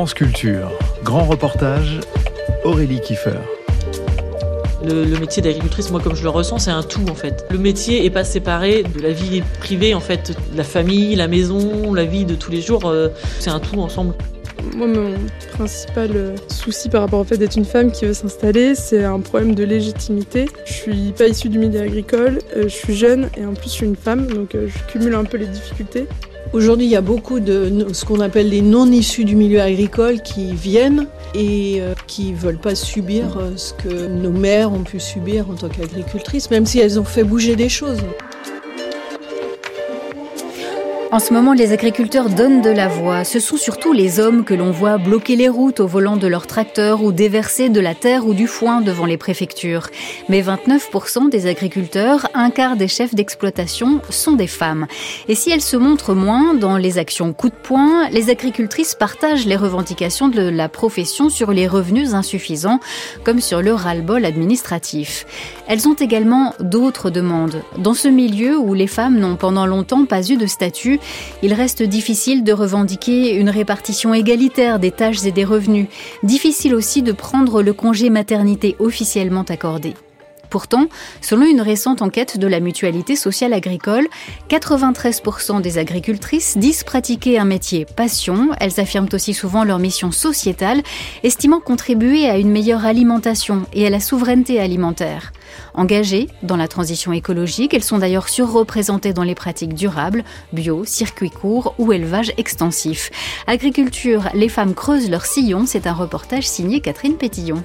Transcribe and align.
France 0.00 0.14
Culture, 0.14 0.70
grand 1.04 1.24
reportage, 1.24 2.00
Aurélie 2.64 3.02
Kiefer. 3.02 3.36
Le, 4.82 5.04
le, 5.04 5.18
métier 5.18 5.42
d'agricultrice, 5.42 5.90
moi 5.90 6.00
comme 6.00 6.16
je 6.16 6.22
le 6.22 6.30
ressens, 6.30 6.60
c'est 6.60 6.70
un 6.70 6.82
tout 6.82 7.04
en 7.10 7.14
fait. 7.14 7.44
Le 7.50 7.58
métier 7.58 8.06
est 8.06 8.10
pas 8.10 8.24
séparé 8.24 8.82
de 8.82 8.98
la 9.02 9.10
vie 9.10 9.42
privée 9.58 9.92
en 9.92 10.00
fait, 10.00 10.34
la 10.56 10.64
famille, 10.64 11.16
la 11.16 11.28
maison, 11.28 11.92
la 11.92 12.06
vie 12.06 12.24
de 12.24 12.34
tous 12.34 12.50
les 12.50 12.62
jours, 12.62 12.86
euh, 12.86 13.08
c'est 13.40 13.50
un 13.50 13.60
tout 13.60 13.78
ensemble. 13.78 14.14
Moi, 14.74 14.86
mon 14.86 15.16
principal 15.52 16.12
euh, 16.14 16.34
souci 16.48 16.88
par 16.88 17.02
rapport 17.02 17.20
au 17.20 17.24
fait 17.24 17.36
d'être 17.36 17.56
une 17.56 17.66
femme 17.66 17.92
qui 17.92 18.06
veut 18.06 18.14
s'installer, 18.14 18.74
c'est 18.74 19.04
un 19.04 19.20
problème 19.20 19.54
de 19.54 19.64
légitimité. 19.64 20.48
Je 20.64 20.72
suis 20.72 21.12
pas 21.12 21.26
issue 21.26 21.50
du 21.50 21.58
milieu 21.58 21.82
agricole, 21.82 22.38
euh, 22.56 22.62
je 22.62 22.74
suis 22.74 22.96
jeune 22.96 23.28
et 23.36 23.44
en 23.44 23.52
plus 23.52 23.68
je 23.68 23.74
suis 23.74 23.86
une 23.86 23.96
femme, 23.96 24.28
donc 24.28 24.52
je 24.54 24.78
cumule 24.90 25.14
un 25.14 25.24
peu 25.24 25.36
les 25.36 25.46
difficultés. 25.46 26.06
Aujourd'hui, 26.52 26.86
il 26.86 26.90
y 26.90 26.96
a 26.96 27.00
beaucoup 27.00 27.38
de 27.38 27.86
ce 27.92 28.04
qu'on 28.04 28.18
appelle 28.18 28.48
les 28.48 28.60
non 28.60 28.90
issus 28.90 29.24
du 29.24 29.36
milieu 29.36 29.60
agricole 29.60 30.20
qui 30.20 30.52
viennent 30.52 31.06
et 31.32 31.80
qui 32.08 32.34
veulent 32.34 32.58
pas 32.58 32.74
subir 32.74 33.40
ce 33.54 33.72
que 33.72 34.08
nos 34.08 34.32
mères 34.32 34.72
ont 34.72 34.82
pu 34.82 34.98
subir 34.98 35.48
en 35.48 35.54
tant 35.54 35.68
qu'agricultrices, 35.68 36.50
même 36.50 36.66
si 36.66 36.80
elles 36.80 36.98
ont 36.98 37.04
fait 37.04 37.22
bouger 37.22 37.54
des 37.54 37.68
choses. 37.68 38.00
En 41.12 41.18
ce 41.18 41.32
moment, 41.32 41.54
les 41.54 41.72
agriculteurs 41.72 42.30
donnent 42.30 42.62
de 42.62 42.70
la 42.70 42.86
voix. 42.86 43.24
Ce 43.24 43.40
sont 43.40 43.56
surtout 43.56 43.92
les 43.92 44.20
hommes 44.20 44.44
que 44.44 44.54
l'on 44.54 44.70
voit 44.70 44.96
bloquer 44.96 45.34
les 45.34 45.48
routes 45.48 45.80
au 45.80 45.88
volant 45.88 46.16
de 46.16 46.28
leurs 46.28 46.46
tracteurs 46.46 47.02
ou 47.02 47.10
déverser 47.10 47.68
de 47.68 47.80
la 47.80 47.96
terre 47.96 48.28
ou 48.28 48.32
du 48.32 48.46
foin 48.46 48.80
devant 48.80 49.06
les 49.06 49.16
préfectures. 49.16 49.88
Mais 50.28 50.40
29% 50.40 51.28
des 51.28 51.48
agriculteurs, 51.48 52.28
un 52.32 52.50
quart 52.50 52.76
des 52.76 52.86
chefs 52.86 53.12
d'exploitation, 53.12 54.00
sont 54.08 54.34
des 54.34 54.46
femmes. 54.46 54.86
Et 55.26 55.34
si 55.34 55.50
elles 55.50 55.62
se 55.62 55.76
montrent 55.76 56.14
moins 56.14 56.54
dans 56.54 56.76
les 56.76 56.96
actions 56.96 57.32
coup 57.32 57.48
de 57.48 57.56
poing, 57.60 58.08
les 58.10 58.30
agricultrices 58.30 58.94
partagent 58.94 59.46
les 59.46 59.56
revendications 59.56 60.28
de 60.28 60.42
la 60.42 60.68
profession 60.68 61.28
sur 61.28 61.50
les 61.50 61.66
revenus 61.66 62.14
insuffisants, 62.14 62.78
comme 63.24 63.40
sur 63.40 63.62
le 63.62 63.74
ras-le-bol 63.74 64.24
administratif. 64.24 65.26
Elles 65.70 65.86
ont 65.86 65.94
également 65.94 66.52
d'autres 66.58 67.10
demandes. 67.10 67.62
Dans 67.78 67.94
ce 67.94 68.08
milieu 68.08 68.58
où 68.58 68.74
les 68.74 68.88
femmes 68.88 69.20
n'ont 69.20 69.36
pendant 69.36 69.66
longtemps 69.66 70.04
pas 70.04 70.28
eu 70.28 70.36
de 70.36 70.46
statut, 70.46 70.98
il 71.44 71.54
reste 71.54 71.84
difficile 71.84 72.42
de 72.42 72.52
revendiquer 72.52 73.36
une 73.36 73.48
répartition 73.48 74.12
égalitaire 74.12 74.80
des 74.80 74.90
tâches 74.90 75.24
et 75.24 75.30
des 75.30 75.44
revenus. 75.44 75.86
Difficile 76.24 76.74
aussi 76.74 77.02
de 77.02 77.12
prendre 77.12 77.62
le 77.62 77.72
congé 77.72 78.10
maternité 78.10 78.74
officiellement 78.80 79.44
accordé. 79.48 79.94
Pourtant, 80.50 80.88
selon 81.20 81.46
une 81.46 81.60
récente 81.60 82.02
enquête 82.02 82.36
de 82.38 82.48
la 82.48 82.58
Mutualité 82.58 83.14
sociale 83.14 83.52
agricole, 83.52 84.08
93% 84.48 85.62
des 85.62 85.78
agricultrices 85.78 86.58
disent 86.58 86.82
pratiquer 86.82 87.38
un 87.38 87.44
métier 87.44 87.84
passion. 87.84 88.50
Elles 88.58 88.80
affirment 88.80 89.08
aussi 89.12 89.32
souvent 89.32 89.62
leur 89.62 89.78
mission 89.78 90.10
sociétale, 90.10 90.82
estimant 91.22 91.60
contribuer 91.60 92.28
à 92.28 92.36
une 92.36 92.50
meilleure 92.50 92.84
alimentation 92.84 93.64
et 93.72 93.86
à 93.86 93.90
la 93.90 94.00
souveraineté 94.00 94.60
alimentaire. 94.60 95.32
Engagées 95.74 96.28
dans 96.42 96.56
la 96.56 96.68
transition 96.68 97.12
écologique, 97.12 97.72
elles 97.72 97.84
sont 97.84 97.98
d'ailleurs 97.98 98.28
surreprésentées 98.28 99.12
dans 99.12 99.22
les 99.22 99.36
pratiques 99.36 99.74
durables, 99.74 100.24
bio, 100.52 100.84
circuits 100.84 101.30
courts 101.30 101.74
ou 101.78 101.92
élevage 101.92 102.32
extensif. 102.38 103.10
Agriculture, 103.46 104.28
les 104.34 104.48
femmes 104.48 104.74
creusent 104.74 105.10
leur 105.10 105.26
sillon, 105.26 105.64
c'est 105.66 105.86
un 105.86 105.94
reportage 105.94 106.48
signé 106.48 106.80
Catherine 106.80 107.16
Pétillon. 107.16 107.62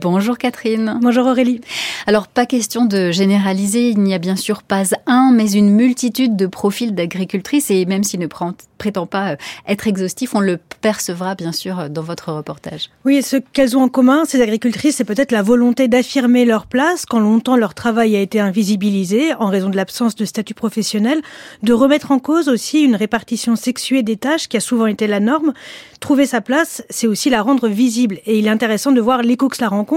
Bonjour 0.00 0.38
Catherine. 0.38 1.00
Bonjour 1.02 1.26
Aurélie. 1.26 1.60
Alors 2.06 2.28
pas 2.28 2.46
question 2.46 2.84
de 2.84 3.10
généraliser, 3.10 3.88
il 3.88 3.98
n'y 3.98 4.14
a 4.14 4.18
bien 4.18 4.36
sûr 4.36 4.62
pas 4.62 4.84
un, 5.06 5.32
mais 5.34 5.50
une 5.50 5.70
multitude 5.70 6.36
de 6.36 6.46
profils 6.46 6.94
d'agricultrices 6.94 7.72
et 7.72 7.84
même 7.84 8.04
s'il 8.04 8.20
ne 8.20 8.28
prétend 8.28 9.06
pas 9.06 9.32
euh, 9.32 9.36
être 9.66 9.88
exhaustif, 9.88 10.36
on 10.36 10.40
le 10.40 10.60
percevra 10.80 11.34
bien 11.34 11.50
sûr 11.50 11.80
euh, 11.80 11.88
dans 11.88 12.02
votre 12.02 12.32
reportage. 12.32 12.90
Oui, 13.04 13.22
ce 13.24 13.36
qu'elles 13.36 13.76
ont 13.76 13.82
en 13.82 13.88
commun, 13.88 14.24
ces 14.24 14.40
agricultrices, 14.40 14.96
c'est 14.96 15.04
peut-être 15.04 15.32
la 15.32 15.42
volonté 15.42 15.88
d'affirmer 15.88 16.44
leur 16.44 16.66
place 16.66 17.04
quand 17.04 17.18
longtemps 17.18 17.56
leur 17.56 17.74
travail 17.74 18.14
a 18.14 18.20
été 18.20 18.38
invisibilisé 18.38 19.34
en 19.34 19.46
raison 19.46 19.68
de 19.68 19.76
l'absence 19.76 20.14
de 20.14 20.24
statut 20.24 20.54
professionnel, 20.54 21.22
de 21.64 21.72
remettre 21.72 22.12
en 22.12 22.20
cause 22.20 22.48
aussi 22.48 22.82
une 22.82 22.94
répartition 22.94 23.56
sexuée 23.56 24.04
des 24.04 24.16
tâches 24.16 24.46
qui 24.48 24.56
a 24.56 24.60
souvent 24.60 24.86
été 24.86 25.08
la 25.08 25.18
norme. 25.18 25.54
Trouver 25.98 26.26
sa 26.26 26.40
place, 26.40 26.84
c'est 26.88 27.08
aussi 27.08 27.30
la 27.30 27.42
rendre 27.42 27.66
visible 27.66 28.20
et 28.26 28.38
il 28.38 28.46
est 28.46 28.50
intéressant 28.50 28.92
de 28.92 29.00
voir 29.00 29.22
l'écho 29.22 29.48
que 29.48 29.56
cela 29.56 29.68
rencontre 29.68 29.87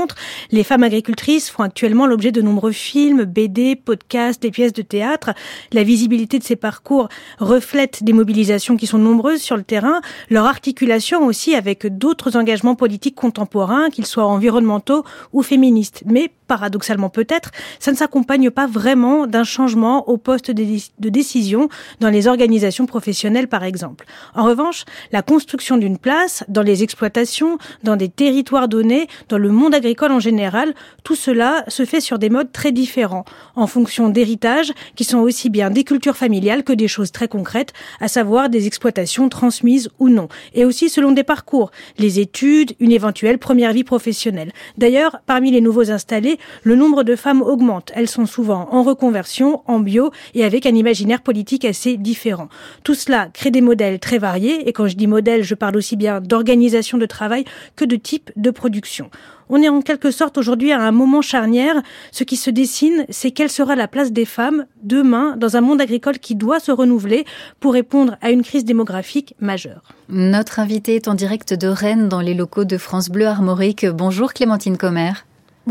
les 0.51 0.63
femmes 0.63 0.83
agricultrices 0.83 1.49
font 1.49 1.63
actuellement 1.63 2.05
l'objet 2.05 2.31
de 2.31 2.41
nombreux 2.41 2.71
films, 2.71 3.25
BD, 3.25 3.75
podcasts, 3.75 4.41
des 4.41 4.51
pièces 4.51 4.73
de 4.73 4.81
théâtre. 4.81 5.31
La 5.71 5.83
visibilité 5.83 6.39
de 6.39 6.43
ces 6.43 6.55
parcours 6.55 7.09
reflète 7.39 8.03
des 8.03 8.13
mobilisations 8.13 8.77
qui 8.77 8.87
sont 8.87 8.97
nombreuses 8.97 9.41
sur 9.41 9.57
le 9.57 9.63
terrain, 9.63 10.01
leur 10.29 10.45
articulation 10.45 11.25
aussi 11.25 11.55
avec 11.55 11.85
d'autres 11.97 12.37
engagements 12.37 12.75
politiques 12.75 13.15
contemporains, 13.15 13.89
qu'ils 13.89 14.05
soient 14.05 14.25
environnementaux 14.25 15.03
ou 15.33 15.41
féministes. 15.41 16.03
Mais 16.05 16.31
paradoxalement 16.47 17.09
peut-être, 17.09 17.51
ça 17.79 17.91
ne 17.91 17.97
s'accompagne 17.97 18.49
pas 18.51 18.67
vraiment 18.67 19.25
d'un 19.25 19.45
changement 19.45 20.09
au 20.09 20.17
poste 20.17 20.51
de 20.51 21.09
décision 21.09 21.69
dans 22.01 22.09
les 22.09 22.27
organisations 22.27 22.85
professionnelles, 22.85 23.47
par 23.47 23.63
exemple. 23.63 24.05
En 24.35 24.43
revanche, 24.43 24.83
la 25.11 25.21
construction 25.21 25.77
d'une 25.77 25.97
place 25.97 26.43
dans 26.49 26.61
les 26.61 26.83
exploitations, 26.83 27.57
dans 27.83 27.95
des 27.95 28.09
territoires 28.09 28.67
donnés, 28.67 29.07
dans 29.29 29.37
le 29.37 29.49
monde 29.49 29.73
agricole 29.81 30.11
en 30.11 30.19
général, 30.19 30.75
tout 31.03 31.15
cela 31.15 31.63
se 31.67 31.85
fait 31.85 32.01
sur 32.01 32.19
des 32.19 32.29
modes 32.29 32.51
très 32.51 32.71
différents, 32.71 33.25
en 33.55 33.65
fonction 33.65 34.09
d'héritages 34.09 34.73
qui 34.95 35.03
sont 35.03 35.17
aussi 35.17 35.49
bien 35.49 35.71
des 35.71 35.83
cultures 35.83 36.15
familiales 36.15 36.63
que 36.63 36.73
des 36.73 36.87
choses 36.87 37.11
très 37.11 37.27
concrètes, 37.27 37.73
à 37.99 38.07
savoir 38.07 38.49
des 38.49 38.67
exploitations 38.67 39.27
transmises 39.27 39.89
ou 39.97 40.09
non, 40.09 40.27
et 40.53 40.65
aussi 40.65 40.87
selon 40.87 41.11
des 41.11 41.23
parcours, 41.23 41.71
les 41.97 42.19
études, 42.19 42.73
une 42.79 42.91
éventuelle 42.91 43.39
première 43.39 43.73
vie 43.73 43.83
professionnelle. 43.83 44.51
D'ailleurs, 44.77 45.17
parmi 45.25 45.49
les 45.49 45.61
nouveaux 45.61 45.89
installés, 45.89 46.37
le 46.61 46.75
nombre 46.75 47.03
de 47.03 47.15
femmes 47.15 47.41
augmente. 47.41 47.91
Elles 47.95 48.07
sont 48.07 48.27
souvent 48.27 48.67
en 48.71 48.83
reconversion, 48.83 49.63
en 49.65 49.79
bio 49.79 50.11
et 50.35 50.45
avec 50.45 50.67
un 50.67 50.75
imaginaire 50.75 51.21
politique 51.21 51.65
assez 51.65 51.97
différent. 51.97 52.49
Tout 52.83 52.93
cela 52.93 53.29
crée 53.33 53.51
des 53.51 53.61
modèles 53.61 53.99
très 53.99 54.19
variés 54.19 54.67
et 54.67 54.73
quand 54.73 54.87
je 54.87 54.95
dis 54.95 55.07
modèle, 55.07 55.43
je 55.43 55.55
parle 55.55 55.77
aussi 55.77 55.95
bien 55.95 56.21
d'organisation 56.21 56.97
de 56.97 57.05
travail 57.05 57.45
que 57.75 57.85
de 57.85 57.95
type 57.95 58.31
de 58.35 58.51
production. 58.51 59.09
On 59.53 59.61
est 59.61 59.67
en 59.67 59.81
quelque 59.81 60.11
sorte 60.11 60.37
aujourd'hui 60.37 60.71
à 60.71 60.79
un 60.79 60.93
moment 60.93 61.21
charnière. 61.21 61.81
Ce 62.13 62.23
qui 62.23 62.37
se 62.37 62.49
dessine, 62.49 63.05
c'est 63.09 63.31
quelle 63.31 63.49
sera 63.49 63.75
la 63.75 63.89
place 63.89 64.13
des 64.13 64.23
femmes 64.23 64.65
demain 64.81 65.35
dans 65.35 65.57
un 65.57 65.61
monde 65.61 65.81
agricole 65.81 66.19
qui 66.19 66.35
doit 66.35 66.61
se 66.61 66.71
renouveler 66.71 67.25
pour 67.59 67.73
répondre 67.73 68.15
à 68.21 68.31
une 68.31 68.43
crise 68.43 68.63
démographique 68.63 69.35
majeure. 69.41 69.89
Notre 70.07 70.59
invité 70.59 70.95
est 70.95 71.09
en 71.09 71.15
direct 71.15 71.53
de 71.53 71.67
Rennes 71.67 72.07
dans 72.07 72.21
les 72.21 72.33
locaux 72.33 72.63
de 72.63 72.77
France 72.77 73.09
Bleu 73.09 73.27
Armorique. 73.27 73.85
Bonjour 73.85 74.31
Clémentine 74.31 74.77
Commer. 74.77 75.11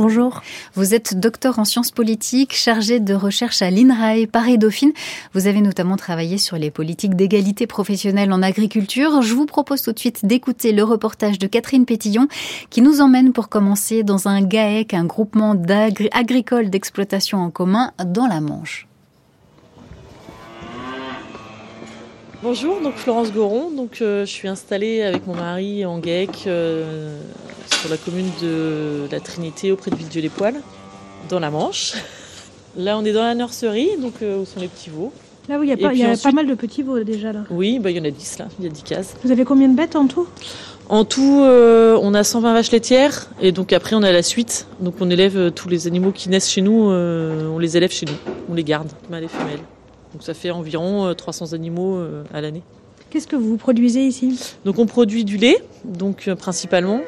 Bonjour. 0.02 0.40
Vous 0.76 0.94
êtes 0.94 1.20
docteur 1.20 1.58
en 1.58 1.66
sciences 1.66 1.90
politiques, 1.90 2.54
chargé 2.54 3.00
de 3.00 3.12
recherche 3.12 3.60
à 3.60 3.70
l'INRAE 3.70 4.26
Paris-Dauphine. 4.32 4.92
Vous 5.34 5.46
avez 5.46 5.60
notamment 5.60 5.96
travaillé 5.96 6.38
sur 6.38 6.56
les 6.56 6.70
politiques 6.70 7.16
d'égalité 7.16 7.66
professionnelle 7.66 8.32
en 8.32 8.40
agriculture. 8.40 9.20
Je 9.20 9.34
vous 9.34 9.44
propose 9.44 9.82
tout 9.82 9.92
de 9.92 9.98
suite 9.98 10.24
d'écouter 10.24 10.72
le 10.72 10.84
reportage 10.84 11.38
de 11.38 11.46
Catherine 11.46 11.84
Pétillon 11.84 12.28
qui 12.70 12.80
nous 12.80 13.02
emmène 13.02 13.34
pour 13.34 13.50
commencer 13.50 14.02
dans 14.02 14.26
un 14.26 14.40
GAEC, 14.40 14.94
un 14.94 15.04
groupement 15.04 15.54
agricole 16.12 16.70
d'exploitation 16.70 17.36
en 17.36 17.50
commun 17.50 17.92
dans 18.02 18.26
la 18.26 18.40
Manche. 18.40 18.89
Bonjour, 22.42 22.80
donc 22.80 22.94
Florence 22.94 23.32
Goron. 23.32 23.70
Donc, 23.70 23.98
euh, 24.00 24.24
je 24.24 24.30
suis 24.30 24.48
installée 24.48 25.02
avec 25.02 25.26
mon 25.26 25.34
mari 25.34 25.84
en 25.84 25.98
GAEC 25.98 26.46
euh, 26.46 27.18
sur 27.78 27.90
la 27.90 27.98
commune 27.98 28.30
de 28.40 29.06
la 29.12 29.20
Trinité 29.20 29.70
auprès 29.72 29.90
de 29.90 29.96
Villedieu-les-Poils, 29.96 30.54
dans 31.28 31.38
la 31.38 31.50
Manche. 31.50 31.96
Là, 32.78 32.96
on 32.96 33.04
est 33.04 33.12
dans 33.12 33.24
la 33.24 33.34
nurserie, 33.34 33.90
donc 34.00 34.14
euh, 34.22 34.38
où 34.40 34.46
sont 34.46 34.58
les 34.58 34.68
petits 34.68 34.88
veaux. 34.88 35.12
Là, 35.50 35.58
oui, 35.58 35.66
il 35.66 35.68
y 35.68 35.72
a, 35.74 35.76
pas, 35.76 35.92
y 35.92 36.02
a 36.02 36.16
pas, 36.16 36.32
mal 36.32 36.46
de 36.46 36.54
petits 36.54 36.82
veaux 36.82 37.04
déjà. 37.04 37.30
Là. 37.34 37.40
Oui, 37.50 37.78
bah, 37.78 37.90
il 37.90 37.98
y 37.98 38.00
en 38.00 38.04
a 38.04 38.10
10 38.10 38.38
là, 38.38 38.48
il 38.58 38.64
y 38.64 38.68
a 38.68 38.70
10 38.70 38.82
cases. 38.84 39.16
Vous 39.22 39.32
avez 39.32 39.44
combien 39.44 39.68
de 39.68 39.76
bêtes 39.76 39.94
en 39.94 40.06
tout? 40.06 40.26
En 40.88 41.04
tout, 41.04 41.42
on 41.42 42.14
a 42.14 42.24
120 42.24 42.54
vaches 42.54 42.72
laitières, 42.72 43.28
et 43.42 43.52
donc 43.52 43.74
après, 43.74 43.94
on 43.94 44.02
a 44.02 44.12
la 44.12 44.22
suite. 44.22 44.66
Donc, 44.80 44.94
on 45.00 45.10
élève 45.10 45.52
tous 45.52 45.68
les 45.68 45.86
animaux 45.86 46.10
qui 46.10 46.30
naissent 46.30 46.50
chez 46.50 46.62
nous, 46.62 46.90
on 46.90 47.58
les 47.58 47.76
élève 47.76 47.92
chez 47.92 48.06
nous, 48.06 48.32
on 48.48 48.54
les 48.54 48.64
garde, 48.64 48.88
mâles 49.10 49.24
et 49.24 49.28
femelles. 49.28 49.60
Donc 50.12 50.22
ça 50.22 50.34
fait 50.34 50.50
environ 50.50 51.14
300 51.14 51.52
animaux 51.52 52.02
à 52.32 52.40
l'année. 52.40 52.62
Qu'est-ce 53.10 53.26
que 53.26 53.36
vous 53.36 53.56
produisez 53.56 54.02
ici? 54.06 54.38
Donc 54.64 54.78
on 54.78 54.86
produit 54.86 55.24
du 55.24 55.36
lait, 55.36 55.62
donc 55.84 56.28
principalement, 56.34 57.00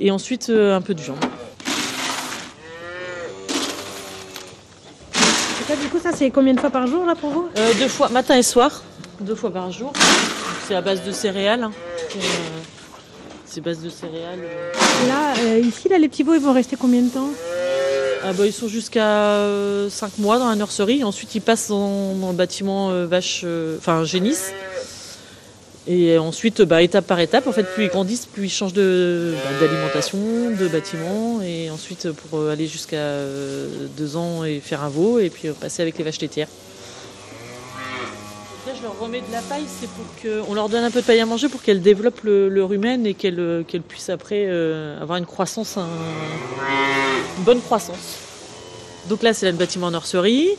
et 0.00 0.10
ensuite 0.10 0.50
un 0.50 0.80
peu 0.80 0.94
de 0.94 1.00
viande. 1.00 1.18
Ça, 5.68 5.76
du 5.76 5.86
coup, 5.88 5.98
ça 5.98 6.12
c'est 6.14 6.30
combien 6.30 6.54
de 6.54 6.60
fois 6.60 6.70
par 6.70 6.86
jour 6.86 7.04
là 7.04 7.14
pour 7.14 7.28
vous? 7.28 7.46
Euh, 7.58 7.72
Deux 7.78 7.88
fois, 7.88 8.08
matin 8.08 8.38
et 8.38 8.42
soir, 8.42 8.82
deux 9.20 9.34
fois 9.34 9.50
par 9.52 9.70
jour. 9.70 9.92
C'est 10.66 10.74
à 10.74 10.80
base 10.80 11.04
de 11.04 11.12
céréales. 11.12 11.62
Hein. 11.62 11.72
Euh, 12.16 12.20
c'est 13.44 13.60
base 13.60 13.82
de 13.82 13.90
céréales. 13.90 14.38
Là, 15.08 15.34
euh, 15.40 15.58
ici, 15.58 15.90
là, 15.90 15.98
les 15.98 16.08
petits 16.08 16.22
veaux, 16.22 16.32
ils 16.32 16.40
vont 16.40 16.54
rester 16.54 16.76
combien 16.76 17.02
de 17.02 17.10
temps? 17.10 17.28
Ah 18.28 18.32
bah, 18.34 18.46
Ils 18.46 18.52
sont 18.52 18.68
jusqu'à 18.68 19.42
5 19.88 20.18
mois 20.18 20.38
dans 20.38 20.48
la 20.48 20.56
nurserie. 20.56 21.02
Ensuite, 21.04 21.34
ils 21.34 21.40
passent 21.40 21.68
dans, 21.68 22.14
le 22.28 22.32
bâtiment 22.34 23.06
vache, 23.06 23.44
enfin 23.78 24.04
génisse. 24.04 24.52
Et 25.86 26.18
ensuite, 26.18 26.60
bah, 26.60 26.82
étape 26.82 27.06
par 27.06 27.18
étape, 27.18 27.46
en 27.46 27.52
fait, 27.52 27.62
plus 27.62 27.84
ils 27.84 27.88
grandissent, 27.88 28.26
plus 28.26 28.44
ils 28.44 28.50
changent 28.50 28.74
bah, 28.74 28.80
d'alimentation, 29.60 30.18
de 30.58 30.68
bâtiment. 30.68 31.40
Et 31.42 31.70
ensuite, 31.70 32.10
pour 32.12 32.46
aller 32.48 32.66
jusqu'à 32.66 33.14
2 33.96 34.16
ans 34.16 34.44
et 34.44 34.60
faire 34.60 34.82
un 34.82 34.90
veau, 34.90 35.18
et 35.18 35.30
puis 35.30 35.48
passer 35.58 35.80
avec 35.80 35.96
les 35.96 36.04
vaches 36.04 36.20
laitières 36.20 36.48
je 38.76 38.82
leur 38.82 38.98
remets 38.98 39.20
de 39.20 39.32
la 39.32 39.40
paille, 39.42 39.64
c'est 39.66 39.88
pour 39.88 40.04
qu'on 40.46 40.54
leur 40.54 40.68
donne 40.68 40.84
un 40.84 40.90
peu 40.90 41.00
de 41.00 41.06
paille 41.06 41.20
à 41.20 41.26
manger 41.26 41.48
pour 41.48 41.62
qu'elles 41.62 41.82
développent 41.82 42.22
le, 42.22 42.64
rumen 42.64 43.06
et 43.06 43.14
qu'elles 43.14 43.64
puissent 43.86 44.10
après 44.10 44.44
euh, 44.46 45.00
avoir 45.00 45.18
une 45.18 45.26
croissance, 45.26 45.76
une 45.76 47.44
bonne 47.44 47.60
croissance. 47.60 48.16
Donc 49.08 49.22
là, 49.22 49.32
c'est 49.32 49.50
le 49.50 49.56
bâtiment 49.56 49.90
nurserie. 49.90 50.50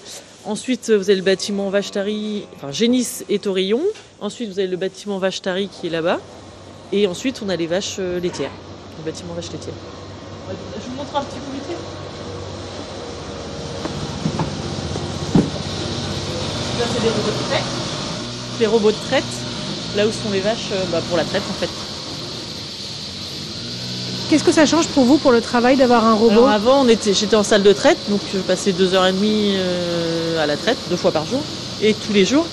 Ensuite, 0.46 0.90
vous 0.90 1.10
avez 1.10 1.16
le 1.16 1.22
bâtiment 1.22 1.70
Vache-Tari, 1.70 2.46
enfin 2.56 2.72
Génis 2.72 3.24
et 3.30 3.40
Torillon. 3.40 3.82
Ensuite, 4.22 4.50
vous 4.50 4.60
avez 4.60 4.68
le 4.68 4.78
bâtiment 4.78 5.18
Vache-Tari 5.20 5.68
qui 5.68 5.88
est 5.88 5.92
là-bas. 5.92 6.20
Et 6.92 7.06
ensuite, 7.06 7.42
on 7.46 7.50
a 7.50 7.56
les 7.56 7.68
vaches 7.68 7.98
euh, 8.00 8.20
laitières, 8.20 8.52
le 8.98 9.04
bâtiment. 9.12 9.36
Je 9.40 9.50
vous 10.90 10.96
montre 10.96 11.16
un 11.16 11.22
petit 11.22 11.40
peu 11.40 11.54
vite 11.54 11.78
Là, 16.80 16.86
c'est 16.94 17.02
des 17.04 17.10
robots 17.10 17.28
de 17.28 17.89
les 18.60 18.68
robots 18.68 18.92
de 18.92 18.98
traite, 19.08 19.24
là 19.96 20.06
où 20.06 20.12
sont 20.12 20.32
les 20.32 20.40
vaches 20.40 20.70
euh, 20.74 20.84
bah, 20.92 21.02
pour 21.08 21.18
la 21.18 21.24
traite 21.24 21.44
en 21.50 21.54
fait. 21.54 21.70
Qu'est-ce 24.30 24.44
que 24.44 24.52
ça 24.52 24.66
change 24.66 24.88
pour 24.90 25.06
vous 25.06 25.18
pour 25.18 25.32
le 25.32 25.42
travail 25.42 25.76
d'avoir 25.76 26.06
un 26.06 26.14
robot 26.14 26.46
Avant, 26.46 26.82
on 26.82 26.88
était, 26.88 27.14
j'étais 27.14 27.36
en 27.36 27.44
salle 27.44 27.64
de 27.64 27.74
traite, 27.74 27.98
donc 28.10 28.20
je 28.32 28.40
passais 28.40 28.74
deux 28.74 28.94
heures 28.94 29.08
et 29.08 29.12
demie 29.12 29.56
euh, 29.56 30.44
à 30.44 30.46
la 30.46 30.56
traite, 30.56 30.78
deux 30.90 30.98
fois 30.98 31.12
par 31.12 31.26
jour, 31.26 31.42
et 31.82 31.94
tous 31.94 32.14
les 32.14 32.26
jours. 32.26 32.46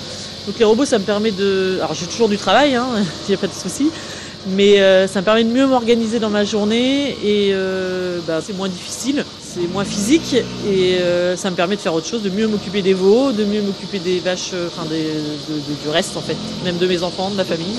Donc 0.47 0.59
les 0.59 0.65
robots, 0.65 0.87
ça 0.87 0.99
me 0.99 1.05
permet 1.05 1.33
de... 1.33 1.77
Alors 1.79 1.93
j'ai 1.93 2.07
toujours 2.07 2.29
du 2.29 2.39
travail, 2.39 2.71
il 2.71 2.77
hein, 2.77 2.87
n'y 3.29 3.35
a 3.35 3.39
pas 3.39 3.49
de 3.49 3.53
souci, 3.53 3.91
mais 4.49 4.81
euh, 4.81 5.07
ça 5.07 5.21
me 5.21 5.25
permet 5.25 5.45
de 5.45 5.51
mieux 5.51 5.67
m'organiser 5.67 6.19
dans 6.19 6.31
ma 6.31 6.45
journée 6.45 7.17
et 7.23 7.55
bah, 8.27 8.41
c'est 8.45 8.57
moins 8.57 8.69
difficile 8.69 9.25
c'est 9.57 9.73
moins 9.73 9.85
physique 9.85 10.35
et 10.69 10.99
euh, 11.01 11.37
ça 11.37 11.51
me 11.51 11.57
permet 11.57 11.77
de 11.77 11.81
faire 11.81 11.95
autre 11.95 12.07
chose, 12.07 12.23
de 12.23 12.31
mieux 12.31 12.47
m'occuper 12.47 12.83
des 12.83 12.95
veaux, 12.95 13.33
de 13.33 13.45
mieux 13.45 13.63
m'occuper 13.63 13.99
des 13.99 14.21
vaches, 14.21 14.51
euh, 14.53 14.69
enfin 14.69 14.87
du 14.87 15.89
reste 15.89 16.17
en 16.17 16.21
fait, 16.21 16.37
même 16.65 16.77
de 16.77 16.87
mes 16.87 17.03
enfants, 17.03 17.31
de 17.31 17.37
ma 17.37 17.45
famille. 17.45 17.77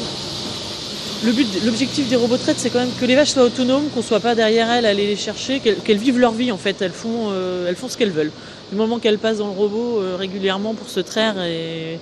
L'objectif 1.66 2.08
des 2.10 2.16
robots 2.16 2.38
traites, 2.38 2.60
c'est 2.60 2.70
quand 2.70 2.80
même 2.80 2.94
que 3.00 3.06
les 3.06 3.16
vaches 3.16 3.32
soient 3.32 3.44
autonomes, 3.44 3.90
qu'on 3.94 4.04
soit 4.04 4.20
pas 4.20 4.36
derrière 4.36 4.70
elles 4.72 4.86
aller 4.86 5.08
les 5.08 5.16
chercher, 5.16 5.60
qu'elles, 5.60 5.98
vivent 5.98 6.20
leur 6.20 6.32
vie 6.32 6.52
en 6.52 6.58
fait. 6.58 6.82
Elles 6.82 6.92
font, 6.92 7.30
euh, 7.32 7.68
elles 7.68 7.76
font 7.76 7.90
ce 7.90 7.98
qu'elles 7.98 8.12
veulent. 8.12 8.32
Du 8.72 8.78
moment 8.78 9.00
qu'elles 9.00 9.18
passent 9.18 9.38
dans 9.38 9.48
le 9.48 9.58
robot 9.58 10.02
régulièrement 10.18 10.74
pour 10.74 10.90
se 10.90 11.00
traire 11.00 11.42
et 11.42 12.00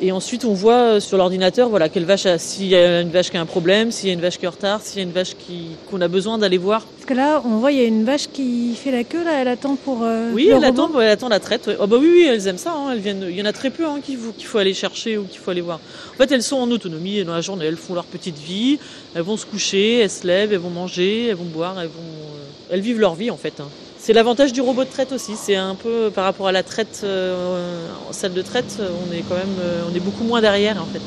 et 0.00 0.12
ensuite, 0.12 0.44
on 0.44 0.54
voit 0.54 0.74
euh, 0.74 1.00
sur 1.00 1.18
l'ordinateur, 1.18 1.68
voilà, 1.68 1.88
quelle 1.88 2.04
vache, 2.04 2.26
s'il 2.38 2.66
y 2.66 2.76
a 2.76 3.00
une 3.00 3.10
vache 3.10 3.30
qui 3.30 3.36
a 3.36 3.40
un 3.40 3.46
problème, 3.46 3.90
s'il 3.90 4.08
y 4.08 4.10
a 4.10 4.14
une 4.14 4.20
vache 4.20 4.38
qui 4.38 4.44
est 4.44 4.48
en 4.48 4.52
retard, 4.52 4.80
s'il 4.82 4.98
y 4.98 5.00
a 5.00 5.04
une 5.04 5.12
vache 5.12 5.34
qui, 5.36 5.70
qu'on 5.90 6.00
a 6.00 6.08
besoin 6.08 6.38
d'aller 6.38 6.58
voir. 6.58 6.82
Parce 6.84 7.06
que 7.06 7.14
là, 7.14 7.42
on 7.44 7.58
voit, 7.58 7.72
il 7.72 7.78
y 7.78 7.80
a 7.80 7.86
une 7.86 8.04
vache 8.04 8.28
qui 8.32 8.74
fait 8.74 8.90
la 8.90 9.04
queue, 9.04 9.24
là, 9.24 9.40
elle 9.40 9.48
attend 9.48 9.76
pour. 9.76 10.02
Euh, 10.02 10.30
oui, 10.32 10.50
elle 10.54 10.64
attend, 10.64 10.90
elle 11.00 11.08
attend 11.08 11.28
la 11.28 11.40
traite. 11.40 11.70
Oh, 11.80 11.86
bah 11.86 11.96
oui, 12.00 12.10
oui, 12.12 12.26
elles 12.28 12.46
aiment 12.46 12.58
ça. 12.58 12.72
Hein, 12.72 12.92
elles 12.92 13.00
viennent, 13.00 13.26
il 13.28 13.36
y 13.36 13.42
en 13.42 13.46
a 13.46 13.52
très 13.52 13.70
peu 13.70 13.86
hein, 13.86 14.00
qu'il, 14.02 14.16
faut, 14.16 14.32
qu'il 14.32 14.46
faut 14.46 14.58
aller 14.58 14.74
chercher 14.74 15.18
ou 15.18 15.24
qu'il 15.24 15.40
faut 15.40 15.50
aller 15.50 15.60
voir. 15.60 15.80
En 16.14 16.16
fait, 16.16 16.30
elles 16.32 16.42
sont 16.42 16.56
en 16.56 16.70
autonomie 16.70 17.24
dans 17.24 17.34
la 17.34 17.40
journée, 17.40 17.66
elles 17.66 17.76
font 17.76 17.94
leur 17.94 18.04
petite 18.04 18.38
vie, 18.38 18.78
elles 19.14 19.22
vont 19.22 19.36
se 19.36 19.46
coucher, 19.46 20.00
elles 20.00 20.10
se 20.10 20.26
lèvent, 20.26 20.52
elles 20.52 20.58
vont 20.58 20.70
manger, 20.70 21.28
elles 21.28 21.36
vont 21.36 21.44
boire, 21.44 21.80
elles 21.80 21.88
vont, 21.88 22.00
euh, 22.00 22.70
elles 22.70 22.80
vivent 22.80 23.00
leur 23.00 23.14
vie 23.14 23.30
en 23.30 23.36
fait. 23.36 23.60
Hein. 23.60 23.68
C'est 24.08 24.14
l'avantage 24.14 24.54
du 24.54 24.62
robot 24.62 24.84
de 24.84 24.88
traite 24.88 25.12
aussi. 25.12 25.36
C'est 25.36 25.56
un 25.56 25.74
peu 25.74 26.10
par 26.10 26.24
rapport 26.24 26.48
à 26.48 26.52
la 26.52 26.62
traite 26.62 27.02
euh, 27.04 27.86
en 28.08 28.12
salle 28.14 28.32
de 28.32 28.40
traite, 28.40 28.80
on 28.80 29.12
est 29.12 29.20
quand 29.20 29.34
même, 29.34 29.54
euh, 29.60 29.82
on 29.86 29.94
est 29.94 30.00
beaucoup 30.00 30.24
moins 30.24 30.40
derrière 30.40 30.82
en 30.82 30.86
fait. 30.86 31.02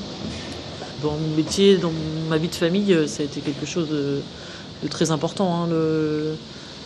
Dans 1.02 1.14
mon 1.14 1.36
métier, 1.36 1.78
dans 1.78 1.92
ma 2.30 2.38
vie 2.38 2.48
de 2.48 2.54
famille, 2.54 2.94
euh, 2.94 3.08
ça 3.08 3.24
a 3.24 3.26
été 3.26 3.42
quelque 3.42 3.66
chose 3.66 3.90
de, 3.90 4.22
très 4.88 5.10
important. 5.10 5.64
Hein, 5.64 5.70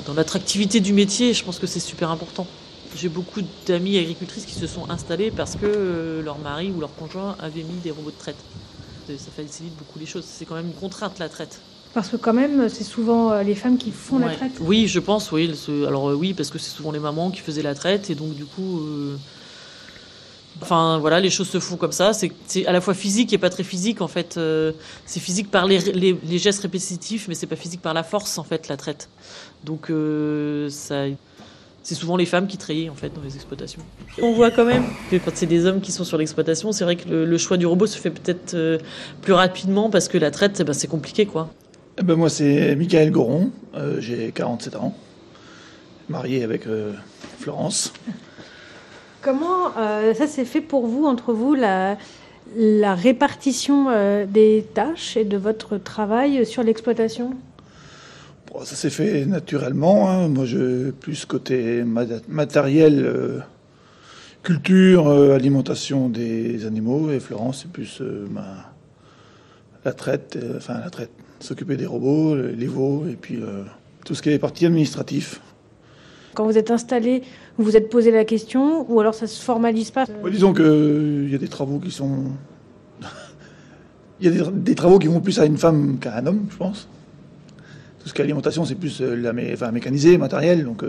dans 0.05 0.13
l'attractivité 0.13 0.79
du 0.79 0.93
métier, 0.93 1.33
je 1.33 1.43
pense 1.43 1.59
que 1.59 1.67
c'est 1.67 1.81
super 1.81 2.09
important. 2.11 2.47
J'ai 2.95 3.09
beaucoup 3.09 3.41
d'amis 3.67 3.97
agricultrices 3.97 4.45
qui 4.45 4.55
se 4.55 4.67
sont 4.67 4.89
installées 4.89 5.31
parce 5.31 5.57
que 5.57 6.21
leur 6.23 6.39
mari 6.39 6.71
ou 6.73 6.79
leur 6.79 6.95
conjoint 6.95 7.35
avait 7.41 7.63
mis 7.63 7.81
des 7.83 7.91
robots 7.91 8.11
de 8.11 8.17
traite. 8.17 8.39
Ça 9.09 9.31
facilite 9.35 9.75
beaucoup 9.75 9.99
les 9.99 10.05
choses. 10.05 10.23
C'est 10.25 10.45
quand 10.45 10.55
même 10.55 10.67
une 10.67 10.79
contrainte 10.79 11.19
la 11.19 11.27
traite. 11.27 11.59
Parce 11.95 12.09
que 12.09 12.17
quand 12.17 12.33
même, 12.33 12.67
c'est 12.67 12.83
souvent 12.83 13.31
euh, 13.31 13.41
les 13.41 13.55
femmes 13.55 13.77
qui 13.77 13.89
font 13.89 14.19
la 14.19 14.27
traite. 14.27 14.51
Oui, 14.59 14.85
je 14.85 14.99
pense, 14.99 15.31
oui. 15.31 15.49
Alors 15.87 16.09
euh, 16.09 16.13
oui, 16.13 16.33
parce 16.33 16.49
que 16.49 16.59
c'est 16.59 16.69
souvent 16.69 16.91
les 16.91 16.99
mamans 16.99 17.31
qui 17.31 17.39
faisaient 17.39 17.61
la 17.61 17.73
traite, 17.73 18.09
et 18.09 18.15
donc 18.15 18.35
du 18.35 18.43
coup, 18.43 18.81
euh, 18.81 19.15
enfin 20.61 20.97
voilà, 20.97 21.21
les 21.21 21.29
choses 21.29 21.47
se 21.47 21.61
font 21.61 21.77
comme 21.77 21.93
ça. 21.93 22.11
C'est 22.11 22.65
à 22.65 22.73
la 22.73 22.81
fois 22.81 22.95
physique 22.95 23.31
et 23.31 23.37
pas 23.37 23.49
très 23.49 23.63
physique 23.63 24.01
en 24.01 24.09
fait. 24.09 24.37
c'est 25.05 25.19
physique 25.21 25.49
par 25.49 25.67
les, 25.67 25.79
les, 25.79 26.37
gestes 26.37 26.63
répétitifs, 26.63 27.29
mais 27.29 27.33
c'est 27.33 27.47
pas 27.47 27.55
physique 27.55 27.81
par 27.81 27.93
la 27.93 28.03
force 28.03 28.37
en 28.37 28.43
fait 28.43 28.67
la 28.67 28.75
traite. 28.75 29.07
Donc 29.63 29.89
ça. 30.69 31.05
C'est 31.81 31.93
souvent 31.93 32.17
les 32.17 32.25
femmes 32.25 32.47
qui 32.47 32.57
traillaient 32.57 32.89
en 32.89 32.95
fait 32.95 33.13
dans 33.13 33.21
les 33.21 33.35
exploitations. 33.35 33.79
On 34.19 34.33
voit 34.33 34.49
quand 34.49 34.65
même 34.65 34.85
que 35.11 35.17
quand 35.17 35.29
c'est 35.35 35.45
des 35.45 35.67
hommes 35.67 35.81
qui 35.81 35.91
sont 35.91 36.03
sur 36.03 36.17
l'exploitation, 36.17 36.71
c'est 36.71 36.83
vrai 36.83 36.95
que 36.95 37.07
le, 37.07 37.37
choix 37.37 37.57
du 37.57 37.67
robot 37.67 37.85
se 37.85 37.99
fait 37.99 38.09
peut-être 38.09 38.79
plus 39.21 39.33
rapidement 39.33 39.91
parce 39.91 40.07
que 40.07 40.17
la 40.17 40.31
traite, 40.31 40.57
eh 40.59 40.63
ben, 40.63 40.73
c'est 40.73 40.87
compliqué 40.87 41.27
quoi. 41.27 41.51
Eh 41.97 42.03
ben 42.03 42.15
moi, 42.15 42.29
c'est 42.29 42.75
Michael 42.75 43.09
Goron, 43.09 43.51
euh, 43.73 44.01
j'ai 44.01 44.33
47 44.33 44.75
ans, 44.75 44.93
marié 46.09 46.43
avec 46.43 46.67
euh, 46.67 46.91
Florence. 47.39 47.93
Comment 49.21 49.71
euh, 49.77 50.13
ça 50.13 50.27
s'est 50.27 50.43
fait 50.43 50.59
pour 50.59 50.87
vous, 50.87 51.05
entre 51.05 51.31
vous, 51.31 51.55
la, 51.55 51.97
la 52.53 52.95
répartition 52.95 53.87
des 54.25 54.67
tâches 54.73 55.15
et 55.15 55.23
de 55.23 55.37
votre 55.37 55.77
travail 55.77 56.45
sur 56.45 56.63
l'exploitation? 56.63 57.31
Ça 58.65 58.75
s'est 58.75 58.89
fait 58.89 59.25
naturellement. 59.25 60.09
Hein. 60.09 60.27
Moi, 60.27 60.43
je 60.43 60.91
plus 60.91 61.25
côté 61.25 61.83
matériel, 62.27 63.41
culture, 64.43 65.09
alimentation 65.09 66.09
des 66.09 66.65
animaux, 66.65 67.09
et 67.09 67.21
Florence, 67.21 67.61
c'est 67.61 67.71
plus 67.71 68.01
la 69.85 69.93
traite, 69.93 70.37
enfin 70.57 70.79
la 70.83 70.89
traite 70.89 71.11
s'occuper 71.45 71.77
des 71.77 71.85
robots, 71.85 72.35
les 72.35 72.67
veaux, 72.67 73.05
et 73.09 73.15
puis 73.15 73.37
euh, 73.37 73.63
tout 74.03 74.15
ce 74.15 74.21
qui 74.21 74.29
est 74.29 74.39
partie 74.39 74.65
administratif. 74.65 75.39
Quand 76.33 76.45
vous 76.45 76.57
êtes 76.57 76.71
installé, 76.71 77.21
vous 77.57 77.63
vous 77.63 77.77
êtes 77.77 77.89
posé 77.89 78.11
la 78.11 78.25
question, 78.25 78.91
ou 78.91 78.99
alors 78.99 79.13
ça 79.13 79.27
se 79.27 79.41
formalise 79.41 79.91
pas 79.91 80.05
Disons 80.29 80.53
qu'il 80.53 80.65
euh, 80.65 81.29
y 81.29 81.35
a 81.35 81.37
des 81.37 81.47
travaux 81.47 81.79
qui 81.79 81.91
sont... 81.91 82.25
Il 84.19 84.27
y 84.35 84.39
a 84.39 84.51
des, 84.51 84.75
travaux 84.75 84.99
qui 84.99 85.07
vont 85.07 85.21
plus 85.21 85.39
à 85.39 85.45
une 85.45 85.57
femme 85.57 85.97
qu'à 85.99 86.17
un 86.17 86.25
homme, 86.25 86.47
je 86.49 86.57
pense. 86.57 86.89
Tout 87.99 88.09
ce 88.09 88.13
qui 88.13 88.21
est 88.21 88.25
alimentation, 88.25 88.65
c'est 88.65 88.75
plus 88.75 89.01
euh, 89.01 89.15
la 89.15 89.33
enfin, 89.53 89.71
mécanisé, 89.71 90.17
matériel, 90.17 90.65
donc 90.65 90.83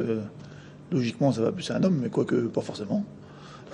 logiquement 0.90 1.32
ça 1.32 1.42
va 1.42 1.52
plus 1.52 1.70
à 1.70 1.76
un 1.76 1.84
homme, 1.84 2.00
mais 2.02 2.08
quoique 2.08 2.34
pas 2.34 2.60
forcément. 2.60 3.04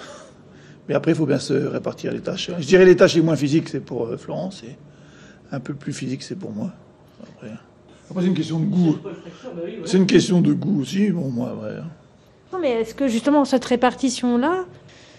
Mais 0.88 0.94
après, 0.94 1.12
il 1.12 1.14
faut 1.14 1.26
bien 1.26 1.38
se 1.38 1.54
répartir 1.54 2.12
les 2.12 2.20
tâches. 2.20 2.50
Je 2.58 2.66
dirais 2.66 2.84
les 2.84 2.96
tâches 2.96 3.14
les 3.14 3.22
moins 3.22 3.36
physiques, 3.36 3.68
c'est 3.68 3.80
pour 3.80 4.08
Florence, 4.18 4.62
et 4.64 4.76
un 5.52 5.60
peu 5.60 5.74
plus 5.74 5.92
physique, 5.92 6.22
c'est 6.22 6.34
pour 6.34 6.50
moi. 6.50 6.72
Après, 8.10 8.22
c'est 8.22 8.26
une 8.26 8.34
question 8.34 8.58
de 8.58 8.66
goût. 8.66 8.98
C'est 9.84 9.98
une 9.98 10.06
question 10.06 10.40
de 10.40 10.52
goût 10.52 10.80
aussi, 10.80 11.10
bon, 11.10 11.30
moi, 11.30 11.56
ouais. 11.62 11.76
Non, 12.52 12.58
mais 12.58 12.70
est-ce 12.80 12.94
que 12.94 13.08
justement 13.08 13.44
cette 13.44 13.64
répartition-là, 13.64 14.66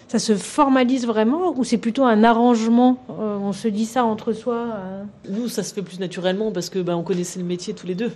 ça 0.08 0.20
se 0.20 0.36
formalise 0.36 1.08
vraiment 1.08 1.58
ou 1.58 1.64
c'est 1.64 1.80
plutôt 1.80 2.04
un 2.04 2.24
arrangement 2.24 3.04
euh, 3.10 3.38
On 3.38 3.52
se 3.52 3.68
dit 3.68 3.86
ça 3.86 4.06
entre 4.06 4.34
soi 4.34 4.68
euh 4.76 5.04
Nous, 5.30 5.48
ça 5.48 5.64
se 5.64 5.74
fait 5.74 5.82
plus 5.82 6.00
naturellement 6.00 6.52
parce 6.52 6.70
que 6.70 6.78
ben, 6.78 6.96
on 6.96 7.02
connaissait 7.02 7.40
le 7.40 7.46
métier 7.46 7.74
tous 7.74 7.88
les 7.88 7.96
deux. 7.96 8.12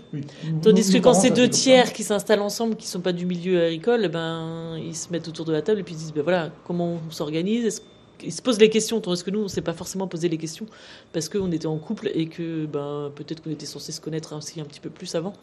Tandis 0.62 0.92
que 0.92 1.00
quand 1.00 1.16
c'est 1.16 1.32
deux 1.32 1.50
tiers 1.50 1.94
qui 1.94 2.04
s'installent 2.04 2.44
ensemble, 2.44 2.76
qui 2.76 2.86
sont 2.86 3.00
pas 3.00 3.14
du 3.14 3.26
milieu 3.26 3.64
agricole, 3.64 4.08
ben 4.10 4.78
ils 4.78 4.96
se 4.96 5.12
mettent 5.12 5.28
autour 5.28 5.46
de 5.46 5.54
la 5.54 5.64
table 5.64 5.80
et 5.80 5.84
puis 5.84 5.96
ils 5.96 5.98
disent 5.98 6.14
ben 6.14 6.22
voilà 6.22 6.52
comment 6.68 7.00
on 7.08 7.12
s'organise 7.12 7.82
ils 8.24 8.32
se 8.32 8.42
posent 8.42 8.60
les 8.60 8.70
questions, 8.70 9.00
tandis 9.02 9.24
que 9.24 9.32
nous, 9.32 9.40
on 9.40 9.44
ne 9.44 9.48
s'est 9.48 9.62
pas 9.62 9.74
forcément 9.74 10.08
posé 10.08 10.30
les 10.30 10.38
questions 10.38 10.66
parce 11.14 11.30
qu'on 11.30 11.52
était 11.52 11.68
en 11.68 11.78
couple 11.78 12.10
et 12.14 12.28
que 12.28 12.66
ben, 12.66 13.12
peut-être 13.16 13.42
qu'on 13.44 13.52
était 13.52 13.66
censé 13.66 13.92
se 13.92 14.02
connaître 14.02 14.36
aussi 14.36 14.60
un 14.62 14.66
petit 14.66 14.80
peu 14.80 14.90
plus 14.90 15.14
avant. 15.16 15.34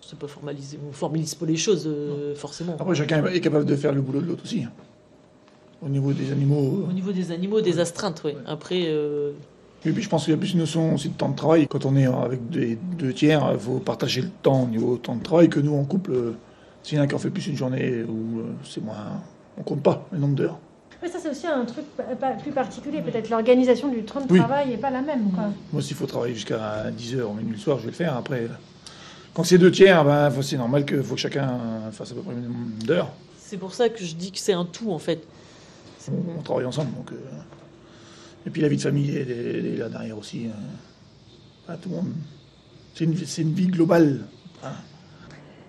C'est 0.00 0.18
pas 0.18 0.28
formalisé, 0.28 0.78
on 0.88 0.92
formalise 0.92 1.34
pas 1.34 1.46
les 1.46 1.56
choses 1.56 1.84
euh, 1.86 2.34
forcément. 2.36 2.76
Après, 2.78 2.94
chacun 2.94 3.24
est 3.26 3.40
capable 3.40 3.64
de 3.64 3.74
faire 3.74 3.92
le 3.92 4.00
boulot 4.00 4.20
de 4.20 4.26
l'autre 4.26 4.44
aussi. 4.44 4.62
Hein. 4.62 4.70
Au 5.82 5.88
niveau 5.88 6.12
des 6.12 6.30
animaux. 6.30 6.86
Au 6.88 6.92
niveau 6.92 7.12
des 7.12 7.32
animaux, 7.32 7.60
des 7.60 7.80
astreintes, 7.80 8.22
oui. 8.24 8.32
Après. 8.46 8.84
Euh... 8.86 9.32
Et 9.84 9.92
puis 9.92 10.02
je 10.02 10.08
pense 10.08 10.24
qu'il 10.24 10.32
y 10.32 10.36
a 10.36 10.38
plus 10.38 10.52
une 10.52 10.60
notion 10.60 10.94
aussi 10.94 11.08
de 11.08 11.14
temps 11.14 11.28
de 11.28 11.36
travail. 11.36 11.66
Quand 11.68 11.84
on 11.84 11.96
est 11.96 12.06
avec 12.06 12.48
des 12.50 12.78
deux 12.98 13.12
tiers, 13.12 13.50
il 13.52 13.58
faut 13.58 13.78
partager 13.78 14.22
le 14.22 14.30
temps 14.42 14.64
au 14.64 14.68
niveau 14.68 14.96
temps 14.96 15.16
de 15.16 15.22
travail 15.22 15.48
que 15.48 15.60
nous 15.60 15.74
en 15.74 15.84
couple. 15.84 16.12
Euh, 16.12 16.32
s'il 16.82 16.98
y 16.98 17.00
en 17.00 17.04
a 17.04 17.06
qui 17.08 17.14
en 17.14 17.18
fait 17.18 17.30
plus 17.30 17.46
une 17.48 17.56
journée 17.56 18.04
ou 18.04 18.40
euh, 18.40 18.42
c'est 18.64 18.82
moins, 18.82 19.20
on 19.58 19.62
compte 19.62 19.82
pas 19.82 20.06
le 20.12 20.18
nombre 20.18 20.36
d'heures 20.36 20.58
ça, 21.02 21.18
c'est 21.22 21.30
aussi 21.30 21.46
un 21.46 21.64
truc 21.64 21.84
plus 22.42 22.52
particulier. 22.52 23.00
Peut-être 23.02 23.30
l'organisation 23.30 23.88
du 23.88 24.02
temps 24.04 24.20
de 24.20 24.26
travail 24.34 24.68
n'est 24.70 24.76
pas 24.76 24.90
la 24.90 25.02
même. 25.02 25.30
Moi, 25.72 25.82
s'il 25.82 25.96
faut 25.96 26.06
travailler 26.06 26.34
jusqu'à 26.34 26.90
10h 26.90 27.22
au 27.22 27.32
minuit 27.32 27.52
le 27.52 27.58
soir, 27.58 27.78
je 27.78 27.84
vais 27.84 27.90
le 27.90 27.96
faire. 27.96 28.16
Après, 28.16 28.48
Quand 29.34 29.44
c'est 29.44 29.58
deux 29.58 29.70
tiers, 29.70 30.02
ben, 30.04 30.30
c'est 30.42 30.56
normal 30.56 30.86
qu'il 30.86 31.02
faut 31.02 31.14
que 31.14 31.20
chacun 31.20 31.58
fasse 31.92 32.10
à 32.12 32.14
peu 32.14 32.22
près 32.22 32.34
le 32.34 32.40
même 32.40 32.70
d'heures. 32.86 33.12
C'est 33.38 33.58
pour 33.58 33.74
ça 33.74 33.88
que 33.90 34.02
je 34.02 34.14
dis 34.14 34.32
que 34.32 34.38
c'est 34.38 34.54
un 34.54 34.64
tout 34.64 34.90
en 34.90 34.98
fait. 34.98 35.22
On, 36.10 36.38
on 36.38 36.42
travaille 36.42 36.64
ensemble. 36.64 36.92
Donc, 36.96 37.12
euh, 37.12 37.16
Et 38.46 38.50
puis 38.50 38.62
la 38.62 38.68
vie 38.68 38.76
de 38.78 38.82
famille 38.82 39.10
elle, 39.14 39.30
est- 39.30 39.58
elle 39.58 39.66
est 39.66 39.76
là 39.76 39.88
derrière 39.90 40.16
aussi. 40.16 40.46
euh. 40.46 40.50
Ah, 41.68 41.76
tout 41.76 41.90
le 41.90 41.96
monde. 41.96 42.12
C'est 42.94 43.04
une, 43.04 43.16
c'est 43.26 43.42
une 43.42 43.52
vie 43.52 43.66
globale. 43.66 44.20
hein. 44.64 44.70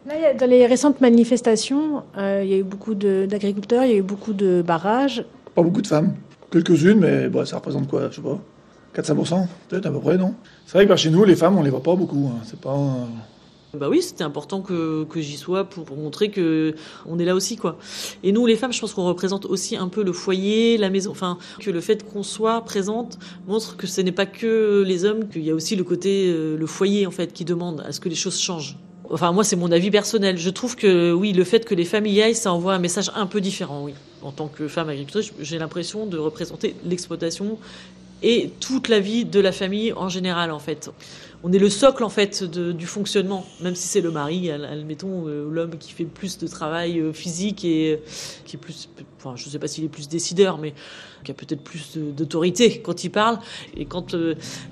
Là, 0.08 0.14
il 0.16 0.22
y 0.22 0.26
a- 0.26 0.34
dans 0.34 0.50
les 0.50 0.66
récentes 0.66 1.02
manifestations, 1.02 2.04
euh, 2.18 2.42
il 2.44 2.50
y 2.50 2.54
a 2.54 2.58
eu 2.58 2.64
beaucoup 2.64 2.96
d'agriculteurs, 2.96 3.84
il 3.84 3.92
y 3.92 3.94
a 3.94 3.98
eu 3.98 4.02
beaucoup 4.02 4.34
de 4.34 4.64
barrages. 4.66 5.26
Pas 5.56 5.62
beaucoup 5.64 5.82
de 5.82 5.88
femmes. 5.88 6.14
Quelques-unes, 6.52 7.00
mais 7.00 7.28
bah, 7.28 7.46
ça 7.46 7.58
représente 7.58 7.88
quoi 7.90 8.10
Je 8.10 8.16
sais 8.18 8.22
pas. 8.22 8.40
4-5% 8.96 9.48
Peut-être 9.68 9.86
à 9.88 9.92
peu 9.92 10.00
près, 10.00 10.18
non? 10.18 10.34
C'est 10.66 10.78
vrai 10.78 10.88
que 10.88 10.96
chez 10.96 11.10
nous, 11.10 11.24
les 11.26 11.36
femmes, 11.36 11.58
on 11.58 11.62
les 11.64 11.70
voit 11.70 11.84
pas 11.84 11.96
beaucoup. 11.96 12.32
hein. 12.34 12.40
C'est 12.46 12.60
pas. 12.60 12.74
euh, 12.74 13.78
Bah 13.78 13.90
oui, 13.90 14.02
c'était 14.02 14.24
important 14.24 14.62
que, 14.62 15.04
que 15.04 15.20
j'y 15.20 15.36
sois 15.36 15.66
pour, 15.66 15.84
pour 15.84 15.98
montrer 15.98 16.32
que 16.32 16.74
on 17.06 17.20
est 17.20 17.26
là 17.26 17.36
aussi 17.36 17.58
quoi. 17.58 17.78
Et 18.24 18.32
nous 18.32 18.46
les 18.46 18.56
femmes, 18.56 18.72
je 18.72 18.80
pense 18.80 18.94
qu'on 18.94 19.04
représente 19.06 19.46
aussi 19.46 19.76
un 19.76 19.90
peu 19.90 20.04
le 20.04 20.14
foyer, 20.14 20.78
la 20.78 20.90
maison, 20.90 21.12
enfin 21.12 21.38
que 21.60 21.70
le 21.70 21.82
fait 21.82 22.10
qu'on 22.10 22.24
soit 22.24 22.62
présente 22.64 23.20
montre 23.46 23.76
que 23.76 23.86
ce 23.86 24.00
n'est 24.02 24.14
pas 24.14 24.26
que 24.26 24.84
les 24.88 25.04
hommes, 25.04 25.28
qu'il 25.28 25.44
y 25.44 25.52
a 25.52 25.54
aussi 25.54 25.76
le 25.76 25.84
côté 25.84 26.28
euh, 26.30 26.56
le 26.58 26.66
foyer 26.66 27.06
en 27.06 27.12
fait 27.12 27.34
qui 27.34 27.44
demande 27.44 27.84
à 27.86 27.92
ce 27.92 28.00
que 28.00 28.08
les 28.10 28.16
choses 28.16 28.40
changent. 28.40 28.78
Enfin 29.10 29.32
moi 29.32 29.44
c'est 29.44 29.56
mon 29.56 29.72
avis 29.72 29.92
personnel. 29.92 30.38
Je 30.38 30.50
trouve 30.50 30.76
que 30.76 31.14
oui, 31.14 31.34
le 31.34 31.44
fait 31.44 31.66
que 31.66 31.76
les 31.76 31.86
femmes 31.86 32.06
y 32.06 32.22
aillent, 32.22 32.36
ça 32.36 32.52
envoie 32.52 32.74
un 32.74 32.80
message 32.80 33.12
un 33.16 33.26
peu 33.26 33.42
différent, 33.42 33.84
oui. 33.84 33.94
En 34.24 34.32
tant 34.32 34.48
que 34.48 34.68
femme 34.68 34.90
agricultrice, 34.90 35.32
j'ai 35.40 35.60
l'impression 35.60 36.06
de 36.06 36.18
représenter 36.18 36.76
l'exploitation 36.84 37.58
et 38.24 38.50
toute 38.60 38.88
la 38.88 39.00
vie 39.00 39.26
de 39.26 39.40
la 39.40 39.52
famille 39.52 39.94
en 39.94 40.10
général 40.10 40.52
en 40.52 40.60
fait. 40.60 40.90
On 41.44 41.54
est 41.54 41.60
le 41.60 41.70
socle 41.70 42.04
en 42.04 42.10
fait 42.10 42.44
du 42.44 42.88
fonctionnement, 42.88 43.46
même 43.62 43.76
si 43.76 43.88
c'est 43.88 44.02
le 44.02 44.10
mari, 44.10 44.50
ad- 44.50 44.64
admettons 44.64 45.28
euh, 45.28 45.48
l'homme 45.52 45.78
qui 45.78 45.92
fait 45.94 46.04
plus 46.04 46.40
de 46.40 46.48
travail 46.48 47.00
euh, 47.00 47.14
physique 47.14 47.64
et 47.64 47.94
euh, 47.94 47.98
qui 48.44 48.56
est 48.56 48.60
plus, 48.60 48.90
enfin 49.20 49.36
je 49.36 49.48
sais 49.48 49.60
pas 49.60 49.68
s'il 49.68 49.84
est 49.84 49.88
plus 49.90 50.10
décideur, 50.10 50.58
mais 50.58 50.74
qui 51.24 51.30
a 51.30 51.36
peut-être 51.36 51.62
plus 51.64 51.96
d'autorité 51.96 52.80
quand 52.82 53.04
il 53.04 53.12
parle. 53.12 53.38
Et 53.76 53.86
quand 53.86 54.16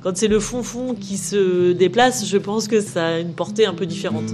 quand 0.01 0.17
c'est 0.17 0.27
le 0.27 0.39
fond 0.39 0.63
fond 0.63 0.95
qui 0.95 1.17
se 1.17 1.71
déplace, 1.71 2.25
je 2.25 2.37
pense 2.37 2.67
que 2.67 2.81
ça 2.81 3.07
a 3.07 3.19
une 3.19 3.33
portée 3.33 3.67
un 3.67 3.75
peu 3.75 3.85
différente. 3.85 4.31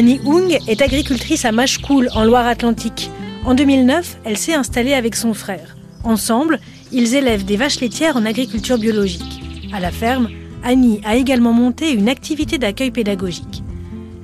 Annie 0.00 0.22
Hung 0.24 0.56
est 0.66 0.80
agricultrice 0.80 1.44
à 1.44 1.52
Machecoul, 1.52 2.08
en 2.14 2.24
Loire-Atlantique. 2.24 3.10
En 3.44 3.52
2009, 3.52 4.16
elle 4.24 4.38
s'est 4.38 4.54
installée 4.54 4.94
avec 4.94 5.14
son 5.14 5.34
frère. 5.34 5.76
Ensemble, 6.04 6.58
ils 6.90 7.16
élèvent 7.16 7.44
des 7.44 7.58
vaches 7.58 7.80
laitières 7.80 8.16
en 8.16 8.24
agriculture 8.24 8.78
biologique. 8.78 9.42
À 9.74 9.78
la 9.78 9.90
ferme, 9.90 10.30
Annie 10.64 11.02
a 11.04 11.16
également 11.16 11.52
monté 11.52 11.92
une 11.92 12.08
activité 12.08 12.56
d'accueil 12.56 12.90
pédagogique. 12.90 13.62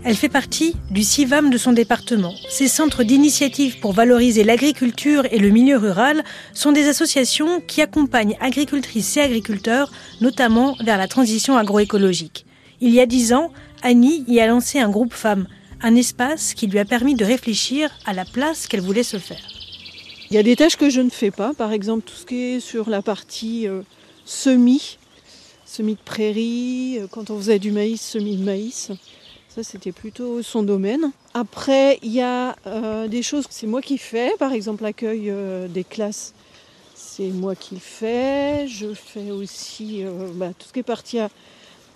Elle 0.02 0.16
fait 0.16 0.30
partie 0.30 0.76
du 0.90 1.02
CIVAM 1.02 1.50
de 1.50 1.58
son 1.58 1.72
département. 1.72 2.32
Ces 2.48 2.68
centres 2.68 3.04
d'initiative 3.04 3.78
pour 3.78 3.92
valoriser 3.92 4.44
l'agriculture 4.44 5.26
et 5.30 5.38
le 5.38 5.50
milieu 5.50 5.76
rural 5.76 6.24
sont 6.54 6.72
des 6.72 6.88
associations 6.88 7.60
qui 7.60 7.82
accompagnent 7.82 8.38
agricultrices 8.40 9.18
et 9.18 9.20
agriculteurs, 9.20 9.92
notamment 10.22 10.74
vers 10.82 10.96
la 10.96 11.06
transition 11.06 11.58
agroécologique. 11.58 12.46
Il 12.80 12.94
y 12.94 13.00
a 13.00 13.04
dix 13.04 13.34
ans, 13.34 13.52
Annie 13.82 14.24
y 14.26 14.40
a 14.40 14.46
lancé 14.46 14.78
un 14.78 14.88
groupe 14.88 15.12
femmes, 15.12 15.46
un 15.82 15.94
espace 15.94 16.54
qui 16.54 16.66
lui 16.66 16.78
a 16.78 16.84
permis 16.84 17.14
de 17.14 17.24
réfléchir 17.24 17.90
à 18.06 18.12
la 18.12 18.24
place 18.24 18.66
qu'elle 18.66 18.80
voulait 18.80 19.02
se 19.02 19.18
faire. 19.18 19.40
Il 20.30 20.34
y 20.34 20.38
a 20.38 20.42
des 20.42 20.56
tâches 20.56 20.76
que 20.76 20.90
je 20.90 21.00
ne 21.00 21.10
fais 21.10 21.30
pas, 21.30 21.54
par 21.54 21.72
exemple 21.72 22.04
tout 22.08 22.16
ce 22.16 22.26
qui 22.26 22.36
est 22.36 22.60
sur 22.60 22.90
la 22.90 23.02
partie 23.02 23.68
euh, 23.68 23.82
semis, 24.24 24.98
semis 25.64 25.94
de 25.94 26.00
prairie, 26.04 26.98
euh, 26.98 27.06
quand 27.10 27.30
on 27.30 27.36
faisait 27.38 27.58
du 27.60 27.70
maïs, 27.70 28.00
semis 28.00 28.36
de 28.36 28.42
maïs. 28.44 28.90
Ça, 29.48 29.62
c'était 29.62 29.92
plutôt 29.92 30.42
son 30.42 30.62
domaine. 30.62 31.12
Après, 31.32 31.98
il 32.02 32.12
y 32.12 32.20
a 32.20 32.56
euh, 32.66 33.06
des 33.08 33.22
choses 33.22 33.46
que 33.46 33.54
c'est 33.54 33.66
moi 33.66 33.80
qui 33.82 33.98
fais, 33.98 34.32
par 34.38 34.52
exemple 34.52 34.82
l'accueil 34.82 35.30
euh, 35.30 35.68
des 35.68 35.84
classes, 35.84 36.34
c'est 36.94 37.28
moi 37.28 37.54
qui 37.54 37.74
le 37.76 37.80
fais. 37.80 38.66
Je 38.66 38.92
fais 38.94 39.30
aussi 39.30 40.02
bah, 40.34 40.50
tout 40.58 40.66
ce 40.68 40.72
qui 40.72 40.80
est 40.80 40.82
partie, 40.82 41.18
à- 41.20 41.30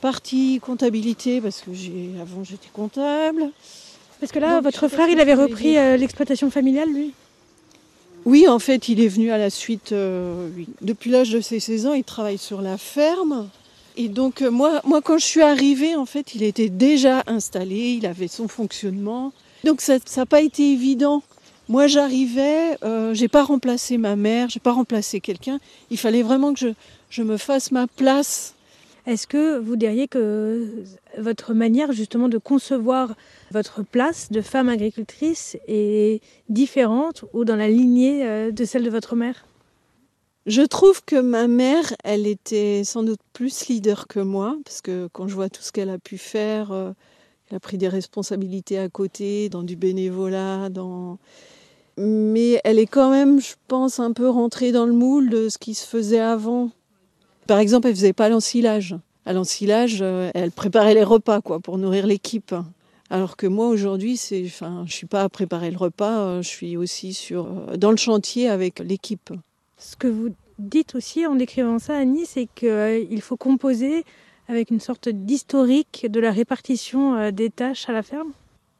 partie 0.01 0.61
comptabilité, 0.61 1.41
parce 1.41 1.61
que 1.61 1.73
j'ai, 1.73 2.11
avant 2.21 2.43
j'étais 2.45 2.69
comptable. 2.73 3.51
Parce 4.21 4.33
que 4.33 4.39
là, 4.39 4.57
Donc, 4.57 4.65
votre 4.65 4.89
frère, 4.89 5.09
il 5.09 5.21
avait 5.21 5.35
repris 5.35 5.79
euh, 5.79 5.97
l'exploitation 5.97 6.51
familiale, 6.51 6.91
lui? 6.93 7.13
Oui, 8.27 8.47
en 8.49 8.59
fait, 8.59 8.89
il 8.89 9.01
est 9.01 9.09
venu 9.09 9.31
à 9.31 9.39
la 9.39 9.49
suite. 9.51 9.93
euh, 9.93 10.49
oui. 10.57 10.67
Depuis 10.83 11.11
l'âge 11.11 11.31
de 11.31 11.41
ses 11.41 11.59
16 11.59 11.87
ans, 11.87 11.95
il 11.95 12.05
travaille 12.05 12.37
sur 12.39 12.61
la 12.61 12.77
ferme. 12.77 13.49
Et 13.97 14.09
donc, 14.09 14.43
euh, 14.43 14.51
moi, 14.51 14.81
moi, 14.85 15.01
quand 15.01 15.19
je 15.19 15.25
suis 15.25 15.43
arrivée, 15.43 15.97
en 15.97 16.07
fait, 16.07 16.35
il 16.35 16.43
était 16.43 16.69
déjà 16.69 17.23
installé, 17.27 17.97
il 17.99 18.07
avait 18.07 18.29
son 18.29 18.47
fonctionnement. 18.47 19.33
Donc, 19.65 19.81
ça 19.81 19.97
n'a 20.17 20.27
pas 20.27 20.43
été 20.43 20.71
évident. 20.73 21.23
Moi, 21.69 21.87
j'arrivais, 21.87 22.77
euh, 22.83 23.15
j'ai 23.15 23.29
pas 23.29 23.45
remplacé 23.45 23.97
ma 23.97 24.17
mère, 24.17 24.49
j'ai 24.49 24.61
pas 24.61 24.73
remplacé 24.73 25.21
quelqu'un. 25.21 25.59
Il 25.91 25.99
fallait 25.99 26.23
vraiment 26.23 26.53
que 26.53 26.59
je, 26.61 26.69
je 27.11 27.23
me 27.23 27.37
fasse 27.37 27.71
ma 27.73 27.87
place. 27.87 28.55
Est-ce 29.07 29.27
que 29.27 29.59
vous 29.59 29.77
diriez 29.77 30.09
que 30.09 30.85
votre 31.19 31.55
manière 31.55 31.93
justement 31.93 32.29
de 32.29 32.39
concevoir 32.39 33.15
votre 33.51 33.83
place 33.83 34.31
de 34.31 34.41
femme 34.41 34.69
agricultrice 34.69 35.57
est 35.67 36.23
différente 36.49 37.25
ou 37.33 37.45
dans 37.45 37.57
la 37.57 37.69
lignée 37.69 38.27
euh, 38.27 38.51
de 38.51 38.65
celle 38.65 38.85
de 38.85 38.91
votre 38.91 39.17
mère? 39.17 39.47
Je 40.47 40.63
trouve 40.63 41.05
que 41.05 41.21
ma 41.21 41.49
mère, 41.49 41.95
elle 42.03 42.27
était 42.27 42.83
sans 42.85 43.03
doute 43.03 43.21
plus 43.33 43.69
leader 43.69 44.07
que 44.07 44.21
moi, 44.21 44.57
parce 44.65 44.81
que 44.81 45.09
quand 45.13 45.29
je 45.29 45.35
vois 45.35 45.51
tout 45.51 45.63
ce 45.63 45.71
qu'elle 45.71 45.91
a 45.91 45.99
pu 45.99 46.17
faire, 46.19 46.73
euh, 46.73 46.93
elle 47.51 47.57
a 47.57 47.61
pris 47.61 47.79
des 47.79 47.89
responsabilités 47.89 48.79
à 48.79 48.89
côté, 48.89 49.49
dans 49.49 49.63
du 49.63 49.77
bénévolat, 49.77 50.69
dans... 50.71 51.19
Mais 51.99 52.61
elle 52.65 52.79
est 52.79 52.87
quand 52.87 53.11
même, 53.11 53.41
je 53.41 53.55
pense, 53.69 54.01
un 54.01 54.13
peu 54.13 54.29
rentrée 54.29 54.73
dans 54.73 54.87
le 54.87 54.93
moule 54.93 55.29
de 55.29 55.51
ce 55.51 55.59
qui 55.59 55.75
se 55.75 55.87
faisait 55.87 56.21
avant. 56.21 56.71
Par 57.51 57.59
exemple, 57.59 57.89
elle 57.89 57.97
faisait 57.97 58.13
pas 58.13 58.29
l'ensilage. 58.29 58.95
À 59.27 59.33
l'ensilage, 59.33 59.99
euh, 60.03 60.31
elle 60.35 60.53
préparait 60.53 60.95
les 60.95 61.03
repas, 61.03 61.41
quoi, 61.41 61.59
pour 61.59 61.79
nourrir 61.79 62.07
l'équipe. 62.07 62.55
Alors 63.11 63.37
que 63.37 63.49
moi, 63.49 63.67
aujourd'hui, 63.67 64.17
c'est, 64.17 64.45
enfin, 64.47 64.85
je 64.87 64.93
suis 64.93 65.09
pas 65.09 65.25
à 65.25 65.29
préparer 65.29 65.73
le 65.73 65.77
repas, 65.77 66.21
euh, 66.21 66.43
je 66.43 66.49
suis 66.49 66.77
aussi 66.77 67.13
sur, 67.13 67.47
euh, 67.47 67.77
dans 67.77 67.91
le 67.91 67.97
chantier 67.97 68.49
avec 68.49 68.79
l'équipe. 68.79 69.33
Ce 69.79 69.97
que 69.97 70.07
vous 70.07 70.29
dites 70.61 70.95
aussi 70.95 71.27
en 71.27 71.35
décrivant 71.35 71.81
ça, 71.81 71.97
Annie, 71.97 72.25
c'est 72.25 72.47
qu'il 72.55 73.21
faut 73.21 73.37
composer 73.37 74.05
avec 74.47 74.71
une 74.71 74.79
sorte 74.79 75.09
d'historique 75.09 76.07
de 76.09 76.21
la 76.21 76.31
répartition 76.31 77.17
euh, 77.17 77.31
des 77.33 77.51
tâches 77.51 77.89
à 77.89 77.93
la 77.93 78.05
ferme. 78.05 78.31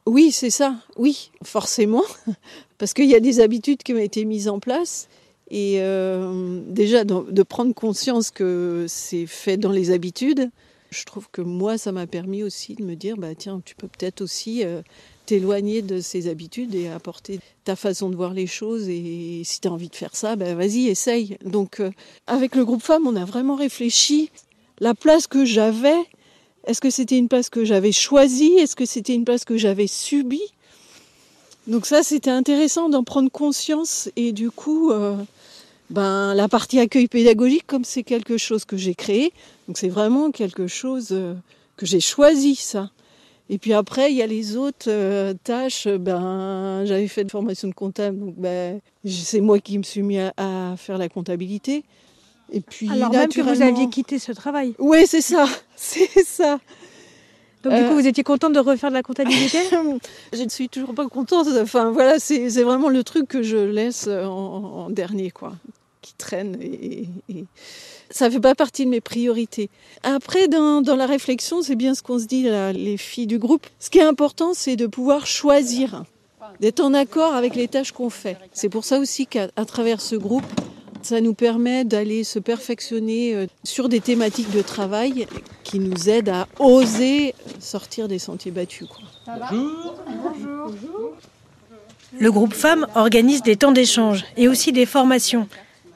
Oui, 0.07 0.31
c'est 0.31 0.51
ça, 0.51 0.77
oui, 0.97 1.33
forcément, 1.43 2.05
parce 2.79 2.95
qu'il 2.95 3.07
y 3.07 3.17
a 3.17 3.21
des 3.21 3.41
habitudes 3.41 3.83
qui 3.83 3.95
ont 3.95 3.99
été 3.99 4.25
mises 4.25 4.49
en 4.49 4.61
place. 4.61 5.09
Et 5.51 5.81
euh, 5.81 6.61
déjà, 6.67 7.05
de, 7.05 7.43
prendre 7.43 7.75
conscience 7.75 8.31
que 8.31 8.87
c'est 8.89 9.27
fait 9.27 9.57
dans 9.57 9.73
les 9.73 9.91
habitudes, 9.91 10.51
je 10.91 11.05
trouve 11.05 11.29
que 11.31 11.41
moi, 11.43 11.77
ça 11.77 11.91
m'a 11.93 12.07
permis 12.07 12.43
aussi 12.43 12.75
de 12.75 12.85
me 12.85 12.95
dire, 12.95 13.17
bah, 13.17 13.35
tiens, 13.37 13.61
tu 13.65 13.75
peux 13.75 13.89
peut-être 13.89 14.21
aussi 14.21 14.65
euh, 14.65 14.83
t'éloigner 15.27 15.83
de 15.83 16.01
ces 16.01 16.29
habitudes 16.29 16.75
et 16.75 16.89
apporter 16.89 17.41
ta 17.65 17.75
façon 17.75 18.11
de 18.11 18.17
voir 18.17 18.33
les 18.33 18.47
choses. 18.47 18.89
Et 18.89 19.43
si 19.45 19.61
tu 19.61 19.67
as 19.67 19.73
envie 19.73 19.89
de 19.89 19.97
faire 19.97 20.15
ça, 20.15 20.37
bah, 20.37 20.55
vas-y, 20.55 20.87
essaye. 20.87 21.37
Donc, 21.45 21.81
euh, 21.81 21.91
avec 22.29 22.55
le 22.55 22.65
groupe 22.65 22.83
Femmes, 22.83 23.07
on 23.07 23.17
a 23.17 23.25
vraiment 23.25 23.57
réfléchi. 23.57 24.31
La 24.79 24.95
place 24.95 25.27
que 25.27 25.45
j'avais, 25.45 25.99
est-ce 26.67 26.81
que 26.81 26.91
c'était 26.91 27.19
une 27.19 27.29
place 27.29 27.51
que 27.51 27.65
j'avais 27.65 27.93
choisie? 27.93 28.55
Est-ce 28.55 28.77
que 28.77 28.87
c'était 28.87 29.15
une 29.15 29.25
place 29.25 29.45
que 29.45 29.57
j'avais 29.57 29.89
subie? 29.89 30.53
Donc 31.67 31.87
ça, 31.87 32.03
c'était 32.03 32.31
intéressant 32.31 32.89
d'en 32.89 33.05
prendre 33.05 33.31
conscience. 33.31 34.11
Et 34.17 34.33
du 34.33 34.51
coup, 34.51 34.91
ben, 35.91 36.35
la 36.35 36.49
partie 36.49 36.79
accueil 36.79 37.09
pédagogique, 37.09 37.67
comme 37.67 37.85
c'est 37.85 38.03
quelque 38.03 38.39
chose 38.39 38.65
que 38.65 38.77
j'ai 38.77 38.95
créé, 38.95 39.33
donc 39.69 39.77
c'est 39.79 39.89
vraiment 39.89 40.31
quelque 40.31 40.67
chose 40.67 41.09
euh, 41.13 41.35
que 41.77 41.87
j'ai 41.87 42.01
choisi, 42.01 42.55
ça. 42.55 42.91
Et 43.53 43.59
puis 43.59 43.73
après, 43.73 44.13
il 44.13 44.17
y 44.17 44.23
a 44.23 44.27
les 44.29 44.57
autres 44.57 44.89
euh, 44.89 45.35
tâches. 45.43 45.89
Ben, 45.89 46.85
j'avais 46.85 47.09
fait 47.09 47.23
une 47.23 47.31
formation 47.31 47.67
de 47.69 47.75
comptable, 47.75 48.19
donc 48.19 48.35
ben, 48.37 48.81
c'est 49.05 49.41
moi 49.41 49.59
qui 49.59 49.77
me 49.79 49.83
suis 49.83 50.03
mis 50.03 50.19
à, 50.21 50.33
à 50.37 50.77
faire 50.77 50.99
la 50.99 51.09
comptabilité. 51.09 51.83
Et 52.53 52.61
puis, 52.61 52.89
Alors 52.91 53.11
même 53.11 53.29
que 53.29 53.41
vous 53.41 53.63
aviez 53.63 53.89
quitté 53.89 54.19
ce 54.19 54.33
travail. 54.33 54.75
Oui, 54.79 55.05
c'est 55.07 55.21
ça, 55.21 55.47
c'est 55.77 56.25
ça. 56.25 56.61
Donc 57.63 57.75
du 57.75 57.81
Euh, 57.81 57.89
coup, 57.89 57.95
vous 57.95 58.07
étiez 58.07 58.23
contente 58.25 58.53
de 58.55 58.59
refaire 58.61 58.89
de 58.91 58.95
la 58.95 59.03
comptabilité 59.03 59.59
Je 60.33 60.43
ne 60.45 60.49
suis 60.49 60.69
toujours 60.69 60.95
pas 60.95 61.07
contente. 61.09 61.47
Enfin, 61.61 61.91
voilà, 61.91 62.19
c'est 62.19 62.49
c'est 62.51 62.63
vraiment 62.63 62.89
le 62.89 63.05
truc 63.05 63.29
que 63.29 63.43
je 63.43 63.57
laisse 63.57 64.07
en, 64.09 64.87
en 64.87 64.91
dernier, 64.91 65.31
quoi, 65.31 65.53
qui 66.11 66.15
traîne. 66.17 66.57
Et, 66.61 67.07
et- 67.29 67.45
ça 68.11 68.29
fait 68.29 68.41
pas 68.41 68.57
partie 68.57 68.85
de 68.85 68.91
mes 68.91 69.01
priorités. 69.01 69.71
Après, 70.03 70.49
dans, 70.49 70.81
dans 70.83 70.97
la 70.97 71.07
réflexion, 71.07 71.63
c'est 71.63 71.77
bien 71.77 71.95
ce 71.95 72.03
qu'on 72.03 72.19
se 72.19 72.25
dit, 72.27 72.43
là, 72.43 72.73
les 72.73 72.97
filles 72.97 73.29
du 73.29 73.39
groupe. 73.39 73.65
Ce 73.79 73.89
qui 73.89 73.99
est 73.99 74.03
important, 74.05 74.53
c'est 74.53 74.75
de 74.75 74.89
pouvoir 74.89 75.27
choisir, 75.29 76.03
d'être 76.59 76.81
en 76.81 76.93
accord 76.93 77.35
avec 77.35 77.55
les 77.55 77.69
tâches 77.69 77.93
qu'on 77.93 78.11
fait. 78.11 78.37
C'est 78.53 78.69
pour 78.69 78.85
ça 78.85 78.99
aussi 78.99 79.27
qu'à 79.27 79.47
travers 79.65 80.01
ce 80.01 80.17
groupe, 80.17 80.45
ça 81.03 81.21
nous 81.21 81.35
permet 81.35 81.85
d'aller 81.85 82.25
se 82.25 82.39
perfectionner 82.41 83.35
euh, 83.35 83.47
sur 83.65 83.89
des 83.89 84.01
thématiques 84.01 84.51
de 84.51 84.61
travail 84.61 85.27
qui 85.63 85.79
nous 85.79 86.11
aident 86.11 86.29
à 86.31 86.49
oser 86.59 87.35
sortir 87.61 88.07
des 88.09 88.19
sentiers 88.19 88.51
battus. 88.51 88.89
Quoi. 88.89 89.05
Bonjour. 89.51 89.95
Bonjour. 90.09 91.13
Le 92.19 92.33
groupe 92.33 92.53
femmes 92.55 92.87
organise 92.97 93.43
des 93.43 93.57
temps 93.57 93.71
d'échange 93.73 94.25
et 94.37 94.49
aussi 94.49 94.73
des 94.73 94.85
formations. 94.85 95.49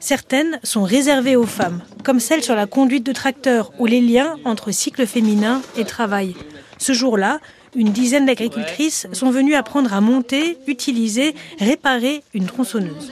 Certaines 0.07 0.59
sont 0.61 0.83
réservées 0.83 1.35
aux 1.35 1.47
femmes, 1.47 1.81
comme 2.03 2.19
celle 2.19 2.43
sur 2.43 2.53
la 2.53 2.67
conduite 2.67 3.03
de 3.03 3.11
tracteur 3.11 3.71
ou 3.79 3.87
les 3.87 4.01
liens 4.01 4.35
entre 4.45 4.69
cycle 4.69 5.07
féminin 5.07 5.63
et 5.77 5.83
travail. 5.83 6.35
Ce 6.77 6.93
jour-là, 6.93 7.39
une 7.75 7.91
dizaine 7.91 8.25
d'agricultrices 8.25 9.07
sont 9.11 9.31
venues 9.31 9.55
apprendre 9.55 9.93
à 9.93 10.01
monter, 10.01 10.57
utiliser, 10.67 11.35
réparer 11.59 12.23
une 12.33 12.45
tronçonneuse. 12.45 13.11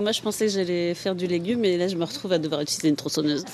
Moi, 0.00 0.10
je 0.10 0.20
pensais 0.22 0.46
que 0.46 0.52
j'allais 0.52 0.92
faire 0.94 1.14
du 1.14 1.28
légume, 1.28 1.64
et 1.64 1.76
là, 1.76 1.86
je 1.86 1.94
me 1.94 2.04
retrouve 2.04 2.32
à 2.32 2.38
devoir 2.38 2.60
utiliser 2.60 2.88
une 2.88 2.96
tronçonneuse. 2.96 3.44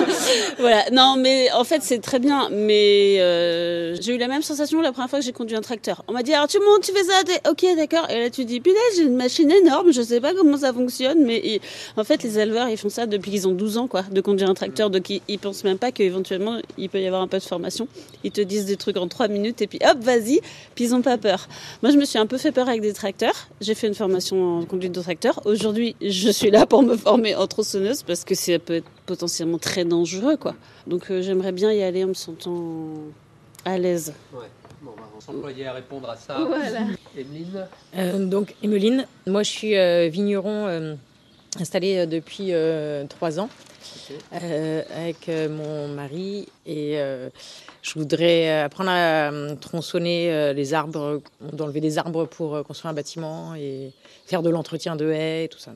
voilà. 0.60 0.88
Non, 0.92 1.16
mais 1.18 1.50
en 1.50 1.64
fait, 1.64 1.82
c'est 1.82 1.98
très 1.98 2.20
bien. 2.20 2.48
Mais 2.52 3.16
euh, 3.18 3.96
j'ai 4.00 4.14
eu 4.14 4.18
la 4.18 4.28
même 4.28 4.42
sensation 4.42 4.80
la 4.80 4.92
première 4.92 5.10
fois 5.10 5.18
que 5.18 5.24
j'ai 5.24 5.32
conduit 5.32 5.56
un 5.56 5.62
tracteur. 5.62 6.04
On 6.06 6.12
m'a 6.12 6.22
dit, 6.22 6.32
alors 6.32 6.46
tu 6.46 6.58
montes, 6.60 6.82
tu 6.82 6.92
fais 6.92 7.02
ça, 7.02 7.50
ok, 7.50 7.76
d'accord. 7.76 8.08
Et 8.08 8.20
là, 8.20 8.30
tu 8.30 8.44
dis, 8.44 8.60
putain, 8.60 8.78
j'ai 8.96 9.02
une 9.02 9.16
machine 9.16 9.50
énorme, 9.50 9.92
je 9.92 10.00
sais 10.00 10.20
pas 10.20 10.32
comment 10.32 10.58
ça 10.58 10.72
fonctionne, 10.72 11.24
mais 11.24 11.60
en 11.96 12.04
fait, 12.04 12.22
les 12.22 12.38
éleveurs, 12.38 12.68
ils 12.68 12.76
font 12.76 12.88
ça 12.88 13.06
depuis 13.06 13.32
qu'ils 13.32 13.48
ont 13.48 13.52
12 13.52 13.78
ans, 13.78 13.88
quoi, 13.88 14.02
de 14.02 14.20
conduire 14.20 14.48
un 14.48 14.54
tracteur. 14.54 14.90
Donc, 14.90 15.10
ils, 15.10 15.22
ils 15.26 15.40
pensent 15.40 15.64
même 15.64 15.78
pas 15.78 15.90
qu'éventuellement, 15.90 16.58
il 16.78 16.88
peut 16.88 17.00
y 17.00 17.06
avoir 17.06 17.22
un 17.22 17.28
peu 17.28 17.38
de 17.38 17.42
formation. 17.42 17.88
Ils 18.22 18.30
te 18.30 18.40
disent 18.40 18.66
des 18.66 18.76
trucs 18.76 18.96
en 18.96 19.08
3 19.08 19.26
minutes, 19.26 19.60
et 19.60 19.66
puis 19.70 19.78
hop, 19.82 19.98
vas-y. 20.00 20.40
Puis 20.74 20.84
ils 20.84 20.94
ont 20.94 21.00
pas 21.00 21.16
peur. 21.16 21.48
Moi, 21.82 21.90
je 21.90 21.96
me 21.96 22.04
suis 22.04 22.18
un 22.18 22.26
peu 22.26 22.36
fait 22.36 22.52
peur 22.52 22.68
avec 22.68 22.82
des 22.82 22.92
tracteurs. 22.92 23.48
J'ai 23.62 23.74
fait 23.74 23.86
une 23.86 23.94
formation 23.94 24.58
en 24.58 24.64
conduite 24.66 24.92
de 24.92 25.00
tracteur. 25.00 25.40
Aujourd'hui, 25.46 25.96
je 26.02 26.28
suis 26.28 26.50
là 26.50 26.66
pour 26.66 26.82
me 26.82 26.96
former 26.96 27.34
en 27.34 27.46
tronçonneuse 27.46 28.02
parce 28.02 28.24
que 28.24 28.34
ça 28.34 28.58
peut 28.58 28.74
être 28.74 28.90
potentiellement 29.06 29.58
très 29.58 29.84
dangereux, 29.86 30.36
quoi. 30.36 30.54
Donc 30.86 31.10
euh, 31.10 31.22
j'aimerais 31.22 31.52
bien 31.52 31.72
y 31.72 31.82
aller 31.82 32.04
en 32.04 32.08
me 32.08 32.14
sentant 32.14 32.90
à 33.64 33.78
l'aise. 33.78 34.12
Ouais. 34.34 34.46
Bon, 34.82 34.92
bah, 34.96 35.02
on 35.16 35.20
s'employer 35.20 35.66
à 35.66 35.74
répondre 35.74 36.08
à 36.08 36.16
ça. 36.16 36.38
Voilà. 36.38 36.80
Emeline 37.16 37.66
Euh, 37.96 38.24
donc, 38.24 38.54
Emeline, 38.62 39.06
moi 39.26 39.42
je 39.42 39.50
suis 39.50 39.76
euh, 39.76 40.08
vigneron 40.08 40.66
euh, 40.66 40.94
installé 41.60 41.98
euh, 41.98 42.06
depuis 42.06 42.48
euh, 42.50 43.04
trois 43.06 43.38
ans 43.38 43.50
euh, 44.32 44.82
avec 44.94 45.28
euh, 45.28 45.48
mon 45.48 45.88
mari 45.88 46.48
et 46.66 47.00
euh, 47.00 47.30
je 47.82 47.98
voudrais 47.98 48.60
apprendre 48.60 48.90
à 48.90 49.30
tronçonner 49.60 50.52
les 50.52 50.74
arbres, 50.74 51.22
d'enlever 51.52 51.80
des 51.80 51.98
arbres 51.98 52.26
pour 52.26 52.62
construire 52.64 52.90
un 52.90 52.94
bâtiment 52.94 53.54
et 53.54 53.92
faire 54.26 54.42
de 54.42 54.50
l'entretien 54.50 54.96
de 54.96 55.10
haies 55.10 55.44
et 55.44 55.48
tout 55.48 55.58
ça. 55.58 55.72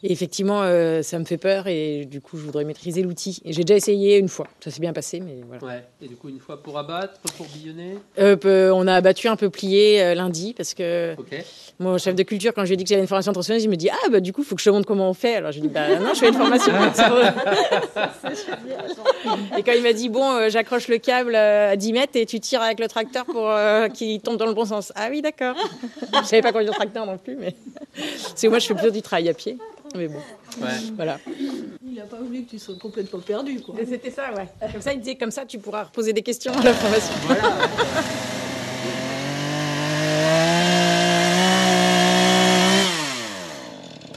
Et 0.00 0.12
effectivement, 0.12 0.60
euh, 0.62 1.02
ça 1.02 1.18
me 1.18 1.24
fait 1.24 1.38
peur 1.38 1.66
et 1.66 2.04
du 2.04 2.20
coup, 2.20 2.36
je 2.36 2.44
voudrais 2.44 2.64
maîtriser 2.64 3.02
l'outil. 3.02 3.40
J'ai 3.44 3.64
déjà 3.64 3.76
essayé 3.76 4.18
une 4.18 4.28
fois, 4.28 4.46
ça 4.60 4.70
s'est 4.70 4.78
bien 4.78 4.92
passé, 4.92 5.18
mais 5.18 5.38
voilà. 5.44 5.64
Ouais. 5.64 5.84
Et 6.00 6.06
du 6.06 6.14
coup, 6.14 6.28
une 6.28 6.38
fois 6.38 6.62
pour 6.62 6.78
abattre, 6.78 7.14
pour 7.36 7.46
billonner? 7.46 7.98
Euh, 8.20 8.70
on 8.72 8.86
a 8.86 8.94
abattu 8.94 9.26
un 9.26 9.34
peu 9.34 9.50
plié 9.50 10.00
euh, 10.00 10.14
lundi 10.14 10.54
parce 10.54 10.74
que 10.74 11.16
Ok. 11.18 11.34
mon 11.80 11.98
chef 11.98 12.14
de 12.14 12.22
culture, 12.22 12.54
quand 12.54 12.62
je 12.62 12.68
lui 12.68 12.74
ai 12.74 12.76
dit 12.76 12.84
que 12.84 12.90
j'avais 12.90 13.00
une 13.02 13.08
formation 13.08 13.32
tronçonneuse, 13.32 13.64
il 13.64 13.70
me 13.70 13.76
dit 13.76 13.90
Ah, 13.90 14.08
bah 14.08 14.20
du 14.20 14.32
coup, 14.32 14.42
il 14.42 14.46
faut 14.46 14.54
que 14.54 14.60
je 14.60 14.66
te 14.66 14.70
montre 14.70 14.86
comment 14.86 15.10
on 15.10 15.14
fait. 15.14 15.34
Alors 15.34 15.50
j'ai 15.50 15.60
dit 15.60 15.68
Bah 15.68 15.98
non, 15.98 16.14
je 16.14 16.20
fais 16.20 16.28
une 16.28 16.34
formation. 16.34 16.72
et 19.58 19.62
quand 19.64 19.72
il 19.72 19.82
m'a 19.82 19.92
dit 19.92 20.08
Bon, 20.08 20.48
j'accroche 20.48 20.86
le 20.86 20.98
câble 20.98 21.34
à 21.34 21.74
10 21.74 21.92
mètres 21.92 22.12
et 22.14 22.24
tu 22.24 22.38
tires 22.38 22.62
avec 22.62 22.78
le 22.78 22.86
tracteur 22.86 23.24
pour 23.24 23.50
qu'il 23.94 24.20
tombe 24.20 24.36
dans 24.36 24.46
le 24.46 24.54
bon 24.54 24.64
sens. 24.64 24.92
Ah 24.94 25.08
oui, 25.10 25.22
d'accord. 25.22 25.56
je 26.22 26.24
savais 26.24 26.42
pas 26.42 26.52
conduire 26.52 26.70
le 26.70 26.76
tracteur 26.76 27.04
non 27.04 27.18
plus, 27.18 27.34
mais 27.34 27.56
c'est 28.36 28.46
que 28.46 28.50
moi, 28.50 28.60
je 28.60 28.66
fais 28.68 28.74
plutôt 28.74 28.90
du 28.90 29.02
travail 29.02 29.28
à 29.28 29.34
pied. 29.34 29.58
Mais 29.94 30.08
bon, 30.08 30.18
Ouais. 30.60 30.68
voilà. 30.96 31.18
Il 31.84 31.94
n'a 31.94 32.04
pas 32.04 32.16
voulu 32.18 32.44
que 32.44 32.50
tu 32.50 32.58
sois 32.58 32.74
complètement 32.80 33.20
perdu. 33.20 33.60
Quoi. 33.60 33.74
C'était 33.88 34.10
ça, 34.10 34.32
ouais. 34.34 34.48
Comme 34.72 34.82
ça, 34.82 34.92
il 34.92 35.00
disait 35.00 35.16
Comme 35.16 35.30
ça, 35.30 35.46
tu 35.46 35.58
pourras 35.58 35.84
reposer 35.84 36.12
des 36.12 36.22
questions 36.22 36.52
à 36.52 36.62
la 36.62 36.74
formation. 36.74 37.14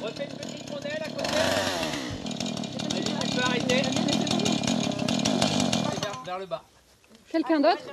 Refais 0.02 0.28
une 0.30 0.38
petite 0.38 0.70
rondelle 0.70 1.02
à 1.02 1.10
côté. 1.10 1.30
Vas-y, 2.90 3.04
tu 3.30 3.36
peux 3.36 3.44
arrêter. 3.44 3.76
Et 3.76 3.82
vers, 6.02 6.24
vers 6.26 6.40
le 6.40 6.46
bas. 6.46 6.64
Quelqu'un 7.30 7.60
d'autre? 7.60 7.84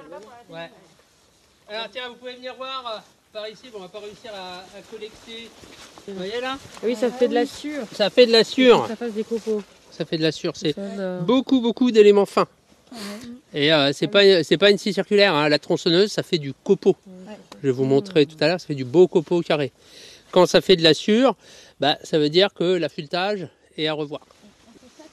Ouais. 0.48 0.70
Alors 1.68 1.86
tiens, 1.92 2.08
vous 2.08 2.14
pouvez 2.16 2.34
venir 2.36 2.54
voir 2.56 2.86
euh, 2.86 2.98
par 3.32 3.48
ici. 3.48 3.64
Bon, 3.72 3.78
on 3.78 3.82
va 3.82 3.88
pas 3.88 4.00
réussir 4.00 4.30
à, 4.34 4.58
à 4.76 4.80
collecter. 4.90 5.48
Vous 6.06 6.14
voyez 6.14 6.40
là 6.40 6.58
Oui, 6.82 6.96
ça 6.96 7.10
fait 7.10 7.28
de 7.28 7.34
la 7.34 7.46
sûre. 7.46 7.82
Ça 7.92 8.10
fait 8.10 8.26
de 8.26 8.32
la 8.32 8.44
sûre. 8.44 8.86
Ça 8.88 8.96
fasse 8.96 9.12
des 9.12 9.24
copeaux. 9.24 9.62
Ça 9.90 10.04
fait 10.04 10.16
de 10.18 10.22
la 10.22 10.32
sûre. 10.32 10.52
C'est 10.56 10.72
Ça, 10.74 11.18
beaucoup, 11.20 11.60
beaucoup 11.60 11.90
d'éléments 11.90 12.26
fins. 12.26 12.46
Et 13.52 13.72
euh, 13.72 13.92
c'est 13.92 14.06
pas 14.06 14.42
c'est 14.44 14.56
pas 14.56 14.70
une 14.70 14.78
scie 14.78 14.92
circulaire. 14.94 15.34
hein. 15.34 15.48
La 15.48 15.58
tronçonneuse, 15.58 16.10
ça 16.10 16.22
fait 16.22 16.38
du 16.38 16.52
copeau. 16.54 16.96
Je 17.62 17.66
vais 17.68 17.72
vous 17.72 17.84
montrer 17.84 18.24
tout 18.26 18.36
à 18.40 18.46
l'heure. 18.48 18.60
Ça 18.60 18.66
fait 18.66 18.74
du 18.74 18.84
beau 18.84 19.08
copeau 19.08 19.40
carré. 19.42 19.72
Quand 20.30 20.46
ça 20.46 20.60
fait 20.60 20.76
de 20.76 20.82
la 20.82 20.94
sûre, 20.94 21.34
bah, 21.80 21.98
ça 22.04 22.18
veut 22.18 22.30
dire 22.30 22.52
que 22.54 22.64
l'affûtage 22.64 23.48
est 23.76 23.86
à 23.88 23.92
revoir. 23.92 24.20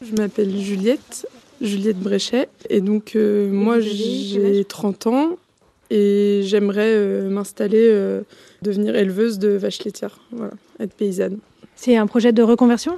Je 0.01 0.13
m'appelle 0.15 0.57
Juliette, 0.61 1.27
Juliette 1.61 1.97
Bréchet, 1.99 2.49
et 2.69 2.81
donc 2.81 3.15
euh, 3.15 3.49
moi 3.49 3.79
j'ai 3.79 4.65
30 4.65 5.07
ans 5.07 5.37
et 5.89 6.41
j'aimerais 6.43 6.93
euh, 6.93 7.29
m'installer, 7.29 7.87
euh, 7.89 8.21
devenir 8.61 8.95
éleveuse 8.95 9.39
de 9.39 9.49
vaches 9.49 9.83
laitières, 9.83 10.19
voilà, 10.31 10.53
être 10.79 10.93
paysanne. 10.93 11.37
C'est 11.75 11.97
un 11.97 12.07
projet 12.07 12.31
de 12.31 12.41
reconversion? 12.41 12.93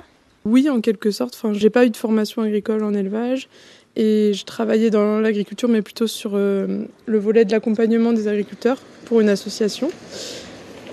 Oui, 0.46 0.70
en 0.70 0.82
quelque 0.82 1.12
sorte. 1.12 1.36
Enfin, 1.36 1.54
j'ai 1.54 1.70
pas 1.70 1.86
eu 1.86 1.90
de 1.90 1.98
formation 1.98 2.42
agricole 2.42 2.84
en 2.84 2.94
élevage 2.94 3.50
et 3.96 4.32
je 4.34 4.46
travaillais 4.46 4.90
dans 4.90 5.20
l'agriculture, 5.20 5.68
mais 5.68 5.82
plutôt 5.82 6.08
sur 6.08 6.32
euh, 6.36 6.86
le 7.06 7.20
volet 7.20 7.44
de 7.44 7.52
l'accompagnement 7.52 8.14
des 8.14 8.28
agriculteurs 8.28 8.78
pour 9.06 9.20
une 9.20 9.30
association. 9.30 9.90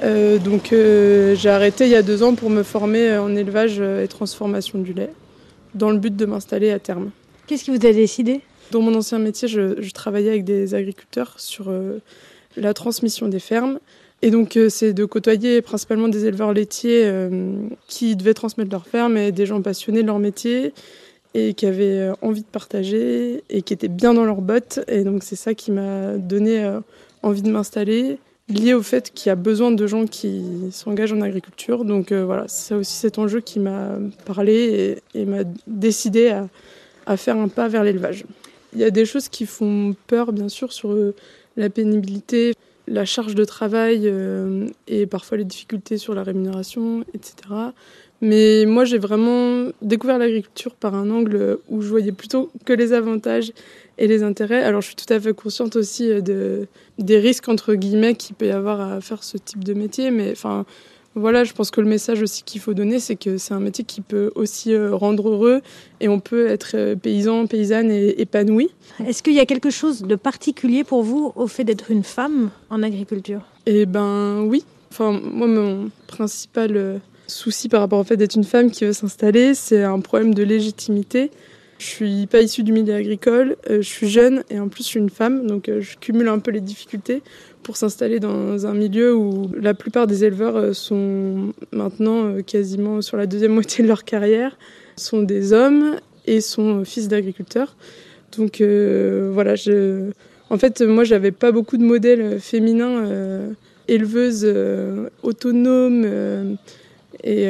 Euh, 0.03 0.39
donc 0.39 0.73
euh, 0.73 1.37
j'ai 1.37 1.51
arrêté 1.51 1.85
il 1.85 1.91
y 1.91 1.95
a 1.95 2.03
deux 2.03 2.23
ans 2.23 2.35
pour 2.35 2.51
me 2.51 2.63
former 2.63 3.17
en 3.17 3.37
élevage 3.37 3.81
et 3.81 4.09
transformation 4.09 4.81
du 4.81 4.93
lait, 4.93 5.11
dans 5.75 5.91
le 5.91 5.99
but 5.99 6.17
de 6.17 6.27
m'installer 6.27 6.71
à 6.71 6.79
terme. 6.79 7.11
Qu'est-ce 7.47 7.65
qui 7.65 7.71
vous 7.71 7.87
a 7.87 7.93
décidé? 7.93 8.41
Dans 8.71 8.81
mon 8.81 8.95
ancien 8.95 9.19
métier, 9.19 9.49
je, 9.49 9.91
travaillais 9.93 10.31
avec 10.31 10.45
des 10.45 10.75
agriculteurs 10.75 11.35
sur 11.39 11.69
euh, 11.69 11.99
la 12.57 12.75
transmission 12.75 13.29
des 13.29 13.39
fermes. 13.39 13.79
Et 14.23 14.31
donc, 14.31 14.57
euh, 14.57 14.69
c'est 14.69 14.93
de 14.93 15.05
côtoyer 15.05 15.61
principalement 15.63 16.09
des 16.09 16.27
éleveurs 16.27 16.53
laitiers 16.53 17.03
euh, 17.05 17.55
qui 17.89 18.17
devaient 18.17 18.35
transmettre 18.35 18.71
leur 18.71 18.87
ferme 18.87 19.17
et 19.17 19.33
des 19.33 19.47
gens 19.47 19.61
passionnés 19.61 20.03
de 20.03 20.07
leur 20.07 20.19
métier 20.19 20.73
et 21.35 21.53
qui 21.55 21.67
avaient 21.67 22.11
envie 22.23 22.43
de 22.43 22.47
partager 22.47 23.43
et 23.51 23.63
qui 23.63 23.75
étaient 23.75 23.89
bien 23.89 24.15
dans 24.15 24.25
leurs 24.25 24.41
bottes. 24.41 24.81
Et 24.87 25.03
donc, 25.03 25.25
c'est 25.25 25.37
ça 25.37 25.53
qui 25.53 25.73
m'a 25.73 26.17
donné 26.17 26.79
envie 27.25 27.43
de 27.43 27.51
m'installer, 27.51 28.19
lié 28.49 28.73
au 28.73 28.83
fait 28.83 29.11
qu'il 29.13 29.31
y 29.31 29.33
a 29.33 29.35
besoin 29.35 29.73
de 29.73 29.87
gens 29.89 30.07
qui 30.07 30.45
s'engagent 30.71 31.13
en 31.13 31.23
agriculture. 31.23 31.85
Donc, 31.85 32.13
voilà, 32.13 32.45
c'est 32.47 32.75
aussi 32.75 32.95
cet 32.95 33.19
enjeu 33.19 33.41
qui 33.41 33.59
m'a 33.59 33.99
parlé 34.27 35.03
et, 35.15 35.25
m'a 35.25 35.43
décidé 35.67 36.41
à 37.05 37.17
faire 37.17 37.37
un 37.37 37.49
pas 37.49 37.67
vers 37.67 37.83
l'élevage. 37.83 38.25
Il 38.75 38.81
y 38.81 38.85
a 38.85 38.91
des 38.91 39.05
choses 39.05 39.29
qui 39.29 39.47
font 39.47 39.95
peur, 40.07 40.33
bien 40.33 40.49
sûr, 40.49 40.73
sur 40.73 40.93
euh, 40.93 41.15
la 41.57 41.71
pénibilité, 41.71 42.55
la 42.87 43.05
charge 43.05 43.35
de 43.35 43.45
travail 43.45 44.03
euh, 44.05 44.67
et 44.89 45.07
parfois 45.07 45.39
les 45.39 45.45
difficultés 45.45 45.97
sur 45.97 46.15
la 46.15 46.23
rémunération, 46.23 47.05
etc. 47.15 47.35
Mais 48.21 48.65
moi, 48.67 48.85
j'ai 48.85 48.99
vraiment 48.99 49.71
découvert 49.83 50.19
l'agriculture 50.19 50.75
par 50.75 50.95
un 50.95 51.11
angle 51.11 51.59
où 51.69 51.83
je 51.83 51.89
voyais 51.89 52.13
plutôt 52.13 52.51
que 52.65 52.73
les 52.73 52.93
avantages 52.93 53.53
et 53.99 54.07
les 54.07 54.23
intérêts. 54.23 54.63
Alors, 54.63 54.81
je 54.81 54.89
suis 54.89 54.97
tout 54.97 55.13
à 55.13 55.21
fait 55.21 55.35
consciente 55.35 55.77
aussi 55.77 56.11
euh, 56.11 56.21
de, 56.21 56.67
des 56.99 57.19
risques, 57.19 57.49
entre 57.49 57.75
guillemets, 57.75 58.15
qu'il 58.15 58.35
peut 58.35 58.47
y 58.47 58.51
avoir 58.51 58.81
à 58.81 59.01
faire 59.01 59.23
ce 59.23 59.37
type 59.37 59.63
de 59.63 59.75
métier. 59.75 60.11
Mais 60.11 60.33
enfin, 60.33 60.65
voilà, 61.17 61.45
je 61.45 61.53
pense 61.53 61.71
que 61.71 61.81
le 61.81 61.87
message 61.87 62.23
aussi 62.23 62.43
qu'il 62.43 62.61
faut 62.61 62.75
donner, 62.75 62.99
c'est 62.99 63.15
que 63.15 63.39
c'est 63.39 63.55
un 63.55 63.61
métier 63.61 63.85
qui 63.85 64.01
peut 64.01 64.33
aussi 64.35 64.73
euh, 64.73 64.95
rendre 64.95 65.29
heureux 65.29 65.63
et 66.01 66.09
on 66.09 66.19
peut 66.19 66.49
être 66.49 66.73
euh, 66.75 66.97
paysan, 66.97 67.47
paysanne 67.47 67.91
et 67.91 68.21
épanoui. 68.21 68.71
Est-ce 69.07 69.23
qu'il 69.23 69.35
y 69.35 69.41
a 69.41 69.47
quelque 69.47 69.71
chose 69.71 70.03
de 70.03 70.17
particulier 70.17 70.83
pour 70.83 71.05
vous 71.05 71.33
au 71.37 71.47
fait 71.47 71.63
d'être 71.63 71.93
une 71.93 72.03
femme 72.03 72.51
en 72.69 72.83
agriculture? 72.83 73.43
Eh 73.67 73.87
ben 73.87 74.43
oui. 74.43 74.65
Enfin, 74.91 75.13
moi, 75.13 75.47
mon 75.47 75.91
principal 76.09 76.77
euh, 76.77 76.99
souci 77.29 77.69
par 77.69 77.81
rapport 77.81 78.01
au 78.01 78.05
fait 78.05 78.17
d'être 78.17 78.35
une 78.35 78.45
femme 78.45 78.73
qui 78.73 78.85
veut 78.85 78.93
s'installer, 78.93 79.55
c'est 79.55 79.85
un 79.85 80.01
problème 80.01 80.35
de 80.35 80.43
légitimité. 80.43 81.31
Je 81.79 81.87
suis 81.87 82.27
pas 82.27 82.41
issue 82.41 82.63
du 82.63 82.73
milieu 82.73 82.95
agricole, 82.95 83.57
je 83.69 83.81
suis 83.83 84.09
jeune 84.09 84.45
et 84.49 84.61
en 84.61 84.69
plus 84.69 84.85
je 84.85 84.89
suis 84.91 85.01
une 85.01 85.11
femme, 85.11 85.49
donc 85.49 85.69
je 85.69 85.97
cumule 85.97 86.29
un 86.29 86.39
peu 86.39 86.53
les 86.53 86.61
difficultés 86.61 87.21
pour 87.65 87.77
s'installer 87.77 88.21
dans 88.21 88.67
un 88.67 88.75
milieu 88.75 89.15
où 89.15 89.51
la 89.59 89.75
plupart 89.75 90.07
des 90.07 90.25
éleveurs 90.25 90.57
euh, 90.57 90.73
sont 90.73 91.53
maintenant 91.73 92.27
euh, 92.27 92.43
quasiment 92.43 93.03
sur 93.03 93.17
la 93.17 93.27
deuxième 93.27 93.53
moitié 93.55 93.83
de 93.83 93.89
leur 93.89 94.05
carrière, 94.05 94.57
sont 94.97 95.23
des 95.23 95.53
hommes 95.53 95.97
et 96.27 96.41
sont 96.41 96.85
fils 96.85 97.09
d'agriculteurs. 97.09 97.77
Donc 98.37 98.61
voilà, 98.61 99.55
en 100.51 100.59
fait, 100.59 100.81
moi, 100.83 101.05
j'avais 101.05 101.31
pas 101.31 101.53
beaucoup 101.53 101.77
de 101.77 101.85
modèles 101.85 102.41
féminins 102.41 103.05
éleveuses 103.87 104.53
autonomes 105.23 106.57
et 107.23 107.49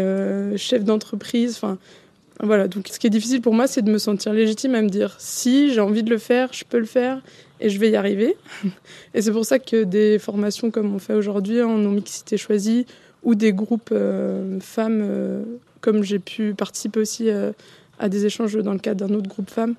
chefs 0.56 0.84
d'entreprise. 0.84 1.54
Enfin, 1.56 1.78
voilà, 2.44 2.68
donc 2.68 2.88
ce 2.88 2.98
qui 2.98 3.06
est 3.06 3.10
difficile 3.10 3.40
pour 3.40 3.54
moi, 3.54 3.66
c'est 3.66 3.82
de 3.82 3.90
me 3.90 3.98
sentir 3.98 4.32
légitime 4.32 4.74
à 4.74 4.82
me 4.82 4.88
dire 4.88 5.16
si 5.18 5.72
j'ai 5.72 5.80
envie 5.80 6.02
de 6.02 6.10
le 6.10 6.18
faire, 6.18 6.52
je 6.52 6.64
peux 6.64 6.78
le 6.78 6.84
faire 6.84 7.22
et 7.60 7.70
je 7.70 7.78
vais 7.78 7.90
y 7.90 7.96
arriver. 7.96 8.36
Et 9.14 9.22
c'est 9.22 9.32
pour 9.32 9.44
ça 9.44 9.58
que 9.58 9.84
des 9.84 10.18
formations 10.18 10.70
comme 10.70 10.94
on 10.94 10.98
fait 10.98 11.14
aujourd'hui 11.14 11.62
en 11.62 11.78
non-mixité 11.78 12.36
choisie 12.36 12.86
ou 13.22 13.34
des 13.34 13.52
groupes 13.52 13.90
euh, 13.92 14.60
femmes, 14.60 15.00
euh, 15.02 15.42
comme 15.80 16.02
j'ai 16.02 16.18
pu 16.18 16.54
participer 16.54 17.00
aussi 17.00 17.30
euh, 17.30 17.52
à 17.98 18.08
des 18.08 18.26
échanges 18.26 18.54
dans 18.56 18.72
le 18.72 18.78
cadre 18.78 19.06
d'un 19.06 19.14
autre 19.14 19.28
groupe 19.28 19.50
femmes, 19.50 19.74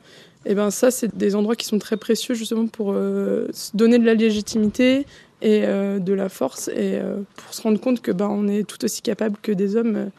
et 0.47 0.53
ben 0.53 0.69
ça, 0.69 0.91
c'est 0.91 1.15
des 1.17 1.35
endroits 1.35 1.55
qui 1.55 1.65
sont 1.65 1.79
très 1.79 1.97
précieux 1.97 2.35
justement 2.35 2.67
pour 2.67 2.93
se 2.93 3.75
donner 3.75 3.97
de 3.97 4.05
la 4.05 4.13
légitimité 4.13 5.07
et 5.41 5.61
de 5.61 6.13
la 6.13 6.29
force 6.29 6.67
et 6.67 6.99
pour 7.35 7.51
se 7.51 7.63
rendre 7.63 7.79
compte 7.79 7.99
que 7.99 8.11
ben, 8.11 8.27
on 8.29 8.47
est 8.47 8.63
tout 8.63 8.85
aussi 8.85 9.01
capable 9.01 9.37
que 9.41 9.51
des 9.51 9.75
hommes 9.75 10.11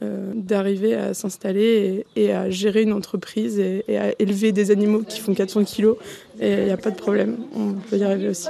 euh, 0.00 0.32
d'arriver 0.34 0.94
à 0.94 1.12
s'installer 1.12 2.06
et, 2.16 2.32
à 2.32 2.48
gérer 2.48 2.82
une 2.82 2.94
entreprise 2.94 3.58
et, 3.58 3.84
à 3.98 4.14
élever 4.18 4.52
des 4.52 4.70
animaux 4.70 5.02
qui 5.06 5.20
font 5.20 5.34
400 5.34 5.64
kilos. 5.64 5.96
Il 6.40 6.64
n'y 6.64 6.70
a 6.70 6.78
pas 6.78 6.90
de 6.90 6.96
problème, 6.96 7.36
on 7.54 7.74
peut 7.74 7.98
y 7.98 8.04
arriver 8.04 8.28
aussi. 8.28 8.48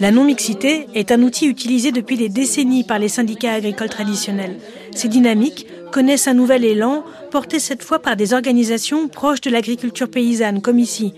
La 0.00 0.10
non-mixité 0.10 0.86
est 0.94 1.12
un 1.12 1.22
outil 1.22 1.46
utilisé 1.46 1.92
depuis 1.92 2.16
des 2.16 2.28
décennies 2.28 2.84
par 2.84 2.98
les 2.98 3.08
syndicats 3.08 3.52
agricoles 3.52 3.88
traditionnels. 3.88 4.56
Ces 4.92 5.08
dynamiques 5.08 5.66
connaissent 5.92 6.28
un 6.28 6.34
nouvel 6.34 6.64
élan, 6.64 7.04
porté 7.30 7.58
cette 7.58 7.82
fois 7.82 8.00
par 8.00 8.16
des 8.16 8.32
organisations 8.32 9.08
proches 9.08 9.40
de 9.40 9.50
l'agriculture 9.50 10.08
paysanne, 10.08 10.60
comme 10.60 10.78
ici. 10.78 11.14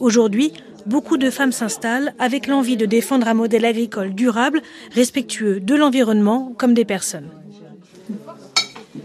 Aujourd'hui, 0.00 0.52
beaucoup 0.86 1.16
de 1.16 1.30
femmes 1.30 1.52
s'installent 1.52 2.14
avec 2.18 2.46
l'envie 2.46 2.76
de 2.76 2.86
défendre 2.86 3.28
un 3.28 3.34
modèle 3.34 3.64
agricole 3.64 4.14
durable, 4.14 4.62
respectueux 4.92 5.60
de 5.60 5.74
l'environnement 5.74 6.52
comme 6.56 6.74
des 6.74 6.84
personnes. 6.84 7.30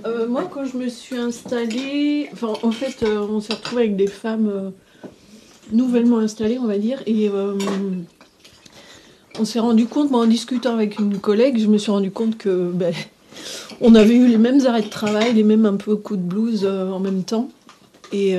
Euh, 0.05 0.27
moi, 0.27 0.49
quand 0.51 0.65
je 0.65 0.77
me 0.77 0.89
suis 0.89 1.17
installée, 1.17 2.29
en 2.41 2.71
fait, 2.71 3.03
euh, 3.03 3.25
on 3.29 3.39
s'est 3.39 3.53
retrouvé 3.53 3.83
avec 3.83 3.95
des 3.95 4.07
femmes 4.07 4.49
euh, 4.49 4.69
nouvellement 5.71 6.19
installées, 6.19 6.59
on 6.59 6.67
va 6.67 6.77
dire, 6.77 7.01
et 7.05 7.29
on 9.39 9.45
s'est 9.45 9.59
rendu 9.59 9.85
compte, 9.85 10.13
en 10.13 10.25
discutant 10.25 10.73
avec 10.73 10.99
une 10.99 11.19
collègue, 11.19 11.59
je 11.59 11.67
me 11.67 11.77
suis 11.77 11.91
rendu 11.91 12.11
compte 12.11 12.37
que 12.37 12.71
ben, 12.73 12.93
on 13.81 13.95
avait 13.95 14.15
eu 14.15 14.27
les 14.27 14.37
mêmes 14.37 14.65
arrêts 14.65 14.81
de 14.81 14.89
travail, 14.89 15.33
les 15.33 15.43
mêmes 15.43 15.65
un 15.65 15.75
peu 15.75 15.95
coups 15.95 16.19
de 16.19 16.25
blues 16.25 16.65
en 16.65 16.99
même 16.99 17.23
temps, 17.23 17.49
et 18.11 18.35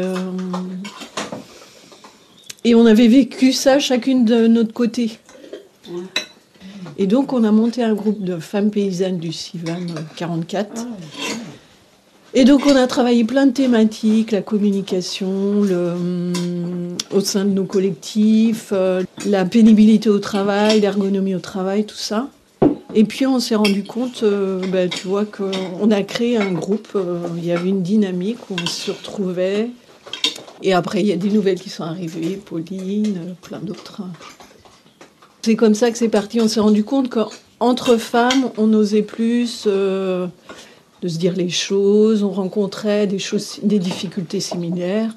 et 2.68 2.74
on 2.74 2.84
avait 2.84 3.08
vécu 3.08 3.52
ça 3.52 3.78
chacune 3.78 4.26
de 4.26 4.46
notre 4.46 4.74
côté. 4.74 5.18
Et 6.98 7.06
donc 7.06 7.32
on 7.32 7.42
a 7.44 7.50
monté 7.50 7.82
un 7.82 7.94
groupe 7.94 8.22
de 8.22 8.36
femmes 8.38 8.70
paysannes 8.70 9.18
du 9.18 9.32
CIVAM 9.32 9.86
44. 10.16 10.86
Et 12.34 12.44
donc 12.44 12.66
on 12.66 12.76
a 12.76 12.86
travaillé 12.86 13.24
plein 13.24 13.46
de 13.46 13.52
thématiques, 13.52 14.32
la 14.32 14.42
communication, 14.42 15.30
hum, 15.30 16.96
au 17.10 17.20
sein 17.20 17.46
de 17.46 17.50
nos 17.50 17.64
collectifs, 17.64 18.68
euh, 18.72 19.02
la 19.24 19.46
pénibilité 19.46 20.10
au 20.10 20.18
travail, 20.18 20.80
l'ergonomie 20.80 21.34
au 21.34 21.40
travail, 21.40 21.86
tout 21.86 21.96
ça. 21.96 22.28
Et 22.94 23.04
puis 23.04 23.26
on 23.26 23.40
s'est 23.40 23.54
rendu 23.54 23.82
compte, 23.82 24.24
euh, 24.24 24.60
ben, 24.70 24.90
tu 24.90 25.08
vois, 25.08 25.24
qu'on 25.24 25.90
a 25.90 26.02
créé 26.02 26.36
un 26.36 26.52
groupe, 26.52 26.88
euh, 26.96 27.20
il 27.38 27.46
y 27.46 27.52
avait 27.52 27.70
une 27.70 27.82
dynamique 27.82 28.50
où 28.50 28.56
on 28.62 28.66
se 28.66 28.90
retrouvait, 28.90 29.70
et 30.62 30.72
après, 30.72 31.00
il 31.00 31.06
y 31.06 31.12
a 31.12 31.16
des 31.16 31.30
nouvelles 31.30 31.60
qui 31.60 31.70
sont 31.70 31.84
arrivées, 31.84 32.36
Pauline, 32.36 33.36
plein 33.42 33.60
d'autres. 33.60 34.02
C'est 35.42 35.56
comme 35.56 35.74
ça 35.74 35.90
que 35.90 35.98
c'est 35.98 36.08
parti. 36.08 36.40
On 36.40 36.48
s'est 36.48 36.60
rendu 36.60 36.84
compte 36.84 37.08
qu'entre 37.08 37.96
femmes, 37.96 38.50
on 38.56 38.72
osait 38.74 39.02
plus 39.02 39.64
euh, 39.66 40.26
de 41.02 41.08
se 41.08 41.18
dire 41.18 41.34
les 41.34 41.48
choses, 41.48 42.22
on 42.22 42.30
rencontrait 42.30 43.06
des, 43.06 43.18
choses, 43.18 43.60
des 43.62 43.78
difficultés 43.78 44.40
similaires. 44.40 45.14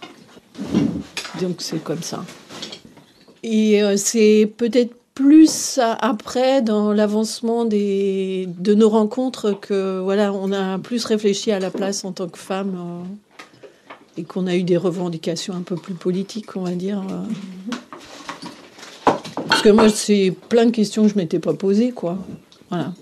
Donc 1.41 1.55
c'est 1.59 1.83
comme 1.83 2.03
ça. 2.03 2.23
Et 3.43 3.81
euh, 3.81 3.97
c'est 3.97 4.51
peut-être 4.57 4.93
plus 5.15 5.79
après 5.99 6.61
dans 6.61 6.93
l'avancement 6.93 7.65
de 7.65 8.73
nos 8.73 8.89
rencontres 8.89 9.59
que 9.59 9.99
voilà 9.99 10.31
on 10.31 10.53
a 10.53 10.79
plus 10.79 11.03
réfléchi 11.03 11.51
à 11.51 11.59
la 11.59 11.69
place 11.69 12.05
en 12.05 12.13
tant 12.13 12.29
que 12.29 12.37
femme 12.37 12.75
euh, 12.77 13.30
et 14.17 14.23
qu'on 14.23 14.47
a 14.47 14.55
eu 14.55 14.63
des 14.63 14.77
revendications 14.77 15.53
un 15.53 15.61
peu 15.61 15.75
plus 15.75 15.93
politiques, 15.93 16.55
on 16.55 16.61
va 16.61 16.71
dire. 16.71 17.03
Parce 19.47 19.61
que 19.61 19.69
moi, 19.69 19.89
c'est 19.89 20.35
plein 20.49 20.65
de 20.65 20.71
questions 20.71 21.03
que 21.03 21.09
je 21.09 21.15
m'étais 21.15 21.39
pas 21.39 21.53
posées, 21.53 21.91
quoi. 21.91 22.17
Voilà. 22.69 22.93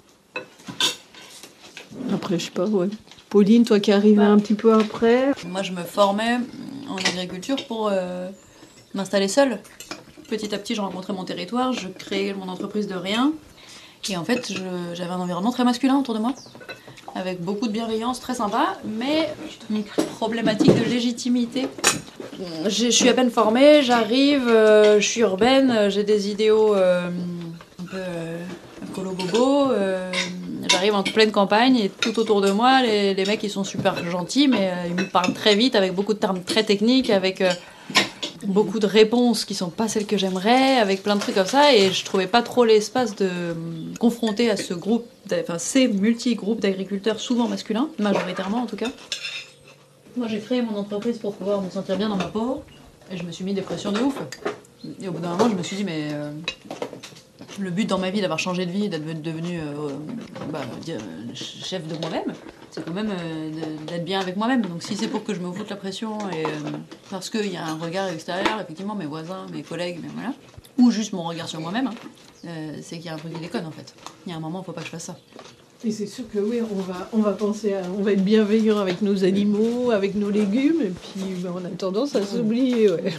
Après, 2.13 2.39
je 2.39 2.45
sais 2.45 2.51
pas, 2.51 2.65
ouais. 2.65 2.89
Pauline, 3.29 3.63
toi 3.63 3.79
qui 3.79 3.91
arrives 3.91 4.19
un 4.19 4.37
petit 4.39 4.55
peu 4.55 4.73
après. 4.73 5.31
Moi, 5.47 5.61
je 5.61 5.71
me 5.71 5.83
formais 5.83 6.39
en 6.89 6.95
agriculture 6.95 7.57
pour 7.67 7.89
euh, 7.91 8.29
m'installer 8.93 9.27
seule. 9.27 9.59
Petit 10.27 10.53
à 10.53 10.57
petit, 10.57 10.75
je 10.75 10.81
rencontrais 10.81 11.13
mon 11.13 11.23
territoire, 11.23 11.73
je 11.73 11.87
créais 11.87 12.33
mon 12.33 12.49
entreprise 12.49 12.87
de 12.87 12.95
rien. 12.95 13.31
Et 14.09 14.17
en 14.17 14.23
fait, 14.23 14.51
j'avais 14.93 15.11
un 15.11 15.19
environnement 15.19 15.51
très 15.51 15.63
masculin 15.63 15.99
autour 15.99 16.13
de 16.15 16.19
moi 16.19 16.33
avec 17.15 17.41
beaucoup 17.41 17.67
de 17.67 17.71
bienveillance, 17.71 18.19
très 18.19 18.35
sympa, 18.35 18.77
mais 18.85 19.29
une 19.69 19.83
problématique 19.83 20.73
de 20.73 20.89
légitimité. 20.89 21.67
Je 22.67 22.89
suis 22.89 23.09
à 23.09 23.13
peine 23.13 23.31
formée, 23.31 23.81
j'arrive, 23.83 24.47
euh, 24.47 24.99
je 24.99 25.07
suis 25.07 25.21
urbaine, 25.21 25.71
euh, 25.71 25.89
j'ai 25.89 26.03
des 26.03 26.29
idéaux 26.29 26.73
euh, 26.75 27.09
un 27.81 27.85
peu 27.85 27.97
colo-bobo. 28.93 29.71
J'arrive 30.69 30.93
en 30.93 31.03
pleine 31.03 31.31
campagne 31.31 31.77
et 31.77 31.89
tout 31.89 32.19
autour 32.19 32.41
de 32.41 32.51
moi, 32.51 32.81
les 32.83 33.25
mecs 33.25 33.41
ils 33.43 33.49
sont 33.49 33.63
super 33.63 33.95
gentils, 34.09 34.47
mais 34.47 34.71
ils 34.87 34.93
me 34.93 35.09
parlent 35.09 35.33
très 35.33 35.55
vite 35.55 35.75
avec 35.75 35.93
beaucoup 35.95 36.13
de 36.13 36.19
termes 36.19 36.43
très 36.43 36.63
techniques, 36.63 37.09
avec 37.09 37.41
beaucoup 38.45 38.79
de 38.79 38.87
réponses 38.87 39.45
qui 39.45 39.53
sont 39.53 39.69
pas 39.69 39.87
celles 39.87 40.05
que 40.05 40.17
j'aimerais, 40.17 40.77
avec 40.77 41.03
plein 41.03 41.15
de 41.15 41.21
trucs 41.21 41.35
comme 41.35 41.45
ça, 41.45 41.73
et 41.73 41.91
je 41.91 42.05
trouvais 42.05 42.27
pas 42.27 42.41
trop 42.41 42.65
l'espace 42.65 43.15
de 43.15 43.29
confronter 43.99 44.49
à 44.49 44.57
ce 44.57 44.73
groupe, 44.73 45.05
enfin 45.31 45.57
ces 45.59 45.87
multi-groupes 45.87 46.59
d'agriculteurs, 46.59 47.19
souvent 47.19 47.47
masculins, 47.47 47.89
majoritairement 47.99 48.63
en 48.63 48.65
tout 48.65 48.77
cas. 48.77 48.89
Moi 50.17 50.27
j'ai 50.27 50.39
créé 50.39 50.61
mon 50.61 50.77
entreprise 50.77 51.17
pour 51.17 51.35
pouvoir 51.35 51.61
me 51.61 51.69
sentir 51.69 51.97
bien 51.97 52.09
dans 52.09 52.17
ma 52.17 52.25
peau, 52.25 52.63
et 53.11 53.17
je 53.17 53.23
me 53.23 53.31
suis 53.31 53.43
mis 53.43 53.53
des 53.53 53.61
pressions 53.61 53.91
de 53.91 53.99
ouf. 53.99 54.15
Et 55.01 55.07
au 55.07 55.11
bout 55.11 55.19
d'un 55.19 55.35
moment, 55.35 55.49
je 55.49 55.55
me 55.55 55.63
suis 55.63 55.75
dit, 55.75 55.83
mais 55.83 56.09
euh, 56.13 56.31
le 57.57 57.71
but 57.71 57.87
dans 57.87 57.97
ma 57.97 58.09
vie 58.09 58.21
d'avoir 58.21 58.39
changé 58.39 58.65
de 58.65 58.71
vie, 58.71 58.89
d'être 58.89 59.21
devenu 59.21 59.59
euh, 59.59 59.89
bah, 60.51 60.61
chef 61.33 61.87
de 61.87 61.97
moi-même, 61.97 62.33
c'est 62.69 62.85
quand 62.85 62.93
même 62.93 63.11
euh, 63.11 63.49
d'être 63.87 64.05
bien 64.05 64.19
avec 64.19 64.37
moi-même. 64.37 64.61
Donc 64.61 64.83
si 64.83 64.95
c'est 64.95 65.07
pour 65.07 65.23
que 65.23 65.33
je 65.33 65.39
me 65.39 65.51
foute 65.51 65.69
la 65.69 65.75
pression 65.75 66.17
et 66.31 66.45
euh, 66.45 66.49
parce 67.09 67.29
qu'il 67.29 67.51
y 67.51 67.57
a 67.57 67.65
un 67.65 67.77
regard 67.77 68.07
extérieur, 68.09 68.59
effectivement, 68.61 68.95
mes 68.95 69.05
voisins, 69.05 69.45
mes 69.51 69.63
collègues, 69.63 69.99
mais 70.01 70.09
voilà, 70.13 70.33
ou 70.77 70.91
juste 70.91 71.13
mon 71.13 71.23
regard 71.23 71.47
sur 71.47 71.59
moi-même, 71.59 71.87
hein, 71.87 72.49
c'est 72.81 72.97
qu'il 72.97 73.05
y 73.05 73.09
a 73.09 73.15
un 73.15 73.17
truc 73.17 73.33
qui 73.33 73.39
déconne 73.39 73.65
en 73.65 73.71
fait. 73.71 73.93
Il 74.25 74.31
y 74.31 74.33
a 74.33 74.37
un 74.37 74.39
moment, 74.39 74.59
il 74.59 74.61
ne 74.61 74.65
faut 74.65 74.73
pas 74.73 74.81
que 74.81 74.87
je 74.87 74.91
fasse 74.91 75.05
ça. 75.05 75.17
Et 75.85 75.91
c'est 75.91 76.07
sûr 76.07 76.25
que 76.29 76.39
oui, 76.39 76.59
on 76.61 76.81
va, 76.81 77.09
on 77.13 77.19
va 77.19 77.31
penser 77.31 77.73
à, 77.73 77.83
on 77.97 78.03
va 78.03 78.11
être 78.11 78.23
bienveillant 78.23 78.79
avec 78.79 79.01
nos 79.01 79.23
animaux, 79.23 79.91
avec 79.91 80.13
nos 80.15 80.29
légumes, 80.29 80.81
et 80.81 80.89
puis 80.89 81.35
ben, 81.41 81.53
on 81.55 81.63
a 81.63 81.69
tendance 81.69 82.15
à 82.15 82.25
s'oublier, 82.25 82.91
ouais. 82.91 83.13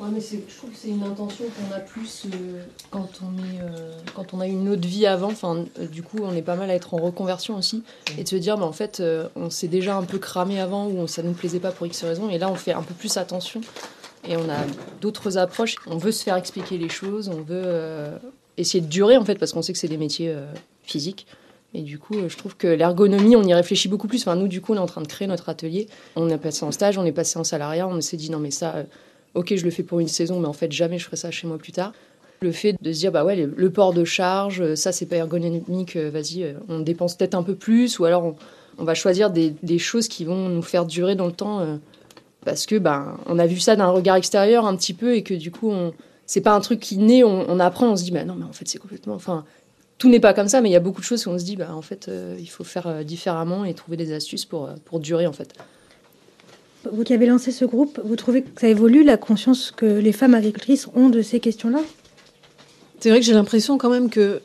Ouais, 0.00 0.08
mais 0.12 0.20
je 0.20 0.56
trouve 0.56 0.70
que 0.70 0.76
c'est 0.76 0.88
une 0.88 1.04
intention 1.04 1.44
qu'on 1.44 1.74
a 1.74 1.78
plus 1.78 2.24
euh, 2.26 2.64
quand, 2.90 3.08
on 3.22 3.38
est, 3.38 3.60
euh, 3.62 3.92
quand 4.14 4.34
on 4.34 4.40
a 4.40 4.46
une 4.46 4.68
autre 4.68 4.86
vie 4.88 5.06
avant. 5.06 5.28
Enfin, 5.28 5.64
euh, 5.78 5.86
du 5.86 6.02
coup, 6.02 6.18
on 6.22 6.34
est 6.34 6.42
pas 6.42 6.56
mal 6.56 6.68
à 6.70 6.74
être 6.74 6.94
en 6.94 6.96
reconversion 6.96 7.56
aussi. 7.56 7.84
Et 8.18 8.24
de 8.24 8.28
se 8.28 8.34
dire, 8.34 8.58
mais 8.58 8.64
en 8.64 8.72
fait, 8.72 9.02
on 9.36 9.50
s'est 9.50 9.68
déjà 9.68 9.96
un 9.96 10.02
peu 10.02 10.18
cramé 10.18 10.60
avant 10.60 10.88
ou 10.88 11.06
ça 11.06 11.22
ne 11.22 11.28
nous 11.28 11.34
plaisait 11.34 11.60
pas 11.60 11.70
pour 11.70 11.86
X 11.86 12.02
raisons. 12.02 12.28
Et 12.28 12.38
là, 12.38 12.50
on 12.50 12.56
fait 12.56 12.72
un 12.72 12.82
peu 12.82 12.94
plus 12.94 13.16
attention. 13.16 13.60
Et 14.28 14.36
on 14.36 14.48
a 14.48 14.64
d'autres 15.00 15.38
approches. 15.38 15.76
On 15.86 15.96
veut 15.96 16.12
se 16.12 16.24
faire 16.24 16.36
expliquer 16.36 16.76
les 16.76 16.88
choses. 16.88 17.28
On 17.28 17.42
veut 17.42 18.10
essayer 18.56 18.80
de 18.80 18.88
durer, 18.88 19.16
en 19.16 19.24
fait, 19.24 19.36
parce 19.36 19.52
qu'on 19.52 19.62
sait 19.62 19.72
que 19.72 19.78
c'est 19.78 19.88
des 19.88 19.98
métiers 19.98 20.34
physiques. 20.82 21.26
Et 21.72 21.82
du 21.82 21.98
coup, 21.98 22.14
je 22.28 22.36
trouve 22.36 22.56
que 22.56 22.66
l'ergonomie, 22.66 23.36
on 23.36 23.42
y 23.42 23.54
réfléchit 23.54 23.88
beaucoup 23.88 24.08
plus. 24.08 24.22
Enfin, 24.22 24.36
nous, 24.36 24.48
du 24.48 24.60
coup, 24.60 24.72
on 24.72 24.76
est 24.76 24.80
en 24.80 24.86
train 24.86 25.02
de 25.02 25.08
créer 25.08 25.28
notre 25.28 25.48
atelier. 25.48 25.88
On 26.16 26.28
est 26.28 26.38
passé 26.38 26.64
en 26.64 26.72
stage, 26.72 26.98
on 26.98 27.04
est 27.04 27.12
passé 27.12 27.38
en 27.38 27.44
salariat. 27.44 27.86
On 27.86 28.00
s'est 28.00 28.16
dit, 28.16 28.30
non, 28.30 28.38
mais 28.38 28.50
ça 28.50 28.84
ok, 29.34 29.54
je 29.56 29.64
le 29.64 29.70
fais 29.70 29.82
pour 29.82 30.00
une 30.00 30.08
saison, 30.08 30.40
mais 30.40 30.48
en 30.48 30.52
fait, 30.52 30.72
jamais 30.72 30.98
je 30.98 31.04
ferai 31.04 31.16
ça 31.16 31.30
chez 31.30 31.46
moi 31.46 31.58
plus 31.58 31.72
tard. 31.72 31.92
Le 32.40 32.52
fait 32.52 32.76
de 32.80 32.92
se 32.92 32.98
dire, 32.98 33.12
bah 33.12 33.24
ouais, 33.24 33.36
le 33.36 33.70
port 33.70 33.92
de 33.92 34.04
charge, 34.04 34.74
ça, 34.74 34.92
c'est 34.92 35.06
pas 35.06 35.16
ergonomique, 35.16 35.96
euh, 35.96 36.10
vas-y, 36.10 36.42
euh, 36.42 36.54
on 36.68 36.80
dépense 36.80 37.16
peut-être 37.16 37.34
un 37.34 37.42
peu 37.42 37.54
plus, 37.54 37.98
ou 37.98 38.04
alors 38.04 38.34
on, 38.78 38.84
va 38.84 38.94
choisir 38.94 39.30
des, 39.30 39.78
choses 39.78 40.08
qui 40.08 40.24
vont 40.24 40.48
nous 40.48 40.62
faire 40.62 40.84
durer 40.84 41.14
dans 41.14 41.26
le 41.26 41.32
temps, 41.32 41.60
euh, 41.60 41.76
parce 42.44 42.66
que, 42.66 42.76
bah, 42.76 43.16
on 43.26 43.38
a 43.38 43.46
vu 43.46 43.60
ça 43.60 43.76
d'un 43.76 43.88
regard 43.88 44.16
extérieur 44.16 44.66
un 44.66 44.76
petit 44.76 44.94
peu, 44.94 45.14
et 45.14 45.22
que 45.22 45.34
du 45.34 45.50
coup, 45.50 45.70
on, 45.70 45.94
c'est 46.26 46.40
pas 46.40 46.52
un 46.52 46.60
truc 46.60 46.80
qui 46.80 46.98
naît, 46.98 47.22
on, 47.24 47.60
apprend, 47.60 47.92
on 47.92 47.96
se 47.96 48.04
dit, 48.04 48.10
bah 48.10 48.24
non, 48.24 48.34
mais 48.34 48.44
en 48.44 48.52
fait, 48.52 48.66
c'est 48.66 48.78
complètement. 48.78 49.14
Enfin, 49.14 49.44
tout 49.98 50.08
n'est 50.08 50.20
pas 50.20 50.34
comme 50.34 50.48
ça, 50.48 50.60
mais 50.60 50.70
il 50.70 50.72
y 50.72 50.76
a 50.76 50.80
beaucoup 50.80 51.00
de 51.00 51.06
choses 51.06 51.26
où 51.26 51.30
on 51.30 51.38
se 51.38 51.44
dit, 51.44 51.56
bah, 51.56 51.74
en 51.74 51.82
fait, 51.82 52.08
euh, 52.08 52.36
il 52.38 52.48
faut 52.48 52.64
faire 52.64 52.86
euh, 52.86 53.02
différemment 53.02 53.64
et 53.64 53.74
trouver 53.74 53.96
des 53.96 54.12
astuces 54.12 54.44
pour, 54.44 54.66
euh, 54.66 54.74
pour 54.84 55.00
durer, 55.00 55.26
en 55.26 55.32
fait. 55.32 55.54
Vous 56.92 57.04
qui 57.04 57.12
avez 57.12 57.26
lancé 57.26 57.50
ce 57.50 57.64
groupe, 57.64 58.00
vous 58.04 58.16
trouvez 58.16 58.42
que 58.42 58.60
ça 58.60 58.68
évolue 58.68 59.04
la 59.04 59.16
conscience 59.16 59.70
que 59.70 59.86
les 59.86 60.12
femmes 60.12 60.34
agricultrices 60.34 60.88
ont 60.94 61.08
de 61.08 61.22
ces 61.22 61.40
questions-là? 61.40 61.80
C'est 63.00 63.10
vrai 63.10 63.20
que 63.20 63.26
j'ai 63.26 63.32
l'impression 63.34 63.78
quand 63.78 63.90
même 63.90 64.10
que 64.10 64.40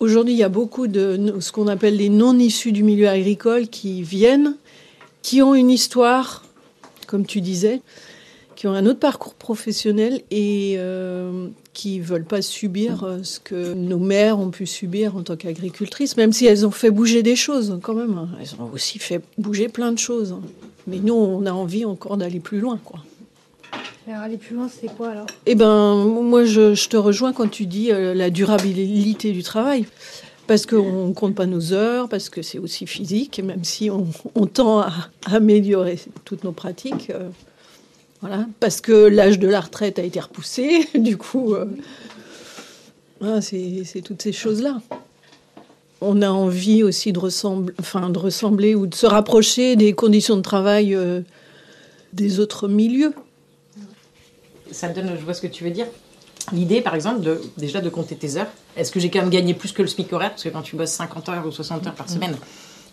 aujourd'hui 0.00 0.34
il 0.34 0.38
y 0.38 0.42
a 0.42 0.48
beaucoup 0.48 0.86
de 0.86 1.34
ce 1.40 1.52
qu'on 1.52 1.68
appelle 1.68 1.96
les 1.96 2.08
non 2.08 2.38
issus 2.38 2.72
du 2.72 2.82
milieu 2.82 3.08
agricole 3.08 3.68
qui 3.68 4.02
viennent, 4.02 4.56
qui 5.22 5.42
ont 5.42 5.54
une 5.54 5.70
histoire, 5.70 6.44
comme 7.06 7.26
tu 7.26 7.40
disais, 7.40 7.82
qui 8.56 8.66
ont 8.66 8.72
un 8.72 8.84
autre 8.86 8.98
parcours 8.98 9.34
professionnel 9.34 10.20
et 10.30 10.74
euh, 10.76 11.48
qui 11.72 11.98
veulent 12.00 12.24
pas 12.24 12.42
subir 12.42 13.04
euh, 13.04 13.22
ce 13.22 13.40
que 13.40 13.72
nos 13.72 13.98
mères 13.98 14.38
ont 14.38 14.50
pu 14.50 14.66
subir 14.66 15.16
en 15.16 15.22
tant 15.22 15.36
qu'agricultrices, 15.36 16.16
même 16.16 16.32
si 16.32 16.46
elles 16.46 16.66
ont 16.66 16.70
fait 16.70 16.90
bouger 16.90 17.22
des 17.22 17.36
choses 17.36 17.78
quand 17.82 17.94
même. 17.94 18.18
hein. 18.18 18.28
Elles 18.38 18.60
ont 18.60 18.70
aussi 18.72 18.98
fait 18.98 19.22
bouger 19.38 19.68
plein 19.68 19.92
de 19.92 19.98
choses. 19.98 20.34
Mais 20.86 20.98
nous, 20.98 21.14
on 21.14 21.44
a 21.46 21.52
envie 21.52 21.84
encore 21.84 22.16
d'aller 22.16 22.40
plus 22.40 22.60
loin, 22.60 22.78
quoi. 22.84 23.00
Alors 24.08 24.22
aller 24.22 24.38
plus 24.38 24.56
loin, 24.56 24.68
c'est 24.68 24.88
quoi 24.96 25.10
alors? 25.10 25.26
Eh 25.46 25.54
ben, 25.54 25.94
moi, 26.04 26.44
je, 26.44 26.74
je 26.74 26.88
te 26.88 26.96
rejoins 26.96 27.32
quand 27.32 27.48
tu 27.48 27.66
dis 27.66 27.92
euh, 27.92 28.14
la 28.14 28.30
durabilité 28.30 29.32
du 29.32 29.42
travail. 29.42 29.86
Parce 30.46 30.66
qu'on 30.66 31.06
ne 31.08 31.12
compte 31.14 31.36
pas 31.36 31.46
nos 31.46 31.72
heures, 31.72 32.08
parce 32.08 32.28
que 32.28 32.42
c'est 32.42 32.58
aussi 32.58 32.84
physique, 32.88 33.38
et 33.38 33.42
même 33.42 33.62
si 33.62 33.88
on, 33.88 34.08
on 34.34 34.46
tend 34.46 34.80
à 34.80 34.92
améliorer 35.26 35.96
toutes 36.24 36.42
nos 36.42 36.50
pratiques. 36.50 37.10
euh, 37.10 37.28
voilà. 38.20 38.46
Parce 38.58 38.80
que 38.80 38.92
l'âge 38.92 39.38
de 39.38 39.46
la 39.46 39.60
retraite 39.60 40.00
a 40.00 40.02
été 40.02 40.18
repoussé, 40.18 40.88
du 40.96 41.16
coup, 41.16 41.54
euh, 41.54 41.66
voilà, 43.20 43.40
c'est 43.40 44.02
toutes 44.04 44.22
ces 44.22 44.32
choses-là. 44.32 44.80
On 46.00 46.22
a 46.22 46.30
envie 46.30 46.82
aussi 46.82 47.12
de 47.12 47.18
ressembler, 47.18 47.74
enfin, 47.78 48.08
de 48.10 48.18
ressembler 48.18 48.74
ou 48.74 48.86
de 48.86 48.94
se 48.94 49.06
rapprocher 49.06 49.76
des 49.76 49.92
conditions 49.92 50.36
de 50.36 50.42
travail 50.42 50.94
euh, 50.94 51.20
des 52.12 52.40
autres 52.40 52.68
milieux. 52.68 53.12
Ça 54.70 54.88
me 54.88 54.94
donne, 54.94 55.12
je 55.18 55.24
vois 55.24 55.34
ce 55.34 55.42
que 55.42 55.46
tu 55.46 55.64
veux 55.64 55.70
dire. 55.70 55.86
L'idée, 56.52 56.80
par 56.80 56.94
exemple, 56.94 57.20
de, 57.20 57.40
déjà 57.58 57.80
de 57.80 57.88
compter 57.90 58.16
tes 58.16 58.36
heures. 58.36 58.48
Est-ce 58.76 58.90
que 58.90 58.98
j'ai 58.98 59.10
quand 59.10 59.20
même 59.20 59.30
gagné 59.30 59.54
plus 59.54 59.72
que 59.72 59.82
le 59.82 59.88
SMIC 59.88 60.12
horaire? 60.12 60.30
Parce 60.30 60.42
que 60.42 60.48
quand 60.48 60.62
tu 60.62 60.76
bosses 60.76 60.90
50 60.90 61.28
heures 61.28 61.46
ou 61.46 61.52
60 61.52 61.86
heures 61.86 61.94
par 61.94 62.08
semaine, 62.08 62.36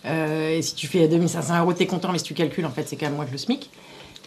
euh, 0.06 0.58
et 0.58 0.62
si 0.62 0.76
tu 0.76 0.88
fais 0.88 1.08
2500 1.08 1.62
euros, 1.62 1.74
t'es 1.74 1.88
content, 1.88 2.12
mais 2.12 2.20
si 2.20 2.26
tu 2.26 2.34
calcules, 2.34 2.65
en 2.65 2.72
fait, 2.72 2.88
c'est 2.88 2.96
quand 2.96 3.08
même 3.08 3.15
moins 3.15 3.26
que 3.26 3.32
le 3.32 3.38
SMIC. 3.38 3.70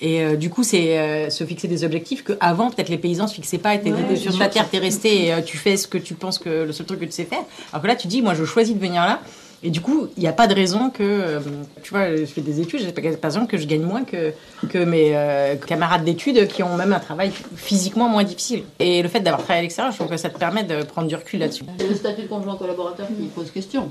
Et 0.03 0.23
euh, 0.23 0.37
du 0.37 0.49
coup, 0.49 0.63
c'est 0.63 0.99
euh, 0.99 1.29
se 1.31 1.45
fixer 1.45 1.69
des 1.69 1.85
objectifs 1.85 2.25
que 2.25 2.33
avant 2.41 2.71
peut-être 2.71 2.89
les 2.89 2.97
paysans 2.99 3.27
se 3.27 3.35
fixaient 3.35 3.59
pas. 3.59 3.75
Et 3.75 3.81
t'es- 3.83 3.93
Ouais, 3.93 4.17
sur 4.17 4.33
ta 4.39 4.49
terre, 4.49 4.69
t'es 4.71 4.79
resté, 4.79 5.27
et 5.27 5.33
euh, 5.35 5.41
tu 5.43 5.57
fais 5.59 5.77
ce 5.77 5.87
que 5.87 5.99
tu 5.99 6.15
penses 6.15 6.39
que 6.39 6.49
le 6.65 6.73
seul 6.73 6.87
truc 6.87 7.01
que 7.01 7.05
tu 7.05 7.13
sais 7.13 7.25
faire. 7.25 7.43
Alors 7.73 7.83
que 7.83 7.87
là, 7.87 7.97
tu 7.97 8.07
dis, 8.09 8.23
moi, 8.23 8.33
je 8.35 8.45
choisis 8.45 8.75
de 8.75 8.81
venir 8.81 9.03
là. 9.03 9.21
Et 9.63 9.69
du 9.69 9.83
coup, 9.83 10.09
il 10.17 10.21
n'y 10.23 10.27
a 10.27 10.33
pas 10.33 10.47
de 10.47 10.55
raison 10.55 10.89
que, 10.89 11.39
tu 11.83 11.91
vois, 11.91 12.17
je 12.17 12.25
fais 12.25 12.41
des 12.41 12.61
études, 12.63 12.81
j'ai 12.81 12.93
pas 12.93 13.03
par 13.19 13.29
exemple 13.29 13.47
que 13.47 13.59
je 13.59 13.67
gagne 13.67 13.83
moins 13.83 14.05
que, 14.05 14.33
que 14.71 14.79
mes 14.79 15.11
euh, 15.15 15.55
camarades 15.57 16.03
d'études 16.03 16.49
qui 16.49 16.63
ont 16.63 16.77
même 16.79 16.95
un 16.95 16.99
travail 16.99 17.31
physiquement 17.57 18.09
moins 18.09 18.25
difficile. 18.25 18.63
Et 18.79 19.03
le 19.03 19.09
fait 19.11 19.21
d'avoir 19.21 19.41
travaillé 19.43 19.59
à 19.59 19.63
l'extérieur, 19.65 19.93
je 19.93 19.99
trouve 19.99 20.09
que 20.11 20.17
ça 20.17 20.31
te 20.31 20.39
permet 20.39 20.65
de 20.65 20.83
prendre 20.85 21.09
du 21.09 21.15
recul 21.15 21.41
là-dessus. 21.41 21.65
Le 21.79 21.95
statut 21.95 22.23
de 22.23 22.27
conjoint 22.29 22.57
collaborateur 22.57 23.07
qui 23.09 23.27
pose 23.27 23.51
question. 23.51 23.91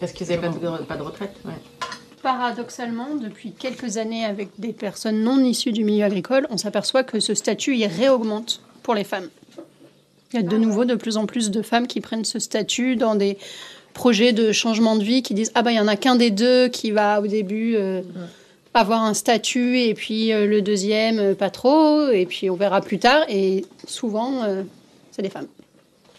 Parce 0.00 0.12
qu'ils 0.12 0.26
n'avaient 0.28 0.40
pas 0.40 0.48
de, 0.48 0.84
pas 0.84 0.96
de 0.96 1.02
retraite. 1.02 1.34
ouais. 1.44 1.52
Paradoxalement, 2.28 3.14
depuis 3.14 3.52
quelques 3.52 3.96
années, 3.96 4.26
avec 4.26 4.50
des 4.58 4.74
personnes 4.74 5.22
non 5.22 5.42
issues 5.42 5.72
du 5.72 5.82
milieu 5.82 6.04
agricole, 6.04 6.46
on 6.50 6.58
s'aperçoit 6.58 7.02
que 7.02 7.20
ce 7.20 7.32
statut 7.32 7.74
il 7.74 7.86
réaugmente 7.86 8.60
pour 8.82 8.94
les 8.94 9.04
femmes. 9.04 9.30
Il 10.30 10.36
y 10.36 10.38
a 10.38 10.42
de 10.42 10.58
nouveau 10.58 10.84
de 10.84 10.94
plus 10.94 11.16
en 11.16 11.24
plus 11.24 11.50
de 11.50 11.62
femmes 11.62 11.86
qui 11.86 12.02
prennent 12.02 12.26
ce 12.26 12.38
statut 12.38 12.96
dans 12.96 13.14
des 13.14 13.38
projets 13.94 14.34
de 14.34 14.52
changement 14.52 14.96
de 14.96 15.02
vie, 15.02 15.22
qui 15.22 15.32
disent 15.32 15.50
ah 15.54 15.62
bah 15.62 15.72
il 15.72 15.76
y 15.76 15.80
en 15.80 15.88
a 15.88 15.96
qu'un 15.96 16.16
des 16.16 16.30
deux 16.30 16.68
qui 16.68 16.90
va 16.90 17.22
au 17.22 17.26
début 17.26 17.76
euh, 17.76 18.02
avoir 18.74 19.04
un 19.04 19.14
statut 19.14 19.78
et 19.78 19.94
puis 19.94 20.30
euh, 20.30 20.44
le 20.44 20.60
deuxième 20.60 21.18
euh, 21.18 21.34
pas 21.34 21.48
trop 21.48 22.10
et 22.10 22.26
puis 22.26 22.50
on 22.50 22.56
verra 22.56 22.82
plus 22.82 22.98
tard 22.98 23.24
et 23.30 23.64
souvent 23.86 24.42
c'est 25.12 25.22
des 25.22 25.30
femmes. 25.30 25.48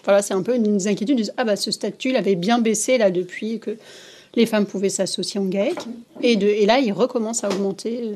Voilà, 0.06 0.24
c'est 0.24 0.34
un 0.34 0.42
peu 0.42 0.56
une 0.56 0.76
inquiétude. 0.88 1.12
Ils 1.12 1.18
disent, 1.18 1.34
ah 1.38 1.44
bah 1.44 1.56
ce 1.56 1.70
statut 1.70 2.10
il 2.10 2.16
avait 2.16 2.34
bien 2.34 2.58
baissé 2.58 2.98
là 2.98 3.12
depuis 3.12 3.60
que 3.60 3.78
les 4.36 4.46
femmes 4.46 4.66
pouvaient 4.66 4.90
s'associer 4.90 5.40
en 5.40 5.46
GAEC. 5.46 5.78
Et, 6.22 6.36
de, 6.36 6.48
et 6.48 6.66
là, 6.66 6.80
il 6.80 6.92
recommence 6.94 7.44
à 7.44 7.50
augmenter. 7.50 8.12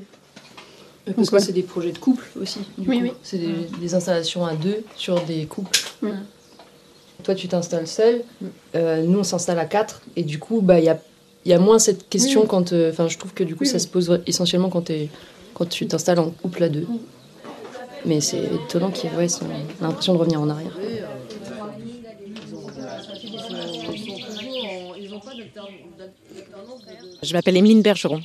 Parce 1.06 1.18
Donc, 1.18 1.30
que 1.30 1.36
ouais. 1.36 1.42
c'est 1.42 1.52
des 1.52 1.64
projets 1.64 1.92
de 1.92 1.98
couple 1.98 2.26
aussi. 2.42 2.60
du 2.78 2.88
Oui, 2.90 2.98
coup. 3.00 3.04
oui. 3.06 3.12
C'est 3.24 3.38
des, 3.38 3.54
des 3.80 3.94
installations 3.96 4.46
à 4.46 4.56
deux 4.56 4.84
sur 4.96 5.20
des 5.22 5.46
couples. 5.46 5.78
Mm. 6.02 6.10
Toi, 7.24 7.36
tu 7.36 7.48
t'installes 7.48 7.88
seul. 7.88 8.22
euh, 8.76 9.04
nous, 9.04 9.20
on 9.20 9.24
s'installe 9.24 9.60
à 9.60 9.66
quatre. 9.66 10.02
Et 10.16 10.24
du 10.24 10.40
coup, 10.40 10.62
bah, 10.62 10.80
il 10.80 10.86
y 10.86 10.90
a, 10.90 11.00
il 11.46 11.50
y 11.52 11.54
a 11.54 11.60
moins 11.60 11.80
cette 11.80 12.08
question 12.10 12.42
Oui. 12.42 12.48
quand. 12.48 12.72
euh, 12.74 12.92
Enfin, 12.92 13.08
je 13.08 13.18
trouve 13.18 13.34
que 13.34 13.44
du 13.44 13.56
coup, 13.56 13.64
Oui, 13.64 13.70
ça 13.70 13.80
se 13.80 13.88
pose 13.88 14.22
essentiellement 14.28 14.70
quand, 14.70 14.90
tu 15.70 15.88
t'installes 15.88 16.20
en 16.20 16.30
couple 16.30 16.64
à 16.64 16.70
deux. 16.70 16.86
Mais 18.06 18.20
c'est 18.22 18.44
étonnant 18.66 18.92
qu'ils 18.92 19.10
ouais, 19.16 19.30
sont- 19.30 19.46
on 19.82 19.84
a 19.86 19.88
l'impression 19.88 20.14
de 20.14 20.18
revenir 20.20 20.42
en 20.42 20.50
arrière. 20.50 20.78
Je 27.24 27.34
m'appelle 27.34 27.56
Emeline 27.56 27.82
Bergeron. 27.82 28.22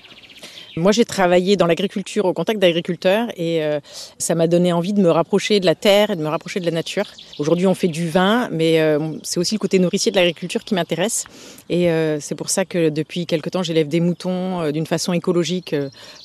Moi, 0.78 0.92
j'ai 0.92 1.04
travaillé 1.04 1.56
dans 1.56 1.66
l'agriculture 1.66 2.24
au 2.24 2.32
contact 2.32 2.60
d'agriculteurs 2.60 3.28
et 3.36 3.64
euh, 3.64 3.80
ça 4.18 4.36
m'a 4.36 4.46
donné 4.46 4.72
envie 4.72 4.92
de 4.92 5.00
me 5.00 5.10
rapprocher 5.10 5.58
de 5.58 5.66
la 5.66 5.74
terre 5.74 6.10
et 6.10 6.16
de 6.16 6.22
me 6.22 6.28
rapprocher 6.28 6.60
de 6.60 6.64
la 6.64 6.70
nature. 6.70 7.06
Aujourd'hui, 7.38 7.66
on 7.66 7.74
fait 7.74 7.88
du 7.88 8.08
vin, 8.08 8.48
mais 8.52 8.80
euh, 8.80 9.16
c'est 9.24 9.40
aussi 9.40 9.56
le 9.56 9.58
côté 9.58 9.80
nourricier 9.80 10.12
de 10.12 10.16
l'agriculture 10.16 10.62
qui 10.62 10.74
m'intéresse. 10.74 11.24
Et 11.68 11.90
euh, 11.90 12.20
c'est 12.20 12.36
pour 12.36 12.48
ça 12.48 12.64
que 12.64 12.90
depuis 12.90 13.26
quelque 13.26 13.50
temps, 13.50 13.64
j'élève 13.64 13.88
des 13.88 13.98
moutons 13.98 14.70
d'une 14.70 14.86
façon 14.86 15.12
écologique 15.12 15.74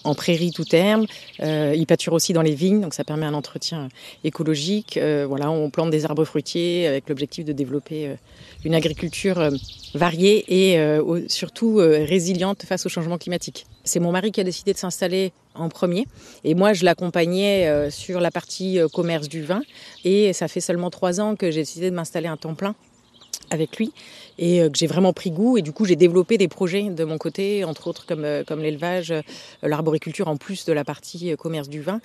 en 0.04 0.14
prairie 0.14 0.52
tout 0.52 0.66
terme. 0.66 1.08
Ils 1.40 1.86
pâturent 1.88 2.14
aussi 2.14 2.34
dans 2.34 2.44
les 2.44 2.54
vignes, 2.54 2.82
donc 2.82 2.94
ça 2.94 3.04
permet 3.04 3.26
un 3.26 3.34
entretien 3.34 3.90
écologique. 4.24 5.00
Voilà, 5.28 5.50
on 5.50 5.72
plante 5.72 5.90
des 5.90 6.06
arbres 6.06 6.26
fruitiers 6.26 6.86
avec 6.88 7.10
l'objectif 7.10 7.44
de 7.44 7.54
développer 7.54 8.12
une 8.64 8.76
agriculture 8.76 9.50
variée 9.96 10.46
et 10.48 11.00
surtout 11.28 11.78
résiliente 11.78 12.64
face 12.64 12.86
au 12.86 12.90
changement 12.90 13.18
climatique. 13.18 13.66
C'est 13.84 14.00
mon 14.00 14.12
mari 14.12 14.32
qui 14.32 14.40
a 14.40 14.44
décidé 14.44 14.74
de 14.74 14.78
s'installer 14.78 15.34
en 15.56 15.70
premier. 15.70 16.08
Et 16.44 16.56
moi 16.56 16.74
je 16.74 16.86
l'accompagnais 16.86 17.68
euh, 17.68 17.90
sur 17.90 18.20
la 18.20 18.32
partie 18.32 18.80
euh, 18.80 18.88
commerce 18.88 19.28
du 19.28 19.44
vin. 19.44 19.62
Et 20.04 20.34
ça 20.34 20.48
fait 20.48 20.62
seulement 20.62 20.90
trois 20.90 21.20
ans 21.20 21.36
que 21.36 21.52
j'ai 21.52 21.62
décidé 21.62 21.90
de 21.90 21.96
m'installer 21.96 22.28
un 22.28 22.38
temps 22.38 22.56
plein 22.56 22.76
avec 23.52 23.78
lui 23.78 23.92
et 24.38 24.62
euh, 24.62 24.70
que 24.70 24.78
j'ai 24.78 24.88
vraiment 24.88 25.14
pris 25.14 25.32
goût. 25.32 25.58
Et 25.58 25.62
du 25.62 25.72
coup 25.72 25.86
j'ai 25.86 25.96
développé 25.96 26.38
des 26.38 26.48
projets 26.48 26.84
de 26.84 27.04
mon 27.04 27.18
côté 27.18 27.64
entre 27.64 27.88
autres 27.88 28.06
comme 28.06 28.26
euh, 28.26 28.44
comme 28.44 28.62
l'élevage 28.62 29.12
euh, 29.12 29.22
l'arboriculture 29.62 30.28
en 30.28 30.38
plus 30.38 30.66
de 30.66 30.74
la 30.74 30.84
partie 30.84 31.36
commerce 31.38 31.70
du 31.70 31.82
vin 31.82 32.02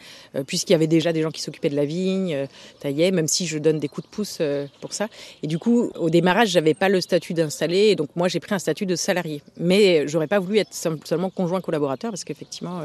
puisqu'il 0.46 0.72
y 0.72 0.74
avait 0.74 0.86
déjà 0.86 1.12
des 1.12 1.22
gens 1.22 1.30
qui 1.30 1.40
s'occupaient 1.40 1.68
de 1.68 1.76
la 1.76 1.84
vigne 1.84 2.46
taillaient 2.80 3.10
même 3.10 3.28
si 3.28 3.46
je 3.46 3.58
donne 3.58 3.78
des 3.78 3.88
coups 3.88 4.06
de 4.06 4.10
pouce 4.10 4.40
pour 4.80 4.92
ça. 4.92 5.08
Et 5.42 5.46
du 5.46 5.58
coup 5.58 5.90
au 5.96 6.10
démarrage 6.10 6.50
j'avais 6.50 6.74
pas 6.74 6.88
le 6.88 7.00
statut 7.00 7.34
d'installé 7.34 7.96
donc 7.96 8.10
moi 8.16 8.28
j'ai 8.28 8.40
pris 8.40 8.54
un 8.54 8.58
statut 8.58 8.86
de 8.86 8.96
salarié. 8.96 9.42
Mais 9.58 10.06
j'aurais 10.06 10.26
pas 10.26 10.38
voulu 10.38 10.58
être 10.58 10.74
seulement 11.04 11.30
conjoint 11.30 11.60
collaborateur 11.60 12.10
parce 12.10 12.24
qu'effectivement 12.24 12.82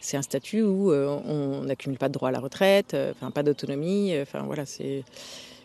c'est 0.00 0.16
un 0.16 0.22
statut 0.22 0.62
où 0.62 0.92
on 0.92 1.62
n'accumule 1.64 1.98
pas 1.98 2.08
de 2.08 2.14
droit 2.14 2.28
à 2.28 2.32
la 2.32 2.40
retraite 2.40 2.96
enfin 3.10 3.30
pas 3.30 3.42
d'autonomie 3.42 4.14
enfin 4.20 4.42
voilà 4.42 4.66
c'est 4.66 5.04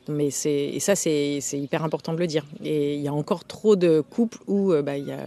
mais 0.09 0.29
et 0.45 0.79
ça 0.79 0.95
c'est 0.95 1.39
hyper 1.53 1.83
important 1.83 2.13
de 2.13 2.19
le 2.19 2.27
dire. 2.27 2.45
Et 2.63 2.95
il 2.95 3.01
y 3.01 3.07
a 3.07 3.13
encore 3.13 3.45
trop 3.45 3.75
de 3.75 4.01
couples 4.01 4.39
où 4.47 4.71
euh, 4.71 4.81
bah, 4.81 4.97
y 4.97 5.11
a 5.11 5.19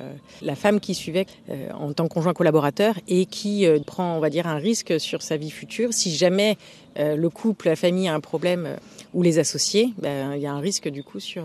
la 0.43 0.55
femme 0.55 0.81
qui 0.81 0.95
suivait 0.95 1.27
euh, 1.49 1.71
en 1.73 1.93
tant 1.93 2.09
que 2.09 2.14
conjoint 2.14 2.33
collaborateur 2.33 2.95
et 3.09 3.27
qui 3.27 3.66
euh, 3.66 3.79
prend 3.85 4.16
on 4.16 4.21
va 4.21 4.31
dire 4.31 4.47
un 4.47 4.57
risque 4.57 4.99
sur 4.99 5.23
sa 5.23 5.37
vie 5.37 5.51
future. 5.51 5.93
Si 5.93 6.14
jamais 6.14 6.57
le 6.97 7.29
couple, 7.29 7.69
la 7.69 7.77
famille 7.77 8.09
a 8.09 8.14
un 8.14 8.21
problème 8.21 8.77
ou 9.14 9.23
les 9.23 9.38
associés, 9.38 9.95
ben, 9.99 10.35
il 10.35 10.43
y 10.43 10.47
a 10.47 10.53
un 10.53 10.59
risque 10.59 10.88
du 10.88 11.03
coup 11.03 11.19
sur 11.21 11.45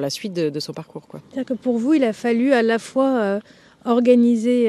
la 0.00 0.10
suite 0.10 0.32
de, 0.32 0.60
son 0.60 0.72
parcours. 0.72 1.02
C'est-à-dire 1.10 1.44
que 1.44 1.60
pour 1.60 1.76
vous, 1.76 1.94
il 1.94 2.04
a 2.04 2.14
fallu 2.14 2.52
à 2.52 2.62
la 2.62 2.78
fois 2.78 3.40
organiser 3.84 4.68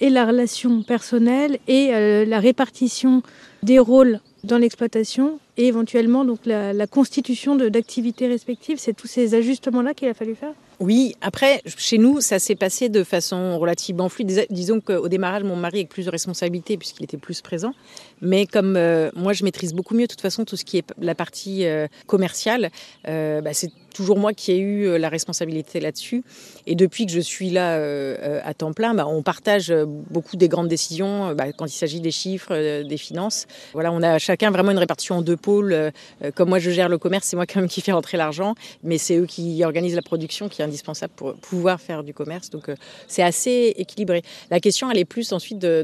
et 0.00 0.10
la 0.10 0.26
relation 0.26 0.82
personnelle 0.82 1.58
et 1.66 2.26
la 2.26 2.40
répartition 2.40 3.22
des 3.62 3.78
rôles 3.78 4.20
dans 4.44 4.58
l'exploitation 4.58 5.38
et 5.56 5.66
éventuellement 5.66 6.24
donc 6.24 6.40
la, 6.44 6.86
constitution 6.86 7.56
d'activités 7.56 8.26
respectives. 8.28 8.78
C'est 8.78 8.92
tous 8.92 9.06
ces 9.06 9.34
ajustements-là 9.34 9.94
qu'il 9.94 10.08
a 10.08 10.14
fallu 10.14 10.34
faire? 10.34 10.52
Oui, 10.78 11.16
après, 11.22 11.62
chez 11.78 11.96
nous, 11.96 12.20
ça 12.20 12.38
s'est 12.38 12.54
passé 12.54 12.90
de 12.90 13.02
façon 13.02 13.58
relativement 13.58 14.10
fluide. 14.10 14.28
Dis- 14.28 14.46
Disons 14.50 14.80
qu'au 14.80 15.08
démarrage, 15.08 15.42
mon 15.42 15.56
mari 15.56 15.78
avec 15.78 15.88
plus 15.88 16.04
de 16.04 16.10
responsabilités 16.10 16.76
puisqu'il 16.76 17.04
était 17.04 17.16
plus 17.16 17.40
présent. 17.40 17.72
Mais 18.20 18.46
comme 18.46 18.76
euh, 18.76 19.10
moi, 19.14 19.32
je 19.32 19.44
maîtrise 19.44 19.72
beaucoup 19.72 19.94
mieux, 19.94 20.02
de 20.02 20.06
toute 20.08 20.20
façon, 20.20 20.44
tout 20.44 20.56
ce 20.56 20.64
qui 20.64 20.78
est 20.78 20.86
la 21.00 21.14
partie 21.14 21.66
euh, 21.66 21.86
commerciale, 22.06 22.70
euh, 23.08 23.40
bah, 23.40 23.54
c'est 23.54 23.70
toujours 23.94 24.18
moi 24.18 24.34
qui 24.34 24.52
ai 24.52 24.58
eu 24.58 24.98
la 24.98 25.08
responsabilité 25.08 25.80
là-dessus. 25.80 26.22
Et 26.66 26.74
depuis 26.74 27.06
que 27.06 27.12
je 27.12 27.20
suis 27.20 27.48
là 27.48 27.80
à 28.44 28.52
temps 28.52 28.74
plein, 28.74 28.92
bah, 28.92 29.06
on 29.06 29.22
partage 29.22 29.72
beaucoup 30.10 30.36
des 30.36 30.48
grandes 30.48 30.68
décisions 30.68 31.34
bah, 31.34 31.50
quand 31.56 31.64
il 31.64 31.76
s'agit 31.78 32.02
des 32.02 32.10
chiffres, 32.10 32.82
des 32.82 32.96
finances. 32.98 33.46
Voilà, 33.72 33.90
on 33.92 34.02
a 34.02 34.18
chacun 34.18 34.50
vraiment 34.50 34.72
une 34.72 34.78
répartition 34.78 35.16
en 35.16 35.22
deux 35.22 35.38
pôle, 35.46 35.72
euh, 35.72 35.90
comme 36.34 36.48
moi 36.48 36.58
je 36.58 36.70
gère 36.70 36.88
le 36.88 36.98
commerce, 36.98 37.26
c'est 37.26 37.36
moi 37.36 37.46
quand 37.46 37.60
même 37.60 37.68
qui 37.68 37.80
fais 37.80 37.92
rentrer 37.92 38.16
l'argent, 38.16 38.54
mais 38.82 38.98
c'est 38.98 39.16
eux 39.16 39.26
qui 39.26 39.62
organisent 39.64 39.94
la 39.94 40.02
production 40.02 40.48
qui 40.48 40.60
est 40.60 40.64
indispensable 40.64 41.12
pour 41.14 41.34
pouvoir 41.34 41.80
faire 41.80 42.02
du 42.02 42.12
commerce. 42.12 42.50
Donc 42.50 42.64
c'est 43.06 43.22
assez 43.22 43.74
équilibré. 43.76 44.22
La 44.50 44.60
question, 44.60 44.90
elle 44.90 44.98
est 44.98 45.04
plus 45.04 45.32
ensuite 45.32 45.58
de 45.58 45.82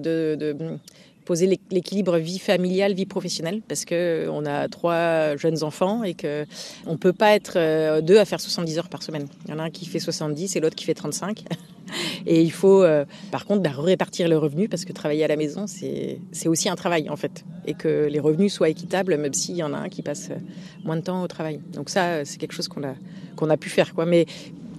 poser 1.24 1.58
l'équilibre 1.70 2.18
vie 2.18 2.38
familiale, 2.38 2.94
vie 2.94 3.06
professionnelle, 3.06 3.62
parce 3.68 3.84
que 3.84 3.94
euh, 3.94 4.30
on 4.30 4.44
a 4.44 4.68
trois 4.68 5.36
jeunes 5.36 5.62
enfants 5.62 6.02
et 6.02 6.14
que 6.14 6.44
on 6.86 6.96
peut 6.96 7.12
pas 7.12 7.34
être 7.34 7.54
euh, 7.56 8.00
deux 8.00 8.18
à 8.18 8.24
faire 8.24 8.40
70 8.40 8.78
heures 8.78 8.88
par 8.88 9.02
semaine. 9.02 9.26
Il 9.44 9.50
y 9.50 9.54
en 9.54 9.58
a 9.58 9.64
un 9.64 9.70
qui 9.70 9.86
fait 9.86 10.00
70 10.00 10.56
et 10.56 10.60
l'autre 10.60 10.76
qui 10.76 10.84
fait 10.84 10.94
35. 10.94 11.44
Et 12.26 12.40
il 12.40 12.52
faut, 12.52 12.82
euh, 12.82 13.04
par 13.30 13.44
contre, 13.44 13.60
bah, 13.60 13.72
répartir 13.76 14.26
le 14.26 14.38
revenu 14.38 14.66
parce 14.66 14.86
que 14.86 14.92
travailler 14.94 15.24
à 15.24 15.28
la 15.28 15.36
maison, 15.36 15.66
c'est 15.66 16.18
aussi 16.46 16.70
un 16.70 16.76
travail 16.76 17.10
en 17.10 17.16
fait. 17.16 17.44
Et 17.66 17.74
que 17.74 18.06
les 18.10 18.20
revenus 18.20 18.54
soient 18.54 18.70
équitables, 18.70 19.18
même 19.18 19.34
s'il 19.34 19.56
y 19.56 19.62
en 19.62 19.74
a 19.74 19.78
un 19.78 19.88
qui 19.90 20.00
passe 20.00 20.30
moins 20.84 20.96
de 20.96 21.02
temps 21.02 21.22
au 21.22 21.26
travail. 21.26 21.60
Donc 21.74 21.90
ça, 21.90 22.24
c'est 22.24 22.38
quelque 22.38 22.54
chose 22.54 22.68
qu'on 22.68 22.84
a, 22.84 22.94
qu'on 23.36 23.50
a 23.50 23.58
pu 23.58 23.68
faire. 23.68 23.94
Quoi. 23.94 24.06
Mais 24.06 24.24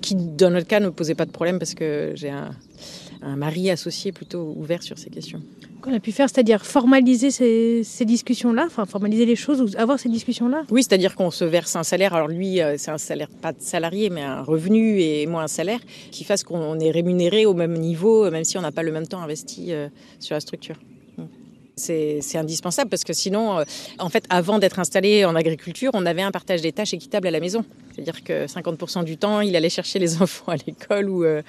qui, 0.02 0.16
dans 0.16 0.50
notre 0.50 0.66
cas, 0.66 0.80
ne 0.80 0.90
posait 0.90 1.14
pas 1.14 1.26
de 1.26 1.32
problème 1.32 1.60
parce 1.60 1.76
que 1.76 2.14
j'ai 2.16 2.32
un, 2.32 2.56
un 3.22 3.36
mari 3.36 3.70
associé 3.70 4.12
plutôt 4.12 4.54
ouvert 4.58 4.82
sur 4.82 4.98
ces 4.98 5.12
questions 5.12 5.42
qu'on 5.84 5.94
a 5.94 6.00
pu 6.00 6.12
faire, 6.12 6.30
c'est-à-dire 6.30 6.66
formaliser 6.66 7.30
ces, 7.30 8.06
discussions-là, 8.06 8.64
enfin 8.66 8.86
formaliser 8.86 9.26
les 9.26 9.36
choses 9.36 9.62
ou 9.62 9.68
avoir 9.78 10.00
ces 10.00 10.10
discussions-là? 10.10 10.64
Oui, 10.72 10.82
c'est-à-dire 10.84 11.16
qu'on 11.16 11.30
se 11.30 11.44
verse 11.44 11.76
un 11.76 11.84
salaire. 11.84 12.14
Alors 12.14 12.30
lui, 12.30 12.62
euh, 12.62 12.76
c'est 12.78 12.92
un 12.92 12.98
salaire 12.98 13.28
pas 13.42 13.52
de 13.52 13.62
salarié, 13.62 14.10
mais 14.10 14.24
un 14.24 14.42
revenu 14.42 15.02
et 15.02 15.28
moi 15.28 15.44
un 15.44 15.48
salaire 15.48 15.80
qui 16.12 16.24
fasse 16.24 16.44
qu'on 16.44 16.80
est 16.80 16.92
rémunéré 16.92 17.46
au 17.46 17.54
même 17.54 17.74
niveau, 17.74 18.30
même 18.32 18.46
si 18.46 18.58
on 18.58 18.62
n'a 18.62 18.72
pas 18.72 18.84
le 18.84 18.92
même 18.92 19.08
temps 19.08 19.22
investi 19.22 19.74
euh, 19.74 19.90
sur 20.20 20.34
la 20.34 20.40
structure. 20.40 20.78
C'est 21.76 22.38
indispensable 22.38 22.90
parce 22.92 23.04
que 23.04 23.14
sinon, 23.14 23.58
euh, 23.58 23.64
en 23.98 24.10
fait, 24.10 24.26
avant 24.30 24.60
d'être 24.60 24.78
installé 24.78 25.26
en 25.26 25.36
agriculture, 25.36 25.90
on 25.96 26.06
avait 26.06 26.22
un 26.22 26.30
partage 26.30 26.62
des 26.62 26.72
tâches 26.72 26.94
équitable 26.94 27.28
à 27.28 27.32
la 27.32 27.40
maison. 27.40 27.66
C'est-à-dire 27.92 28.24
que 28.24 28.46
50% 28.46 29.04
du 29.04 29.18
temps, 29.18 29.42
il 29.42 29.56
allait 29.56 29.70
chercher 29.70 29.98
les 29.98 30.18
enfants 30.22 30.52
à 30.52 30.56
l'école 30.68 31.10
ou, 31.10 31.24
euh, 31.24 31.42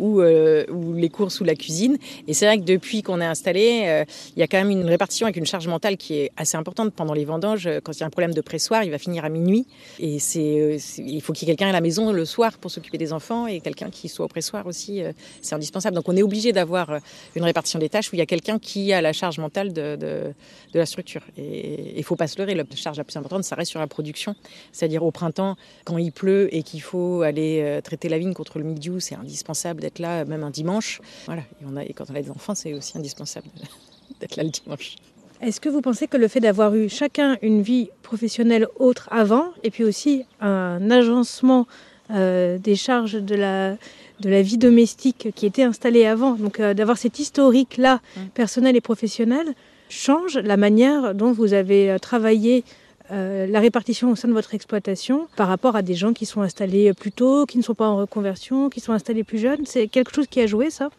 euh, 0.00 0.66
ou, 0.68 0.94
les 0.94 1.08
courses 1.08 1.40
ou 1.40 1.44
la 1.44 1.54
cuisine. 1.54 1.96
Et 2.28 2.34
c'est 2.34 2.44
vrai 2.44 2.58
que 2.58 2.64
depuis 2.64 3.02
qu'on 3.02 3.22
est 3.22 3.26
installé, 3.26 4.04
il 4.36 4.40
y 4.40 4.42
a 4.42 4.46
quand 4.46 4.58
même 4.58 4.70
une 4.70 4.84
répartition 4.84 5.26
avec 5.26 5.36
une 5.36 5.46
charge 5.46 5.66
mentale 5.66 5.96
qui 5.96 6.14
est 6.14 6.32
assez 6.36 6.58
importante 6.58 6.92
pendant 6.92 7.14
les 7.14 7.24
vendanges. 7.24 7.68
Quand 7.82 7.92
il 7.92 8.00
y 8.00 8.02
a 8.02 8.06
un 8.06 8.10
problème 8.10 8.34
de 8.34 8.40
pressoir, 8.42 8.84
il 8.84 8.90
va 8.90 8.98
finir 8.98 9.24
à 9.24 9.30
minuit. 9.30 9.66
Et 9.98 10.18
il 10.18 11.20
faut 11.22 11.32
qu'il 11.32 11.48
y 11.48 11.50
ait 11.50 11.54
quelqu'un 11.54 11.70
à 11.70 11.72
la 11.72 11.80
maison 11.80 12.12
le 12.12 12.24
soir 12.26 12.58
pour 12.58 12.70
s'occuper 12.70 12.98
des 12.98 13.14
enfants 13.14 13.46
et 13.46 13.60
quelqu'un 13.60 13.88
qui 13.90 14.08
soit 14.08 14.26
au 14.26 14.28
pressoir 14.28 14.66
aussi. 14.66 15.02
c'est 15.40 15.54
indispensable. 15.54 15.96
Donc 15.96 16.08
on 16.08 16.16
est 16.16 16.22
obligé 16.22 16.52
d'avoir 16.52 16.98
une 17.34 17.44
répartition 17.44 17.78
des 17.78 17.88
tâches 17.88 18.12
où 18.12 18.16
il 18.16 18.18
y 18.18 18.22
a 18.22 18.26
quelqu'un 18.26 18.58
qui 18.58 18.92
a 18.92 19.00
la 19.00 19.12
charge 19.12 19.38
mentale 19.38 19.69
de, 19.72 20.32
la 20.74 20.86
structure. 20.86 21.22
Et 21.36 21.98
il 21.98 22.04
faut 22.04 22.16
pas 22.16 22.26
se 22.26 22.38
leurrer, 22.38 22.54
la 22.54 22.64
charge 22.74 22.98
la 22.98 23.04
plus 23.04 23.16
importante, 23.16 23.44
ça 23.44 23.54
reste 23.56 23.70
sur 23.70 23.80
la 23.80 23.86
production. 23.86 24.34
C'est-à-dire 24.72 25.02
au 25.02 25.10
printemps, 25.10 25.56
quand 25.84 25.98
il 25.98 26.12
pleut 26.12 26.54
et 26.54 26.62
qu'il 26.62 26.82
faut 26.82 27.22
aller 27.22 27.60
euh, 27.62 27.80
traiter 27.80 28.08
la 28.08 28.18
vigne 28.18 28.34
contre 28.34 28.58
le 28.58 28.64
mildiou, 28.64 29.00
c'est 29.00 29.14
indispensable 29.14 29.80
d'être 29.80 29.98
là, 29.98 30.24
même 30.24 30.44
un 30.44 30.50
dimanche. 30.50 31.00
Voilà. 31.26 31.42
Et 31.86 31.92
quand 31.92 32.10
on 32.10 32.14
a 32.14 32.22
des 32.22 32.30
enfants, 32.30 32.54
c'est 32.54 32.74
aussi 32.74 32.96
indispensable 32.96 33.46
d'être 34.20 34.36
là 34.36 34.42
le 34.42 34.50
dimanche. 34.50 34.96
Est-ce 35.40 35.60
que 35.60 35.70
vous 35.70 35.80
pensez 35.80 36.06
que 36.06 36.18
le 36.18 36.28
fait 36.28 36.40
d'avoir 36.40 36.74
eu 36.74 36.90
chacun 36.90 37.38
une 37.40 37.62
vie 37.62 37.88
professionnelle 38.02 38.66
autre 38.78 39.08
avant, 39.10 39.52
et 39.62 39.70
puis 39.70 39.84
aussi 39.84 40.24
un 40.40 40.90
agencement 40.90 41.66
euh, 42.10 42.58
des 42.58 42.76
charges 42.76 43.14
de 43.14 43.34
la, 43.36 43.76
de 44.20 44.30
la 44.30 44.42
vie 44.42 44.58
domestique 44.58 45.28
qui 45.34 45.46
était 45.46 45.62
installée 45.62 46.06
avant, 46.06 46.32
donc 46.32 46.60
euh, 46.60 46.74
d'avoir 46.74 46.98
cet 46.98 47.18
historique-là, 47.18 48.00
personnel 48.34 48.76
et 48.76 48.80
professionnel, 48.80 49.54
change 49.88 50.38
la 50.38 50.56
manière 50.56 51.14
dont 51.14 51.32
vous 51.32 51.52
avez 51.52 51.90
euh, 51.90 51.98
travaillé 51.98 52.64
euh, 53.10 53.46
la 53.46 53.60
répartition 53.60 54.10
au 54.12 54.16
sein 54.16 54.28
de 54.28 54.32
votre 54.32 54.54
exploitation 54.54 55.26
par 55.36 55.48
rapport 55.48 55.74
à 55.74 55.82
des 55.82 55.94
gens 55.94 56.12
qui 56.12 56.26
sont 56.26 56.42
installés 56.42 56.92
plus 56.92 57.10
tôt, 57.10 57.46
qui 57.46 57.58
ne 57.58 57.62
sont 57.62 57.74
pas 57.74 57.88
en 57.88 57.96
reconversion, 57.96 58.70
qui 58.70 58.80
sont 58.80 58.92
installés 58.92 59.24
plus 59.24 59.38
jeunes. 59.38 59.64
C'est 59.64 59.88
quelque 59.88 60.14
chose 60.14 60.26
qui 60.28 60.40
a 60.40 60.46
joué 60.46 60.70
ça? 60.70 60.90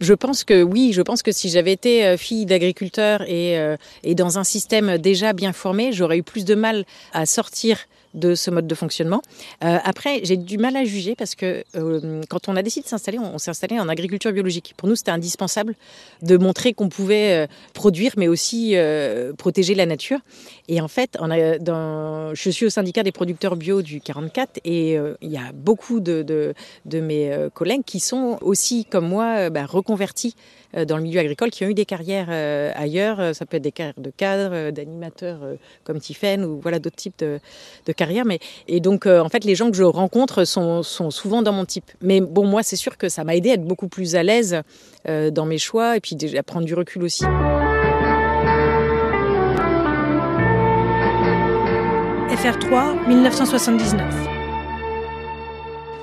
Je 0.00 0.12
pense 0.12 0.44
que 0.44 0.62
oui, 0.62 0.92
je 0.92 1.00
pense 1.00 1.22
que 1.22 1.32
si 1.32 1.48
j'avais 1.48 1.72
été 1.72 2.18
fille 2.18 2.44
d'agriculteur 2.44 3.22
et, 3.22 3.56
et 4.04 4.14
dans 4.14 4.38
un 4.38 4.44
système 4.44 4.98
déjà 4.98 5.32
bien 5.32 5.54
formé, 5.54 5.90
j'aurais 5.92 6.18
eu 6.18 6.22
plus 6.22 6.44
de 6.44 6.54
mal 6.54 6.84
à 7.14 7.24
sortir 7.24 7.78
de 8.16 8.34
ce 8.34 8.50
mode 8.50 8.66
de 8.66 8.74
fonctionnement. 8.74 9.22
Euh, 9.62 9.78
après, 9.84 10.20
j'ai 10.24 10.36
du 10.36 10.58
mal 10.58 10.76
à 10.76 10.84
juger 10.84 11.14
parce 11.14 11.34
que 11.34 11.64
euh, 11.76 12.22
quand 12.28 12.48
on 12.48 12.56
a 12.56 12.62
décidé 12.62 12.84
de 12.84 12.88
s'installer, 12.88 13.18
on, 13.18 13.38
s'est 13.38 13.50
installé 13.50 13.78
en 13.78 13.88
agriculture 13.88 14.32
biologique. 14.32 14.74
Pour 14.76 14.88
nous, 14.88 14.96
c'était 14.96 15.10
indispensable 15.10 15.74
de 16.22 16.36
montrer 16.36 16.72
qu'on 16.72 16.88
pouvait 16.88 17.44
euh, 17.44 17.46
produire, 17.74 18.12
mais 18.16 18.28
aussi 18.28 18.74
protéger 19.36 19.74
la 19.74 19.86
nature. 19.86 20.18
Et 20.68 20.80
en 20.80 20.88
fait, 20.88 21.18
je 21.20 22.50
suis 22.50 22.66
au 22.66 22.70
syndicat 22.70 23.02
des 23.02 23.12
producteurs 23.12 23.56
bio 23.56 23.82
du 23.82 24.00
44 24.00 24.60
et 24.64 24.94
il 24.94 25.30
y 25.30 25.36
a 25.36 25.52
beaucoup 25.52 26.00
de, 26.00 26.22
de, 26.22 27.00
mes 27.00 27.48
collègues 27.54 27.84
qui 27.84 28.00
sont 28.00 28.38
aussi, 28.40 28.84
comme 28.86 29.08
moi, 29.08 29.50
bah, 29.50 29.66
reconvertis 29.66 30.34
dans 30.74 30.96
le 30.96 31.02
milieu 31.02 31.20
agricole, 31.20 31.50
qui 31.50 31.64
ont 31.64 31.68
eu 31.68 31.74
des 31.74 31.84
carrières 31.84 32.30
ailleurs. 32.76 33.34
Ça 33.34 33.46
peut 33.46 33.56
être 33.56 33.62
des 33.62 33.72
carrières 33.72 33.94
de 33.98 34.10
cadre, 34.10 34.70
d'animateurs 34.70 35.40
comme 35.84 36.00
Tiffen 36.00 36.44
ou 36.44 36.60
voilà 36.60 36.78
d'autres 36.78 36.96
types 36.96 37.18
de, 37.18 37.40
de 37.86 37.92
carrières 37.92 38.16
mais, 38.24 38.38
et 38.68 38.80
donc, 38.80 39.06
euh, 39.06 39.20
en 39.20 39.28
fait, 39.28 39.44
les 39.44 39.54
gens 39.54 39.70
que 39.70 39.76
je 39.76 39.82
rencontre 39.82 40.44
sont, 40.44 40.82
sont 40.82 41.10
souvent 41.10 41.42
dans 41.42 41.52
mon 41.52 41.64
type. 41.64 41.90
Mais 42.00 42.20
bon, 42.20 42.46
moi, 42.46 42.62
c'est 42.62 42.76
sûr 42.76 42.96
que 42.96 43.08
ça 43.08 43.24
m'a 43.24 43.36
aidé 43.36 43.50
à 43.50 43.54
être 43.54 43.64
beaucoup 43.64 43.88
plus 43.88 44.16
à 44.16 44.22
l'aise 44.22 44.62
euh, 45.08 45.30
dans 45.30 45.46
mes 45.46 45.58
choix 45.58 45.96
et 45.96 46.00
puis 46.00 46.16
à 46.36 46.42
prendre 46.42 46.66
du 46.66 46.74
recul 46.74 47.02
aussi. 47.02 47.24
FR3, 52.30 53.08
1979. 53.08 54.02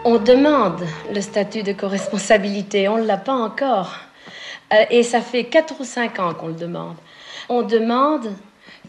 On 0.06 0.18
demande 0.18 0.82
le 1.14 1.22
statut 1.22 1.64
de 1.64 1.72
co-responsabilité, 1.72 2.90
on 2.90 2.98
ne 2.98 3.06
l'a 3.06 3.18
pas 3.18 3.34
encore. 3.34 3.96
Euh, 4.74 4.86
et 4.90 5.04
ça 5.04 5.22
fait 5.22 5.46
4 5.46 5.80
ou 5.80 5.84
5 5.84 6.20
ans 6.20 6.34
qu'on 6.34 6.48
le 6.48 6.54
demande. 6.54 6.96
On 7.50 7.62
demande 7.62 8.32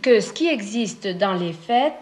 que 0.02 0.20
ce 0.20 0.32
qui 0.32 0.48
existe 0.48 1.06
dans 1.06 1.34
les 1.34 1.52
faits 1.52 1.94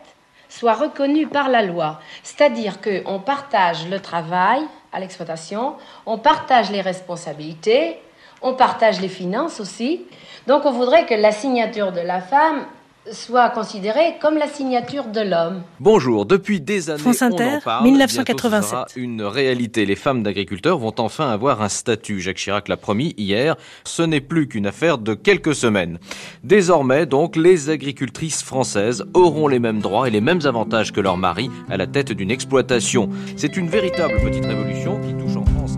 soit 0.49 0.75
reconnu 0.75 1.27
par 1.27 1.49
la 1.49 1.63
loi. 1.63 2.01
C'est-à-dire 2.23 2.81
qu'on 2.81 3.19
partage 3.21 3.89
le 3.89 4.01
travail 4.01 4.63
à 4.93 5.01
l'exploitation, 5.01 5.77
on 6.05 6.19
partage 6.19 6.71
les 6.71 6.83
responsabilités, 6.83 7.99
on 8.43 8.55
partage 8.55 9.01
les 9.01 9.09
finances 9.09 9.61
aussi. 9.61 10.05
Donc 10.47 10.67
on 10.67 10.73
voudrait 10.73 11.07
que 11.07 11.15
la 11.15 11.33
signature 11.33 11.93
de 11.93 12.01
la 12.01 12.21
femme 12.21 12.67
soit 13.11 13.51
considérée 13.51 14.17
comme 14.21 14.37
la 14.37 14.47
signature 14.47 15.07
de 15.07 15.21
l'homme. 15.21 15.63
Bonjour, 15.81 16.25
depuis 16.27 16.61
des 16.61 16.91
années, 16.91 17.01
France 17.01 17.23
Inter, 17.23 17.45
on 17.45 17.57
en 17.57 17.61
parle. 17.61 17.85
1987. 17.85 18.71
Sera 18.71 18.87
une 18.97 19.23
réalité. 19.23 19.87
Les 19.87 19.97
femmes 19.97 20.23
d'agriculteurs 20.23 20.79
vont 20.79 20.95
enfin 20.99 21.31
avoir 21.31 21.63
un 21.63 21.69
statut. 21.69 22.21
Jacques 22.21 22.37
Chirac 22.37 22.69
l'a 22.69 22.77
promis 22.77 23.15
hier. 23.17 23.57
Ce 23.85 24.03
n'est 24.03 24.21
plus 24.21 24.47
qu'une 24.47 24.67
affaire 24.67 24.99
de 24.99 25.15
quelques 25.15 25.55
semaines. 25.55 25.99
Désormais, 26.45 27.07
donc, 27.07 27.37
les 27.37 27.71
agricultrices 27.71 28.43
françaises 28.43 29.05
auront 29.15 29.49
les 29.49 29.59
mêmes 29.59 29.81
droits 29.81 30.07
et 30.07 30.11
les 30.11 30.21
mêmes 30.21 30.41
avantages 30.45 30.93
que 30.93 31.01
leurs 31.01 31.17
maris 31.17 31.51
à 31.69 31.77
la 31.77 31.87
tête 31.87 32.13
d'une 32.13 32.31
exploitation. 32.31 33.11
C'est 33.37 33.57
une 33.57 33.69
véritable 33.69 34.15
petite 34.23 34.45
révolution 34.45 35.01
qui 35.01 35.15
touche 35.15 35.37
en 35.37 35.45
France 35.45 35.77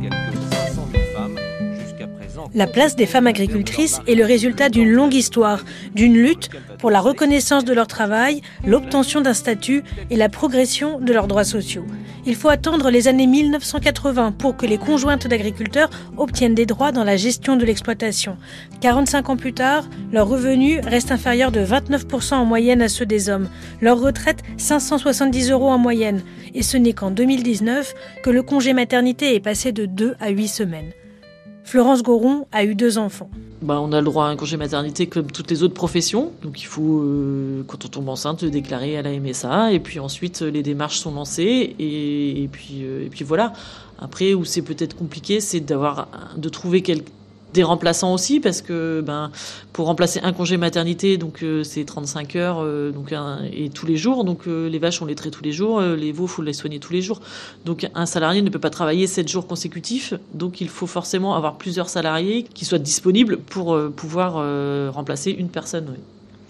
la 2.55 2.67
place 2.69 2.95
des 2.95 3.07
femmes 3.07 3.27
agricultrices 3.27 4.01
est 4.07 4.15
le 4.15 4.25
résultat 4.25 4.69
d'une 4.69 4.91
longue 4.91 5.15
histoire, 5.15 5.65
d'une 5.95 6.15
lutte 6.15 6.51
pour 6.79 6.91
la 6.91 7.01
reconnaissance 7.01 7.65
de 7.65 7.73
leur 7.73 7.89
travail, 7.89 8.43
l'obtention 8.65 9.21
d'un 9.21 9.35
statut 9.35 9.83
et 10.11 10.17
la 10.17 10.29
progression 10.29 11.01
de 11.01 11.13
leurs 11.13 11.27
droits 11.27 11.45
sociaux. 11.45 11.85
Il 12.27 12.37
faut 12.37 12.49
attendre 12.49 12.91
les 12.91 13.09
années 13.09 13.27
1980 13.27 14.33
pour 14.33 14.57
que 14.57 14.67
les 14.67 14.79
conjointes 14.79 15.27
d'agriculteurs 15.27 15.91
obtiennent 16.17 16.55
des 16.55 16.65
droits 16.65 16.93
dans 16.93 17.05
la 17.05 17.17
gestion 17.17 17.57
de 17.57 17.65
l'exploitation. 17.65 18.37
45 18.81 19.31
ans 19.31 19.37
plus 19.37 19.53
tard, 19.53 19.89
leurs 20.13 20.29
revenus 20.29 20.81
restent 20.85 21.13
inférieurs 21.13 21.53
de 21.53 21.61
29% 21.61 22.35
en 22.35 22.45
moyenne 22.45 22.83
à 22.83 22.89
ceux 22.89 23.07
des 23.07 23.29
hommes. 23.29 23.49
Leur 23.81 24.01
retraite, 24.01 24.43
570 24.57 25.51
euros 25.51 25.71
en 25.71 25.79
moyenne. 25.79 26.23
Et 26.55 26.63
ce 26.63 26.77
n'est 26.77 26.93
qu'en 26.93 27.11
2019 27.11 27.95
que 28.23 28.31
le 28.31 28.43
congé 28.43 28.73
maternité 28.73 29.35
est 29.35 29.41
passé 29.41 29.73
de 29.73 29.87
2 29.87 30.15
à 30.21 30.31
8 30.31 30.49
semaines. 30.49 30.93
Florence 31.65 32.03
Goron 32.03 32.47
a 32.53 32.65
eu 32.65 32.75
deux 32.75 32.99
enfants. 32.99 33.31
Bah, 33.63 33.81
on 33.81 33.93
a 33.93 34.01
le 34.01 34.05
droit 34.05 34.27
à 34.27 34.29
un 34.29 34.37
congé 34.37 34.57
maternité 34.59 35.07
comme 35.07 35.31
toutes 35.31 35.51
les 35.51 35.63
autres 35.63 35.75
professions. 35.75 36.33
Donc 36.43 36.61
il 36.61 36.67
faut, 36.67 37.01
euh, 37.01 37.65
quand 37.67 37.85
on 37.87 37.89
tombe 37.89 38.09
enceinte, 38.11 38.45
déclarer 38.45 38.99
à 38.99 39.03
la 39.03 39.19
MSA. 39.19 39.73
Et 39.73 39.81
puis 39.81 39.99
ensuite, 39.99 40.43
les 40.43 40.63
démarches 40.63 40.99
sont 40.99 41.15
lancées. 41.15 41.75
Et, 41.79 42.49
puis, 42.53 42.83
euh, 42.83 43.07
et 43.07 43.09
puis 43.09 43.25
voilà. 43.25 43.55
Après, 43.99 44.35
où 44.35 44.45
c'est 44.45 44.63
peut-être 44.63 44.95
compliqué, 44.95 45.41
c'est 45.41 45.61
d'avoir, 45.61 46.09
de 46.37 46.49
trouver 46.51 46.83
quelqu'un 46.83 47.11
des 47.55 47.63
remplaçants 47.63 48.13
aussi 48.13 48.41
parce 48.41 48.61
que 48.61 49.01
ben 49.01 49.31
pour 49.73 49.87
remplacer 49.87 50.21
un 50.23 50.33
congé 50.33 50.57
maternité 50.57 51.17
donc 51.17 51.43
euh, 51.43 51.63
c'est 51.63 51.85
35 51.85 52.37
heures 52.37 52.59
euh, 52.61 52.91
donc 52.91 53.15
et 53.53 53.71
tous 53.71 53.87
les 53.87 53.97
jours 53.97 54.25
donc 54.25 54.47
euh, 54.47 54.69
les 54.69 54.79
vaches 54.79 55.01
on 55.01 55.07
les 55.07 55.15
traite 55.15 55.33
tous 55.33 55.45
les 55.45 55.53
jours 55.53 55.81
les 55.81 56.13
veaux 56.13 56.27
faut 56.27 56.43
les 56.43 56.53
soigner 56.53 56.81
tous 56.81 56.93
les 56.93 57.01
jours. 57.01 57.21
Donc 57.65 57.89
un 57.95 58.07
salarié 58.07 58.43
ne 58.43 58.51
peut 58.51 58.59
pas 58.59 58.71
travailler 58.71 59.07
7 59.07 59.29
jours 59.29 59.47
consécutifs 59.47 60.15
donc 60.35 60.61
il 60.61 60.69
faut 60.69 60.89
forcément 60.89 61.35
avoir 61.35 61.57
plusieurs 61.57 61.89
salariés 61.89 62.43
qui 62.43 62.65
soient 62.65 62.79
disponibles 62.79 63.39
pour 63.39 63.79
pouvoir 63.93 64.35
remplacer 64.93 65.31
une 65.31 65.49
personne 65.49 65.95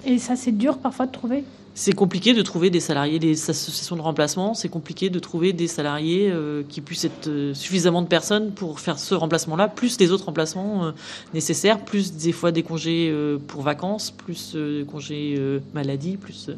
et 0.07 0.19
ça 0.19 0.37
c'est 0.37 0.53
dur 0.53 0.79
parfois 0.79 1.07
de 1.07 1.13
trouver 1.13 1.45
c'est 1.77 1.93
compliqué 1.93 2.35
de 2.35 2.43
trouver 2.43 2.71
des 2.71 2.79
salariés, 2.79 3.19
les 3.19 3.51
associations 3.51 3.97
de 3.97 4.01
remplacement, 4.01 4.55
c'est 4.55 4.69
compliqué 4.69 5.11
de 5.11 5.19
trouver 5.19 5.53
des 5.53 5.67
salariés 5.67 6.31
euh, 6.31 6.63
qui 6.69 6.81
puissent 6.81 7.05
être 7.05 7.27
euh, 7.27 7.53
suffisamment 7.53 8.01
de 8.01 8.07
personnes 8.07 8.53
pour 8.53 8.79
faire 8.79 8.97
ce 8.97 9.13
remplacement-là, 9.17 9.67
plus 9.67 9.99
les 9.99 10.13
autres 10.13 10.27
remplacements 10.27 10.85
euh, 10.85 10.93
nécessaires, 11.35 11.81
plus 11.81 12.15
des 12.15 12.31
fois 12.31 12.53
des 12.53 12.63
congés 12.63 13.13
pour 13.49 13.63
vacances, 13.63 14.13
plus 14.13 14.55
des 14.55 14.87
congés 14.89 15.37
maladie, 15.75 16.17
plus. 16.17 16.51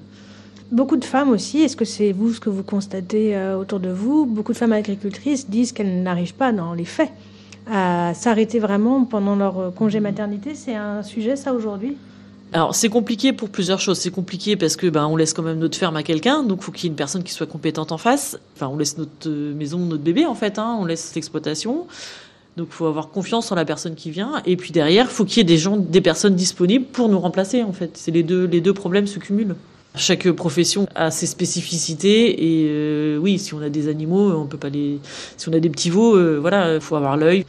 Beaucoup 0.71 0.97
de 0.97 1.05
femmes 1.05 1.31
aussi, 1.31 1.63
est-ce 1.63 1.77
que 1.77 1.87
c'est 1.87 2.13
vous 2.13 2.35
ce 2.35 2.41
que 2.41 2.51
vous 2.51 2.63
constatez 2.63 3.39
autour 3.59 3.81
de 3.81 3.89
vous? 3.89 4.27
Beaucoup 4.27 4.53
de 4.53 4.59
femmes 4.59 4.73
agricultrices 4.73 5.49
disent 5.49 5.73
qu'elles 5.73 6.03
n'arrivent 6.03 6.35
pas 6.35 6.53
dans 6.53 6.75
les 6.75 6.85
faits 6.85 7.11
à 7.71 8.13
s'arrêter 8.15 8.59
vraiment 8.59 9.05
pendant 9.05 9.35
leur 9.35 9.73
congé 9.75 10.01
maternité. 10.01 10.55
C'est 10.55 10.75
un 10.75 11.03
sujet 11.03 11.37
ça 11.37 11.55
aujourd'hui? 11.55 11.97
Alors 12.53 12.75
c'est 12.75 12.89
compliqué 12.89 13.33
pour 13.33 13.51
plusieurs 13.51 13.81
choses. 13.81 13.99
C'est 13.99 14.11
compliqué 14.11 14.57
parce 14.57 14.77
que 14.77 14.87
ben 14.87 15.07
on 15.07 15.17
laisse 15.17 15.33
quand 15.33 15.43
même 15.43 15.59
notre 15.59 15.77
ferme 15.77 15.97
à 15.97 16.03
quelqu'un, 16.03 16.43
donc 16.43 16.63
faut 16.63 16.73
qu'il 16.73 16.85
y 16.85 16.87
ait 16.87 16.91
une 16.91 16.97
personne 16.97 17.23
qui 17.23 17.33
soit 17.33 17.47
compétente 17.47 17.93
en 17.93 17.99
face. 17.99 18.39
Enfin 18.55 18.69
on 18.69 18.79
laisse 18.79 18.99
notre 18.99 19.29
euh, 19.29 19.55
maison, 19.55 19.79
notre 19.79 20.03
bébé 20.03 20.27
en 20.27 20.35
fait, 20.35 20.59
hein, 20.59 20.77
on 20.81 20.85
laisse 20.85 21.15
l'exploitation. 21.15 21.87
Donc 22.57 22.69
faut 22.71 22.87
avoir 22.87 23.11
confiance 23.11 23.53
en 23.53 23.55
la 23.55 23.65
personne 23.65 23.95
qui 23.95 24.11
vient. 24.11 24.43
Et 24.47 24.57
puis 24.57 24.73
derrière, 24.73 25.11
faut 25.11 25.25
qu'il 25.25 25.39
y 25.39 25.41
ait 25.41 25.45
des 25.45 25.59
gens, 25.59 25.77
des 25.77 26.01
personnes 26.01 26.35
disponibles 26.35 26.87
pour 26.87 27.09
nous 27.09 27.19
remplacer 27.19 27.63
en 27.63 27.73
fait. 27.73 27.91
C'est 27.95 28.13
les 28.13 28.23
deux, 28.23 28.47
les 28.47 28.61
deux 28.61 28.73
problèmes 28.73 29.07
se 29.07 29.19
cumulent. 29.19 29.57
Chaque 29.95 30.31
profession 30.33 30.87
a 30.95 31.11
ses 31.11 31.27
spécificités 31.27 32.45
et 32.45 32.69
euh, 32.71 33.19
oui, 33.19 33.39
si 33.39 33.55
on 33.55 33.63
a 33.63 33.71
des 33.71 33.89
animaux, 33.89 34.31
on 34.33 34.47
peut 34.47 34.59
pas 34.59 34.69
les. 34.69 34.99
Si 35.37 35.49
on 35.49 35.53
a 35.53 35.59
des 35.59 35.71
petits 35.71 35.91
veaux, 35.91 36.17
euh, 36.17 36.39
voilà, 36.39 36.81
faut 36.81 36.97
avoir 36.97 37.17
l'œil. 37.17 37.45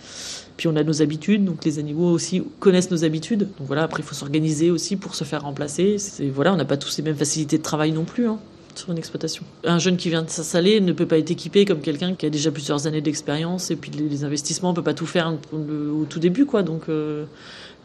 Puis 0.58 0.68
on 0.68 0.76
a 0.76 0.84
nos 0.84 1.02
habitudes, 1.02 1.46
donc 1.46 1.64
les 1.64 1.80
animaux 1.80 2.12
aussi 2.12 2.44
connaissent 2.60 2.92
nos 2.92 3.04
habitudes. 3.04 3.48
Donc 3.60 3.68
voilà, 3.68 3.84
après 3.84 4.02
il 4.02 4.06
faut 4.06 4.16
s'organiser 4.16 4.72
aussi 4.72 4.96
pour 4.96 5.16
se 5.16 5.24
faire 5.24 5.44
remplacer. 5.44 5.98
C'est 6.00 6.30
voilà, 6.30 6.54
on 6.54 6.58
n'a 6.58 6.66
pas 6.66 6.78
tous 6.78 6.98
les 6.98 7.04
mêmes 7.04 7.16
facilités 7.16 7.60
de 7.60 7.64
travail 7.64 7.92
non 7.92 8.04
plus. 8.04 8.28
Hein, 8.28 8.40
sur 8.78 8.92
une 8.92 8.98
exploitation. 8.98 9.44
Un 9.64 9.80
jeune 9.80 9.98
qui 9.98 10.10
vient 10.10 10.24
de 10.24 10.30
s'installer 10.30 10.80
ne 10.80 10.94
peut 10.94 11.06
pas 11.06 11.18
être 11.18 11.32
équipé 11.32 11.66
comme 11.66 11.80
quelqu'un 11.80 12.14
qui 12.14 12.26
a 12.26 12.30
déjà 12.30 12.52
plusieurs 12.52 12.88
années 12.88 13.02
d'expérience 13.02 13.72
et 13.72 13.76
puis 13.76 13.92
les 13.92 14.24
investissements, 14.24 14.70
on 14.70 14.74
peut 14.74 14.84
pas 14.84 14.94
tout 14.94 15.06
faire 15.06 15.34
au 15.52 16.06
tout 16.06 16.20
début 16.20 16.46
quoi. 16.46 16.64
Donc 16.64 16.84
euh, 16.90 17.26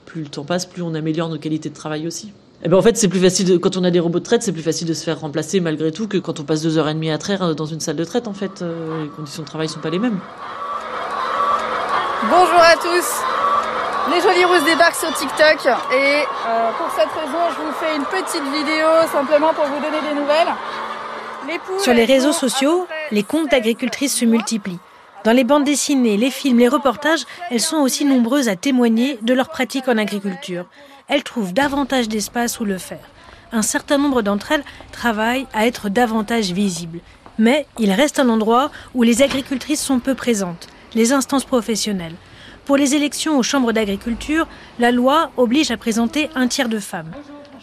plus 0.06 0.22
le 0.22 0.28
temps 0.28 0.44
passe, 0.44 0.66
plus 0.66 0.82
on 0.82 0.94
améliore 0.94 1.28
nos 1.28 1.38
qualités 1.38 1.70
de 1.70 1.74
travail 1.74 2.06
aussi. 2.06 2.28
Et 2.28 2.66
eh 2.66 2.68
ben 2.68 2.76
en 2.76 2.82
fait, 2.82 2.96
c'est 2.96 3.08
plus 3.08 3.18
facile 3.18 3.58
quand 3.58 3.76
on 3.76 3.82
a 3.82 3.90
des 3.90 3.98
robots 3.98 4.20
de 4.20 4.24
traite, 4.24 4.44
c'est 4.44 4.52
plus 4.52 4.62
facile 4.62 4.86
de 4.86 4.94
se 4.94 5.02
faire 5.02 5.18
remplacer 5.18 5.58
malgré 5.58 5.90
tout 5.90 6.06
que 6.06 6.18
quand 6.18 6.38
on 6.38 6.44
passe 6.44 6.62
deux 6.62 6.78
heures 6.78 6.88
et 6.88 6.94
demie 6.94 7.10
à 7.10 7.18
traire 7.18 7.42
euh, 7.42 7.54
dans 7.54 7.66
une 7.66 7.80
salle 7.80 7.96
de 7.96 8.04
traite. 8.04 8.28
En 8.28 8.34
fait, 8.34 8.62
euh, 8.62 9.02
les 9.02 9.08
conditions 9.08 9.42
de 9.42 9.48
travail 9.48 9.68
sont 9.68 9.80
pas 9.80 9.90
les 9.90 9.98
mêmes. 9.98 10.20
Bonjour 12.30 12.60
à 12.60 12.76
tous 12.76 14.14
Les 14.14 14.20
Jolies 14.20 14.44
Rousses 14.44 14.64
débarquent 14.64 14.94
sur 14.94 15.12
TikTok 15.12 15.66
et 15.92 16.22
euh, 16.46 16.70
pour 16.78 16.88
cette 16.96 17.10
raison 17.10 17.38
je 17.50 17.62
vous 17.64 17.72
fais 17.72 17.96
une 17.96 18.04
petite 18.04 18.44
vidéo 18.44 18.86
simplement 19.10 19.52
pour 19.52 19.64
vous 19.64 19.80
donner 19.80 20.00
des 20.08 20.14
nouvelles. 20.14 21.80
sur 21.80 21.92
les 21.92 22.04
réseaux 22.04 22.32
sociaux, 22.32 22.86
les 23.10 23.24
comptes 23.24 23.50
d'agricultrices 23.50 24.16
se 24.16 24.24
multiplient. 24.24 24.78
Dans 25.24 25.32
les 25.32 25.42
bandes 25.42 25.64
dessinées, 25.64 26.16
les 26.16 26.30
films, 26.30 26.60
les 26.60 26.68
reportages, 26.68 27.24
elles 27.50 27.60
sont 27.60 27.78
aussi 27.78 28.04
nombreuses 28.04 28.48
à 28.48 28.54
témoigner 28.54 29.18
de 29.22 29.34
leur 29.34 29.48
pratique 29.48 29.88
en 29.88 29.98
agriculture. 29.98 30.66
Elles 31.08 31.24
trouvent 31.24 31.52
davantage 31.52 32.08
d'espace 32.08 32.60
où 32.60 32.64
le 32.64 32.78
faire. 32.78 33.08
Un 33.50 33.62
certain 33.62 33.98
nombre 33.98 34.22
d'entre 34.22 34.52
elles 34.52 34.64
travaillent 34.92 35.48
à 35.52 35.66
être 35.66 35.88
davantage 35.88 36.52
visibles. 36.52 37.00
Mais 37.38 37.66
il 37.80 37.90
reste 37.90 38.20
un 38.20 38.28
endroit 38.28 38.70
où 38.94 39.02
les 39.02 39.22
agricultrices 39.22 39.82
sont 39.82 39.98
peu 39.98 40.14
présentes 40.14 40.68
les 40.94 41.12
instances 41.12 41.44
professionnelles. 41.44 42.14
Pour 42.64 42.76
les 42.76 42.94
élections 42.94 43.38
aux 43.38 43.42
chambres 43.42 43.72
d'agriculture, 43.72 44.46
la 44.78 44.92
loi 44.92 45.32
oblige 45.36 45.70
à 45.70 45.76
présenter 45.76 46.30
un 46.34 46.48
tiers 46.48 46.68
de 46.68 46.78
femmes. 46.78 47.10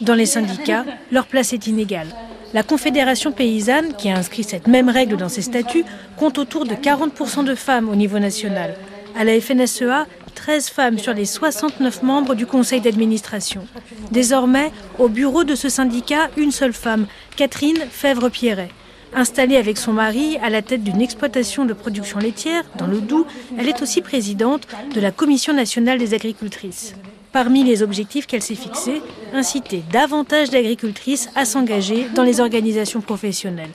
Dans 0.02 0.16
les 0.16 0.26
syndicats, 0.26 0.86
leur 1.12 1.26
place 1.26 1.54
est 1.54 1.68
inégale. 1.68 2.08
La 2.54 2.64
Confédération 2.64 3.32
paysanne, 3.32 3.94
qui 3.96 4.10
a 4.10 4.18
inscrit 4.18 4.44
cette 4.44 4.68
même 4.68 4.90
règle 4.90 5.18
dans 5.18 5.30
ses 5.30 5.42
statuts, 5.42 5.86
compte 6.18 6.38
autour 6.38 6.66
de 6.66 6.74
40% 6.74 7.44
de 7.44 7.56
femmes 7.56 7.90
au 7.90 7.96
niveau 7.96 8.18
national. 8.18 8.76
À 9.18 9.24
la 9.24 9.40
FNSEA, 9.40 10.06
13 10.36 10.70
femmes 10.70 11.00
sur 11.00 11.14
les 11.14 11.26
69 11.26 12.02
membres 12.02 12.34
du 12.34 12.46
conseil 12.46 12.82
d'administration. 12.82 13.68
Désormais, 14.12 14.72
au 14.98 15.10
bureau 15.10 15.44
de 15.44 15.56
ce 15.56 15.70
syndicat, 15.70 16.30
une 16.38 16.52
seule 16.52 16.74
femme, 16.74 17.08
Catherine 17.36 17.80
Fèvre-Pierret. 17.92 18.70
Installée 19.14 19.58
avec 19.58 19.78
son 19.78 19.94
mari 19.94 20.38
à 20.42 20.50
la 20.50 20.62
tête 20.62 20.84
d'une 20.84 21.02
exploitation 21.02 21.66
de 21.66 21.74
production 21.74 22.20
laitière 22.20 22.64
dans 22.78 22.88
le 22.88 23.02
Doubs, 23.02 23.26
elle 23.58 23.68
est 23.68 23.82
aussi 23.82 24.02
présidente 24.02 24.68
de 24.94 25.02
la 25.02 25.12
Commission 25.12 25.54
nationale 25.54 25.98
des 25.98 26.14
agricultrices. 26.14 26.96
Parmi 27.32 27.64
les 27.64 27.84
objectifs 27.84 28.28
qu'elle 28.28 28.42
s'est 28.42 28.56
fixés, 28.56 29.02
inciter 29.34 29.84
davantage 29.92 30.50
d'agricultrices 30.50 31.30
à 31.36 31.46
s'engager 31.46 32.08
dans 32.16 32.24
les 32.24 32.40
organisations 32.40 33.02
professionnelles 33.02 33.72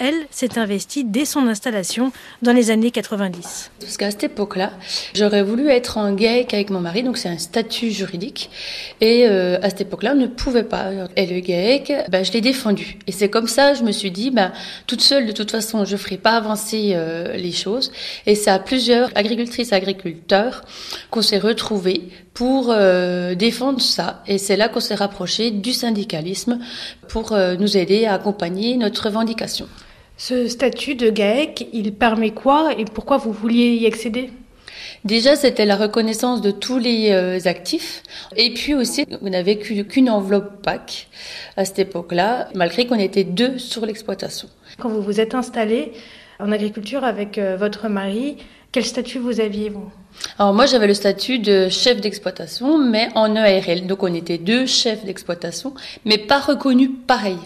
elle, 0.00 0.26
s'est 0.30 0.58
investie 0.58 1.04
dès 1.04 1.24
son 1.24 1.48
installation 1.48 2.12
dans 2.42 2.52
les 2.52 2.70
années 2.70 2.90
90. 2.90 3.70
Parce 3.80 3.96
qu'à 3.96 4.10
cette 4.10 4.24
époque-là, 4.24 4.72
j'aurais 5.14 5.42
voulu 5.42 5.68
être 5.68 5.98
en 5.98 6.12
GAEC 6.12 6.54
avec 6.54 6.70
mon 6.70 6.80
mari, 6.80 7.02
donc 7.02 7.18
c'est 7.18 7.28
un 7.28 7.38
statut 7.38 7.90
juridique. 7.90 8.50
Et 9.00 9.26
euh, 9.26 9.58
à 9.60 9.70
cette 9.70 9.82
époque-là, 9.82 10.12
on 10.14 10.20
ne 10.20 10.26
pouvait 10.26 10.62
pas. 10.62 10.90
Et 11.16 11.26
le 11.26 11.40
GAEC, 11.40 12.10
ben, 12.10 12.24
je 12.24 12.32
l'ai 12.32 12.40
défendu. 12.40 12.98
Et 13.06 13.12
c'est 13.12 13.28
comme 13.28 13.48
ça, 13.48 13.74
je 13.74 13.82
me 13.82 13.92
suis 13.92 14.10
dit, 14.10 14.30
ben, 14.30 14.52
toute 14.86 15.00
seule, 15.00 15.26
de 15.26 15.32
toute 15.32 15.50
façon, 15.50 15.84
je 15.84 15.92
ne 15.92 15.98
ferai 15.98 16.16
pas 16.16 16.36
avancer 16.36 16.92
euh, 16.94 17.36
les 17.36 17.52
choses. 17.52 17.90
Et 18.26 18.34
c'est 18.34 18.50
à 18.50 18.58
plusieurs 18.58 19.10
agricultrices, 19.16 19.72
agriculteurs 19.72 20.62
qu'on 21.10 21.22
s'est 21.22 21.38
retrouvés 21.38 22.08
pour 22.38 22.70
euh, 22.70 23.34
défendre 23.34 23.80
ça. 23.80 24.22
Et 24.26 24.38
c'est 24.38 24.56
là 24.56 24.68
qu'on 24.68 24.80
s'est 24.80 24.94
rapproché 24.94 25.50
du 25.50 25.72
syndicalisme 25.72 26.60
pour 27.08 27.36
nous 27.58 27.76
aider 27.76 28.06
à 28.06 28.14
accompagner 28.14 28.76
notre 28.76 29.06
revendication. 29.06 29.66
Ce 30.16 30.48
statut 30.48 30.94
de 30.96 31.10
GAEC, 31.10 31.68
il 31.72 31.94
permet 31.94 32.30
quoi 32.30 32.72
et 32.78 32.84
pourquoi 32.84 33.18
vous 33.18 33.32
vouliez 33.32 33.74
y 33.74 33.86
accéder? 33.86 34.30
Déjà, 35.04 35.36
c'était 35.36 35.64
la 35.64 35.76
reconnaissance 35.76 36.40
de 36.40 36.50
tous 36.50 36.78
les 36.78 37.12
euh, 37.12 37.38
actifs. 37.44 38.02
Et 38.36 38.52
puis 38.52 38.74
aussi, 38.74 39.04
on 39.22 39.30
n'avait 39.30 39.58
qu'une 39.58 40.10
enveloppe 40.10 40.62
PAC 40.62 41.08
à 41.56 41.64
cette 41.64 41.78
époque-là, 41.78 42.48
malgré 42.54 42.86
qu'on 42.86 42.98
était 42.98 43.24
deux 43.24 43.58
sur 43.58 43.86
l'exploitation. 43.86 44.48
Quand 44.78 44.88
vous 44.88 45.02
vous 45.02 45.20
êtes 45.20 45.34
installé 45.34 45.92
en 46.40 46.50
agriculture 46.52 47.04
avec 47.04 47.38
euh, 47.38 47.56
votre 47.56 47.88
mari, 47.88 48.38
quel 48.72 48.84
statut 48.84 49.18
vous 49.18 49.40
aviez, 49.40 49.70
vous 49.70 49.90
alors 50.38 50.54
moi 50.54 50.66
j'avais 50.66 50.86
le 50.86 50.94
statut 50.94 51.38
de 51.38 51.68
chef 51.68 52.00
d'exploitation, 52.00 52.78
mais 52.78 53.08
en 53.14 53.34
ERL. 53.36 53.86
Donc 53.86 54.02
on 54.02 54.12
était 54.12 54.38
deux 54.38 54.66
chefs 54.66 55.04
d'exploitation, 55.04 55.74
mais 56.04 56.18
pas 56.18 56.40
reconnus 56.40 56.90
pareil 57.06 57.38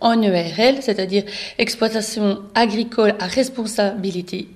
en 0.00 0.20
ERL, 0.22 0.76
c'est-à-dire 0.80 1.24
exploitation 1.58 2.42
agricole 2.54 3.14
à 3.18 3.26
responsabilité 3.26 4.48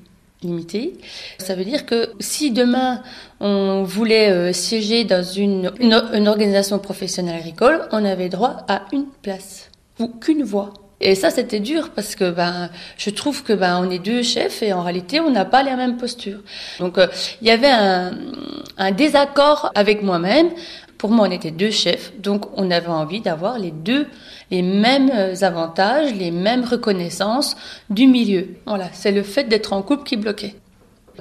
limitée. 0.43 0.95
Ça 1.39 1.55
veut 1.55 1.65
dire 1.65 1.87
que 1.87 2.11
si 2.21 2.51
demain 2.51 3.03
on 3.41 3.85
voulait 3.85 4.31
euh, 4.31 4.53
siéger 4.53 5.05
dans 5.05 5.23
une, 5.23 5.73
une, 5.81 6.29
organisation 6.29 6.79
professionnelle 6.79 7.37
agricole, 7.37 7.89
on 7.93 8.05
avait 8.05 8.29
droit 8.29 8.65
à 8.69 8.83
une 8.93 9.07
place 9.23 9.71
ou 9.99 10.09
qu'une 10.09 10.43
voix. 10.43 10.73
Et 11.03 11.17
ça, 11.17 11.31
c'était 11.31 11.59
dur 11.59 11.91
parce 11.91 12.15
que 12.15 12.31
ben, 12.31 12.71
je 12.97 13.11
trouve 13.11 13.43
que 13.43 13.53
ben, 13.53 13.81
on 13.85 13.91
est 13.91 13.99
deux 13.99 14.23
chefs 14.23 14.63
et 14.63 14.73
en 14.73 14.83
réalité, 14.83 15.19
on 15.19 15.31
n'a 15.31 15.45
pas 15.45 15.65
les 15.65 15.75
mêmes 15.75 15.97
postures. 15.97 16.39
Donc, 16.79 16.97
euh, 16.97 17.09
il 17.41 17.49
y 17.49 17.51
avait 17.51 17.71
un, 17.71 18.13
désaccord 18.93 19.73
avec 19.75 20.03
moi-même. 20.03 20.51
Pour 20.99 21.11
moi, 21.11 21.27
on 21.27 21.31
était 21.33 21.51
deux 21.51 21.73
chefs, 21.73 22.13
donc 22.21 22.47
on 22.57 22.71
avait 22.71 22.87
envie 22.87 23.21
d'avoir 23.21 23.59
les 23.59 23.73
deux 23.73 24.07
les 24.53 24.63
mêmes 24.63 25.11
avantages, 25.41 26.15
les 26.15 26.31
mêmes 26.31 26.63
reconnaissances 26.63 27.57
du 27.89 28.07
milieu. 28.07 28.49
Voilà, 28.67 28.89
c'est 28.93 29.11
le 29.11 29.23
fait 29.23 29.45
d'être 29.45 29.73
en 29.73 29.83
couple 29.83 30.05
qui 30.05 30.17
bloquait. 30.17 30.55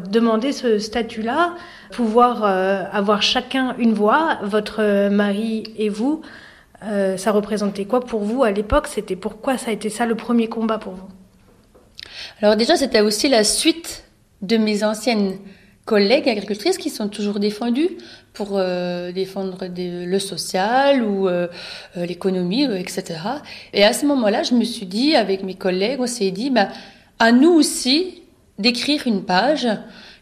Demander 0.09 0.51
ce 0.51 0.79
statut-là, 0.79 1.55
pouvoir 1.91 2.43
euh, 2.43 2.83
avoir 2.91 3.21
chacun 3.21 3.75
une 3.77 3.93
voix, 3.93 4.37
votre 4.43 5.09
mari 5.09 5.63
et 5.77 5.89
vous, 5.89 6.21
euh, 6.83 7.17
ça 7.17 7.31
représentait 7.31 7.85
quoi 7.85 8.01
pour 8.01 8.21
vous 8.21 8.43
à 8.43 8.51
l'époque? 8.51 8.87
C'était 8.87 9.15
pourquoi 9.15 9.57
ça 9.57 9.69
a 9.69 9.73
été 9.73 9.89
ça 9.89 10.05
le 10.05 10.15
premier 10.15 10.47
combat 10.47 10.77
pour 10.77 10.93
vous? 10.93 11.07
Alors 12.41 12.55
déjà, 12.55 12.75
c'était 12.75 13.01
aussi 13.01 13.29
la 13.29 13.43
suite 13.43 14.03
de 14.41 14.57
mes 14.57 14.83
anciennes 14.83 15.37
collègues 15.85 16.29
agricultrices 16.29 16.77
qui 16.77 16.89
sont 16.89 17.07
toujours 17.07 17.39
défendues 17.39 17.89
pour 18.33 18.51
euh, 18.53 19.11
défendre 19.11 19.57
le 19.75 20.19
social 20.19 21.03
ou 21.03 21.27
euh, 21.27 21.47
l'économie, 21.95 22.63
etc. 22.63 23.19
Et 23.73 23.83
à 23.83 23.93
ce 23.93 24.05
moment-là, 24.05 24.43
je 24.43 24.53
me 24.53 24.63
suis 24.63 24.85
dit, 24.85 25.15
avec 25.15 25.43
mes 25.43 25.55
collègues, 25.55 25.99
on 25.99 26.07
s'est 26.07 26.31
dit, 26.31 26.49
bah, 26.49 26.69
à 27.19 27.31
nous 27.31 27.51
aussi 27.51 28.23
d'écrire 28.57 29.05
une 29.05 29.23
page 29.23 29.67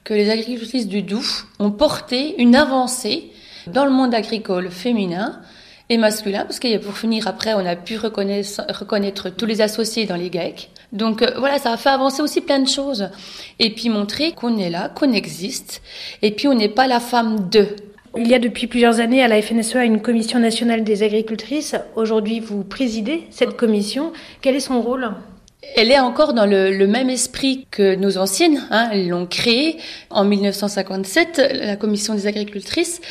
que 0.04 0.14
les 0.14 0.30
agricultrices 0.30 0.88
du 0.88 1.04
Doubs 1.04 1.46
ont 1.60 1.72
porté 1.72 2.42
une 2.42 2.56
avancée 2.56 3.32
dans 3.68 3.86
le 3.86 3.92
monde 3.92 4.14
agricole 4.14 4.72
féminin 4.72 5.42
et 5.90 5.98
masculin, 5.98 6.44
parce 6.44 6.60
que 6.60 6.78
pour 6.78 6.98
finir 6.98 7.28
après, 7.28 7.54
on 7.54 7.66
a 7.66 7.76
pu 7.76 7.98
reconnaître, 7.98 8.62
reconnaître 8.70 9.30
tous 9.30 9.46
les 9.46 9.62
associés 9.62 10.06
dans 10.06 10.16
les 10.16 10.30
GAEC. 10.30 10.70
Donc 10.92 11.22
euh, 11.22 11.32
voilà, 11.38 11.58
ça 11.58 11.74
a 11.74 11.78
fait 11.78 11.90
avancer 11.90 12.22
aussi 12.22 12.42
plein 12.42 12.60
de 12.60 12.68
choses. 12.68 13.10
Et 13.58 13.74
puis 13.74 13.90
montrer 13.90 14.32
qu'on 14.32 14.58
est 14.58 14.70
là, 14.70 14.90
qu'on 14.90 15.12
existe, 15.12 15.82
et 16.22 16.32
puis 16.32 16.48
on 16.48 16.54
n'est 16.54 16.70
pas 16.70 16.88
la 16.88 17.00
femme 17.00 17.50
de. 17.50 17.68
Il 18.18 18.28
y 18.28 18.34
a 18.34 18.40
depuis 18.40 18.68
plusieurs 18.68 19.00
années 19.00 19.24
à 19.24 19.28
la 19.28 19.42
FNSEA 19.42 19.84
une 19.86 20.02
commission 20.02 20.40
nationale 20.40 20.84
des 20.84 21.04
agricultrices. 21.04 21.76
Aujourd'hui, 21.96 22.40
vous 22.40 22.64
présidez 22.64 23.28
cette 23.30 23.56
commission. 23.56 24.14
Quel 24.42 24.56
est 24.56 24.60
son 24.62 24.82
rôle? 24.82 25.12
Elle 25.76 25.92
est 25.92 26.00
encore 26.00 26.34
dans 26.34 26.46
le, 26.46 26.88
même 26.88 27.10
esprit 27.10 27.68
que 27.70 27.96
nos 27.96 28.18
anciennes. 28.18 28.66
Hein, 28.72 28.90
elles 28.92 29.10
l'ont 29.10 29.26
créée 29.26 29.78
en 30.10 30.24
1957, 30.24 31.42
la 31.54 31.76
commission 31.76 32.14
des 32.16 32.28
agricultrices 32.28 33.02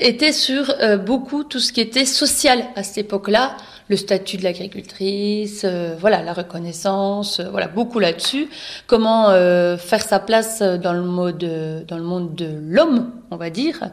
était 0.00 0.32
sur 0.32 0.74
euh, 0.80 0.96
beaucoup 0.96 1.44
tout 1.44 1.60
ce 1.60 1.72
qui 1.72 1.80
était 1.80 2.06
social 2.06 2.64
à 2.76 2.82
cette 2.82 2.98
époque-là, 2.98 3.56
le 3.88 3.96
statut 3.96 4.36
de 4.36 4.44
l'agricultrice, 4.44 5.62
euh, 5.64 5.96
voilà 5.98 6.22
la 6.22 6.32
reconnaissance, 6.32 7.40
euh, 7.40 7.50
voilà 7.50 7.68
beaucoup 7.68 7.98
là-dessus. 7.98 8.48
Comment 8.86 9.30
faire 9.78 10.02
sa 10.02 10.18
place 10.18 10.62
dans 10.62 10.92
le 10.92 11.02
mode, 11.02 11.84
dans 11.86 11.96
le 11.96 12.02
monde 12.02 12.34
de 12.34 12.48
l'homme, 12.68 13.10
on 13.30 13.36
va 13.36 13.50
dire. 13.50 13.90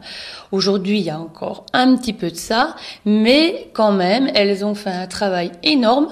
Aujourd'hui, 0.52 0.98
il 0.98 1.04
y 1.04 1.10
a 1.10 1.18
encore 1.18 1.66
un 1.72 1.96
petit 1.96 2.12
peu 2.12 2.30
de 2.30 2.36
ça, 2.36 2.76
mais 3.04 3.70
quand 3.72 3.92
même, 3.92 4.30
elles 4.34 4.64
ont 4.64 4.74
fait 4.74 4.90
un 4.90 5.06
travail 5.06 5.52
énorme. 5.62 6.08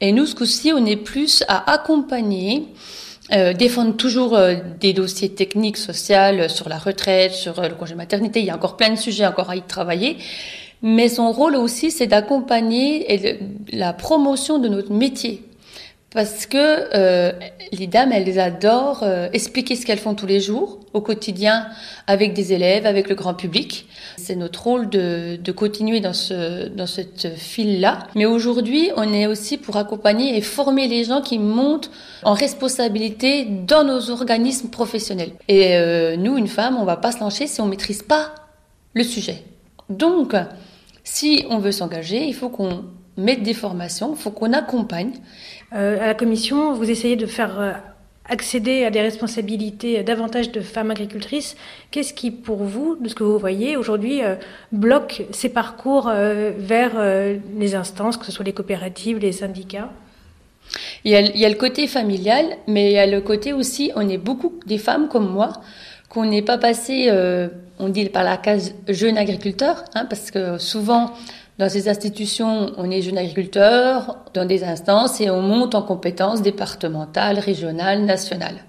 Et 0.00 0.12
nous, 0.12 0.26
ce 0.26 0.34
coup-ci, 0.34 0.72
on 0.72 0.84
est 0.86 0.96
plus 0.96 1.44
à 1.48 1.70
accompagner 1.72 2.68
euh, 3.30 3.52
défendre 3.52 3.94
toujours 3.94 4.34
euh, 4.34 4.54
des 4.80 4.94
dossiers 4.94 5.28
techniques, 5.28 5.76
sociaux, 5.76 6.16
euh, 6.16 6.48
sur 6.48 6.70
la 6.70 6.78
retraite, 6.78 7.32
sur 7.32 7.60
le 7.60 7.74
congé 7.74 7.94
maternité. 7.94 8.40
Il 8.40 8.46
y 8.46 8.50
a 8.50 8.54
encore 8.54 8.78
plein 8.78 8.88
de 8.88 8.96
sujets 8.96 9.26
encore 9.26 9.50
à 9.50 9.56
y 9.56 9.60
travailler. 9.60 10.16
Mais 10.82 11.08
son 11.08 11.32
rôle 11.32 11.56
aussi, 11.56 11.90
c'est 11.90 12.06
d'accompagner 12.06 13.38
la 13.72 13.92
promotion 13.92 14.58
de 14.58 14.68
notre 14.68 14.92
métier. 14.92 15.42
Parce 16.10 16.46
que 16.46 16.56
euh, 16.94 17.32
les 17.70 17.86
dames, 17.86 18.12
elles 18.12 18.40
adorent 18.40 19.02
euh, 19.02 19.28
expliquer 19.34 19.76
ce 19.76 19.84
qu'elles 19.84 19.98
font 19.98 20.14
tous 20.14 20.24
les 20.24 20.40
jours, 20.40 20.80
au 20.94 21.02
quotidien, 21.02 21.66
avec 22.06 22.32
des 22.32 22.54
élèves, 22.54 22.86
avec 22.86 23.10
le 23.10 23.14
grand 23.14 23.34
public. 23.34 23.86
C'est 24.16 24.34
notre 24.34 24.62
rôle 24.64 24.88
de, 24.88 25.36
de 25.36 25.52
continuer 25.52 26.00
dans, 26.00 26.14
ce, 26.14 26.68
dans 26.68 26.86
cette 26.86 27.36
file-là. 27.36 28.06
Mais 28.14 28.24
aujourd'hui, 28.24 28.90
on 28.96 29.12
est 29.12 29.26
aussi 29.26 29.58
pour 29.58 29.76
accompagner 29.76 30.34
et 30.34 30.40
former 30.40 30.88
les 30.88 31.04
gens 31.04 31.20
qui 31.20 31.38
montent 31.38 31.90
en 32.22 32.32
responsabilité 32.32 33.44
dans 33.44 33.84
nos 33.84 34.10
organismes 34.10 34.70
professionnels. 34.70 35.32
Et 35.48 35.76
euh, 35.76 36.16
nous, 36.16 36.38
une 36.38 36.48
femme, 36.48 36.78
on 36.80 36.84
va 36.86 36.96
pas 36.96 37.12
se 37.12 37.20
lancer 37.20 37.46
si 37.46 37.60
on 37.60 37.66
maîtrise 37.66 38.02
pas 38.02 38.34
le 38.94 39.02
sujet. 39.02 39.42
Donc, 39.90 40.34
si 41.10 41.46
on 41.48 41.58
veut 41.58 41.72
s'engager, 41.72 42.22
il 42.26 42.34
faut 42.34 42.50
qu'on 42.50 42.84
mette 43.16 43.42
des 43.42 43.54
formations, 43.54 44.14
il 44.14 44.20
faut 44.20 44.30
qu'on 44.30 44.52
accompagne. 44.52 45.12
Euh, 45.74 45.98
à 46.02 46.06
la 46.06 46.14
commission, 46.14 46.74
vous 46.74 46.90
essayez 46.90 47.16
de 47.16 47.24
faire 47.24 47.58
euh, 47.58 47.72
accéder 48.26 48.84
à 48.84 48.90
des 48.90 49.00
responsabilités 49.00 50.02
davantage 50.02 50.52
de 50.52 50.60
femmes 50.60 50.90
agricultrices. 50.90 51.56
Qu'est-ce 51.90 52.12
qui, 52.12 52.30
pour 52.30 52.58
vous, 52.62 52.96
de 53.00 53.08
ce 53.08 53.14
que 53.14 53.24
vous 53.24 53.38
voyez 53.38 53.78
aujourd'hui, 53.78 54.22
euh, 54.22 54.34
bloque 54.70 55.24
ces 55.32 55.48
parcours 55.48 56.10
vers 56.10 56.92
les 57.58 57.74
instances, 57.74 58.18
que 58.18 58.26
ce 58.26 58.32
soit 58.32 58.44
les 58.44 58.52
coopératives, 58.52 59.18
les 59.18 59.32
syndicats? 59.32 59.90
Il 61.06 61.12
y, 61.12 61.16
a, 61.16 61.20
il 61.20 61.38
y, 61.38 61.46
a, 61.46 61.48
le 61.48 61.54
côté 61.54 61.86
familial, 61.86 62.44
mais 62.66 62.90
il 62.90 62.92
y 62.92 62.98
a 62.98 63.06
le 63.06 63.22
côté 63.22 63.54
aussi, 63.54 63.90
on 63.96 64.06
est 64.06 64.18
beaucoup 64.18 64.60
des 64.66 64.76
femmes 64.76 65.08
comme 65.08 65.30
moi, 65.30 65.54
qu'on 66.08 66.24
n'est 66.24 66.42
pas 66.42 66.58
passé, 66.58 67.10
on 67.78 67.88
dit 67.88 68.08
par 68.08 68.24
la 68.24 68.36
case 68.36 68.74
jeune 68.88 69.18
agriculteur, 69.18 69.84
hein, 69.94 70.06
parce 70.06 70.30
que 70.30 70.58
souvent 70.58 71.12
dans 71.58 71.68
ces 71.68 71.88
institutions, 71.88 72.72
on 72.76 72.88
est 72.88 73.02
jeune 73.02 73.18
agriculteur, 73.18 74.16
dans 74.32 74.44
des 74.44 74.62
instances, 74.62 75.20
et 75.20 75.28
on 75.28 75.42
monte 75.42 75.74
en 75.74 75.82
compétences 75.82 76.40
départementales, 76.40 77.40
régionales, 77.40 78.04
nationales. 78.04 78.64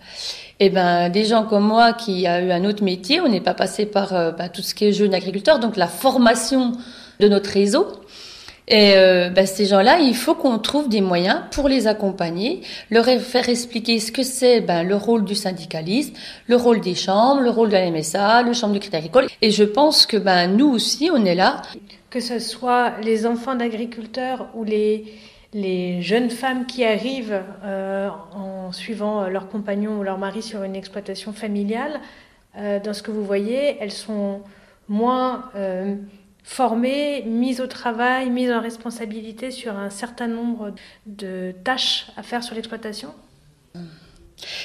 Et 0.61 0.65
eh 0.65 0.69
ben, 0.71 1.07
des 1.09 1.23
gens 1.23 1.43
comme 1.43 1.65
moi 1.65 1.93
qui 1.93 2.27
a 2.27 2.41
eu 2.41 2.51
un 2.51 2.65
autre 2.65 2.83
métier, 2.83 3.21
on 3.21 3.29
n'est 3.29 3.39
pas 3.39 3.53
passé 3.53 3.85
par 3.85 4.13
euh, 4.13 4.31
ben, 4.31 4.49
tout 4.49 4.61
ce 4.61 4.73
qui 4.73 4.85
est 4.85 4.91
jeune 4.91 5.13
agriculteur, 5.13 5.59
donc 5.59 5.77
la 5.77 5.87
formation 5.87 6.73
de 7.19 7.27
notre 7.29 7.51
réseau. 7.51 7.87
Et 8.69 8.93
euh, 8.95 9.29
ben, 9.29 9.45
ces 9.45 9.65
gens-là, 9.65 9.99
il 9.99 10.15
faut 10.15 10.35
qu'on 10.35 10.59
trouve 10.59 10.89
des 10.89 11.01
moyens 11.01 11.41
pour 11.51 11.67
les 11.67 11.87
accompagner, 11.87 12.61
leur 12.91 13.05
faire 13.05 13.49
expliquer 13.49 13.99
ce 13.99 14.11
que 14.11 14.23
c'est 14.23 14.61
ben, 14.61 14.83
le 14.83 14.95
rôle 14.95 15.25
du 15.25 15.35
syndicalisme, 15.35 16.13
le 16.47 16.55
rôle 16.55 16.79
des 16.79 16.95
chambres, 16.95 17.41
le 17.41 17.49
rôle 17.49 17.69
de 17.69 17.73
la 17.73 17.89
MSA, 17.89 18.43
le 18.43 18.53
chambre 18.53 18.73
du 18.73 18.79
crédit 18.79 18.97
agricole. 18.97 19.27
Et 19.41 19.49
je 19.49 19.63
pense 19.63 20.05
que 20.05 20.17
ben, 20.17 20.47
nous 20.47 20.67
aussi, 20.67 21.09
on 21.11 21.25
est 21.25 21.35
là 21.35 21.63
que 22.09 22.19
ce 22.19 22.39
soit 22.39 22.99
les 23.01 23.25
enfants 23.25 23.55
d'agriculteurs 23.55 24.47
ou 24.55 24.63
les, 24.63 25.13
les 25.53 26.01
jeunes 26.01 26.29
femmes 26.29 26.65
qui 26.65 26.83
arrivent 26.83 27.41
euh, 27.63 28.09
en 28.33 28.71
suivant 28.71 29.27
leur 29.27 29.47
compagnon 29.47 29.99
ou 29.99 30.03
leur 30.03 30.17
mari 30.17 30.41
sur 30.41 30.63
une 30.63 30.75
exploitation 30.75 31.33
familiale, 31.33 31.99
euh, 32.57 32.79
dans 32.79 32.93
ce 32.93 33.03
que 33.03 33.11
vous 33.11 33.23
voyez, 33.23 33.77
elles 33.79 33.91
sont 33.91 34.41
moins 34.87 35.45
euh, 35.55 35.95
formées, 36.43 37.23
mises 37.23 37.61
au 37.61 37.67
travail, 37.67 38.29
mises 38.29 38.51
en 38.51 38.61
responsabilité 38.61 39.51
sur 39.51 39.77
un 39.77 39.89
certain 39.89 40.27
nombre 40.27 40.73
de 41.05 41.53
tâches 41.63 42.07
à 42.17 42.23
faire 42.23 42.43
sur 42.43 42.55
l'exploitation 42.55 43.13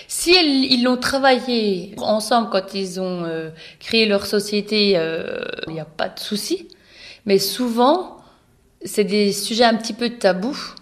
si 0.07 0.31
ils 0.31 0.85
l'ont 0.85 0.97
travaillé 0.97 1.97
ensemble 1.99 2.49
quand 2.49 2.75
ils 2.75 3.01
ont 3.01 3.51
créé 3.81 4.07
leur 4.07 4.25
société, 4.25 4.91
il 4.91 5.73
n'y 5.73 5.81
a 5.81 5.85
pas 5.85 6.09
de 6.09 6.21
souci. 6.21 6.69
Mais 7.27 7.39
souvent, 7.39 8.19
c'est 8.85 9.05
des 9.05 9.33
sujets 9.33 9.65
un 9.65 9.75
petit 9.75 9.95
peu 9.95 10.11
tabous. 10.11 10.75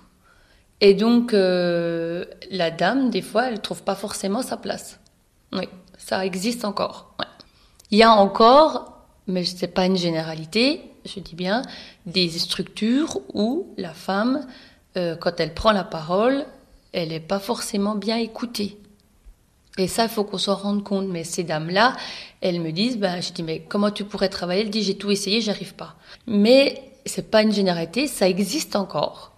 Et 0.80 0.94
donc, 0.94 1.32
euh, 1.32 2.24
la 2.50 2.70
dame, 2.70 3.10
des 3.10 3.22
fois, 3.22 3.46
elle 3.46 3.54
ne 3.54 3.58
trouve 3.60 3.84
pas 3.84 3.94
forcément 3.94 4.42
sa 4.42 4.56
place. 4.56 4.98
Oui, 5.52 5.68
ça 5.96 6.26
existe 6.26 6.64
encore. 6.64 7.14
Il 7.90 7.98
y 7.98 8.02
a 8.02 8.10
encore, 8.10 8.91
mais 9.26 9.44
ce 9.44 9.60
n'est 9.60 9.72
pas 9.72 9.86
une 9.86 9.96
généralité, 9.96 10.80
je 11.04 11.20
dis 11.20 11.34
bien, 11.34 11.62
des 12.06 12.28
structures 12.30 13.20
où 13.34 13.66
la 13.76 13.94
femme, 13.94 14.46
euh, 14.96 15.16
quand 15.16 15.40
elle 15.40 15.54
prend 15.54 15.72
la 15.72 15.84
parole, 15.84 16.44
elle 16.92 17.08
n'est 17.08 17.20
pas 17.20 17.38
forcément 17.38 17.94
bien 17.94 18.16
écoutée. 18.16 18.78
Et 19.78 19.88
ça, 19.88 20.04
il 20.04 20.08
faut 20.10 20.24
qu'on 20.24 20.38
s'en 20.38 20.54
rende 20.54 20.84
compte. 20.84 21.08
Mais 21.08 21.24
ces 21.24 21.44
dames-là, 21.44 21.96
elles 22.40 22.60
me 22.60 22.72
disent, 22.72 22.98
ben, 22.98 23.20
je 23.20 23.32
dis, 23.32 23.42
mais 23.42 23.60
comment 23.66 23.90
tu 23.90 24.04
pourrais 24.04 24.28
travailler? 24.28 24.62
Elle 24.62 24.70
dit, 24.70 24.82
j'ai 24.82 24.96
tout 24.96 25.10
essayé, 25.10 25.40
j'arrive 25.40 25.74
pas. 25.74 25.96
Mais 26.26 26.82
c'est 27.06 27.30
pas 27.30 27.42
une 27.42 27.52
généralité, 27.52 28.06
ça 28.06 28.28
existe 28.28 28.76
encore. 28.76 29.32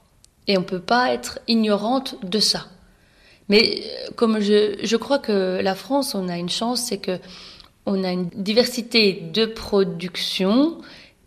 Et 0.48 0.58
on 0.58 0.62
peut 0.62 0.80
pas 0.80 1.14
être 1.14 1.38
ignorante 1.46 2.16
de 2.24 2.40
ça. 2.40 2.66
Mais 3.48 3.82
euh, 3.84 4.10
comme 4.16 4.40
je, 4.40 4.76
je 4.82 4.96
crois 4.96 5.18
que 5.18 5.60
la 5.62 5.74
France, 5.74 6.14
on 6.14 6.28
a 6.28 6.36
une 6.36 6.48
chance, 6.48 6.82
c'est 6.82 6.98
que 6.98 7.18
on 7.86 8.04
a 8.04 8.12
une 8.12 8.28
diversité 8.34 9.22
de 9.32 9.46
production 9.46 10.78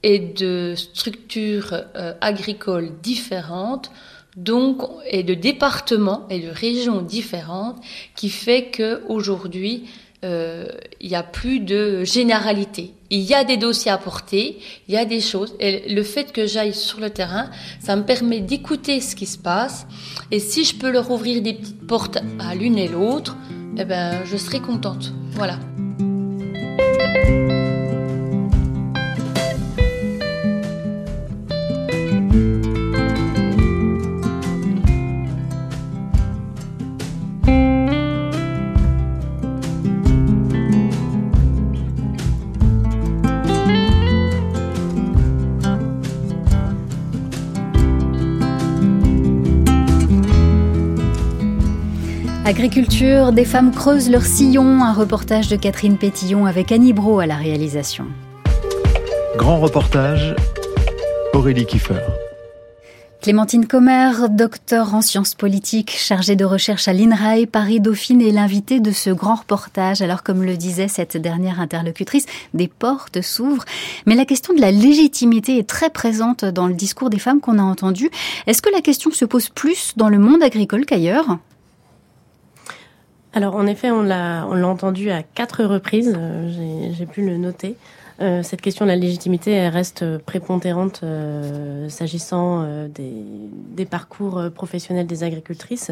et 0.03 0.19
de 0.19 0.73
structures 0.75 1.73
euh, 1.95 2.13
agricoles 2.21 2.91
différentes 3.01 3.91
donc 4.35 4.83
et 5.09 5.23
de 5.23 5.33
départements 5.33 6.27
et 6.29 6.39
de 6.39 6.49
régions 6.49 7.01
différentes 7.01 7.77
qui 8.15 8.29
fait 8.29 8.65
que 8.65 9.01
aujourd'hui 9.07 9.85
euh, 10.23 10.67
il 10.99 11.09
n'y 11.09 11.15
a 11.15 11.21
plus 11.21 11.59
de 11.59 12.03
généralité. 12.03 12.93
Il 13.11 13.21
y 13.21 13.35
a 13.35 13.43
des 13.43 13.57
dossiers 13.57 13.91
à 13.91 13.99
porter, 13.99 14.57
il 14.87 14.93
y 14.95 14.97
a 14.97 15.05
des 15.05 15.21
choses. 15.21 15.55
Et 15.59 15.93
le 15.93 16.03
fait 16.03 16.31
que 16.31 16.47
j'aille 16.47 16.73
sur 16.73 16.99
le 16.99 17.11
terrain, 17.11 17.51
ça 17.79 17.95
me 17.95 18.03
permet 18.03 18.39
d'écouter 18.39 18.99
ce 18.99 19.15
qui 19.15 19.27
se 19.27 19.37
passe. 19.37 19.85
Et 20.31 20.39
si 20.39 20.63
je 20.63 20.75
peux 20.75 20.89
leur 20.89 21.11
ouvrir 21.11 21.41
des 21.41 21.53
petites 21.53 21.85
portes 21.85 22.17
à 22.39 22.55
l'une 22.55 22.79
et 22.79 22.87
l'autre, 22.87 23.37
eh 23.77 23.85
ben, 23.85 24.25
je 24.25 24.37
serai 24.37 24.59
contente. 24.59 25.13
Voilà. 25.33 25.59
Thank 26.77 27.27
you. 27.29 27.36
Agriculture, 52.47 53.33
des 53.33 53.43
femmes 53.43 53.73
creusent 53.73 54.09
leur 54.09 54.23
sillon, 54.23 54.81
un 54.81 54.93
reportage 54.93 55.49
de 55.49 55.57
Catherine 55.57 55.97
Pétillon 55.97 56.45
avec 56.45 56.71
Annie 56.71 56.93
Bro 56.93 57.19
à 57.19 57.25
la 57.25 57.35
réalisation. 57.35 58.05
Grand 59.35 59.59
reportage, 59.59 60.33
Aurélie 61.33 61.65
Kiefer. 61.65 61.99
Clémentine 63.21 63.67
Commer, 63.67 64.29
docteur 64.29 64.95
en 64.95 65.01
sciences 65.01 65.35
politiques, 65.35 65.91
chargée 65.91 66.37
de 66.37 66.45
recherche 66.45 66.87
à 66.87 66.93
l'INRAE 66.93 67.47
Paris-Dauphine, 67.51 68.21
est 68.21 68.31
l'invitée 68.31 68.79
de 68.79 68.91
ce 68.91 69.09
grand 69.09 69.35
reportage. 69.35 70.01
Alors, 70.01 70.23
comme 70.23 70.41
le 70.41 70.55
disait 70.55 70.87
cette 70.87 71.17
dernière 71.17 71.59
interlocutrice, 71.59 72.27
des 72.53 72.69
portes 72.69 73.21
s'ouvrent. 73.21 73.65
Mais 74.05 74.15
la 74.15 74.23
question 74.23 74.53
de 74.53 74.61
la 74.61 74.71
légitimité 74.71 75.57
est 75.57 75.67
très 75.67 75.89
présente 75.89 76.45
dans 76.45 76.67
le 76.67 76.75
discours 76.75 77.09
des 77.09 77.19
femmes 77.19 77.41
qu'on 77.41 77.59
a 77.59 77.63
entendu. 77.63 78.09
Est-ce 78.45 78.61
que 78.61 78.71
la 78.71 78.79
question 78.79 79.11
se 79.11 79.25
pose 79.25 79.49
plus 79.49 79.95
dans 79.97 80.07
le 80.07 80.17
monde 80.17 80.43
agricole 80.43 80.85
qu'ailleurs? 80.85 81.39
Alors 83.37 83.55
en 83.55 83.67
effet, 83.67 83.91
on 83.91 84.01
l'a, 84.01 84.47
on 84.49 84.55
l'a 84.55 84.67
entendu 84.67 85.11
à 85.11 85.21
quatre 85.21 85.63
reprises, 85.63 86.11
euh, 86.17 86.91
j'ai, 86.91 87.05
pu 87.05 87.23
le 87.23 87.37
noter. 87.37 87.75
euh, 88.19 88.41
cette 88.41 88.61
question 88.61 88.83
de 88.83 88.89
la 88.89 88.95
légitimité 88.95 89.69
reste 89.69 90.17
prépondérante 90.17 91.01
euh, 91.03 91.87
s'agissant 91.87 92.63
des, 92.87 93.13
des, 93.75 93.85
parcours 93.85 94.41
professionnels 94.55 95.05
des 95.05 95.23
agricultrices. 95.23 95.91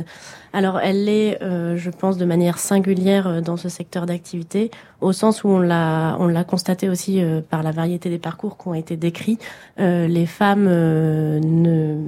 Alors 0.54 0.80
elle 0.80 1.06
l'est, 1.06 1.38
je 1.42 1.90
pense, 1.92 2.18
de 2.18 2.26
manière 2.26 2.58
singulière 2.58 3.44
dans 3.44 3.58
ce 3.58 3.70
secteur 3.70 4.08
d'activité, 4.08 4.72
au 5.00 5.14
sens 5.14 5.44
où 5.44 5.50
on 5.50 5.60
l'a 5.60 6.18
on 6.20 6.26
l'a 6.26 6.46
constaté 6.46 6.90
aussi 6.90 7.22
par 7.52 7.62
la 7.62 7.70
variété 7.70 8.10
des 8.10 8.18
parcours 8.18 8.58
qui 8.58 8.68
ont 8.70 8.74
été 8.74 8.98
décrits. 8.98 9.38
les 9.78 10.26
femmes 10.26 10.66
ne 10.66 12.00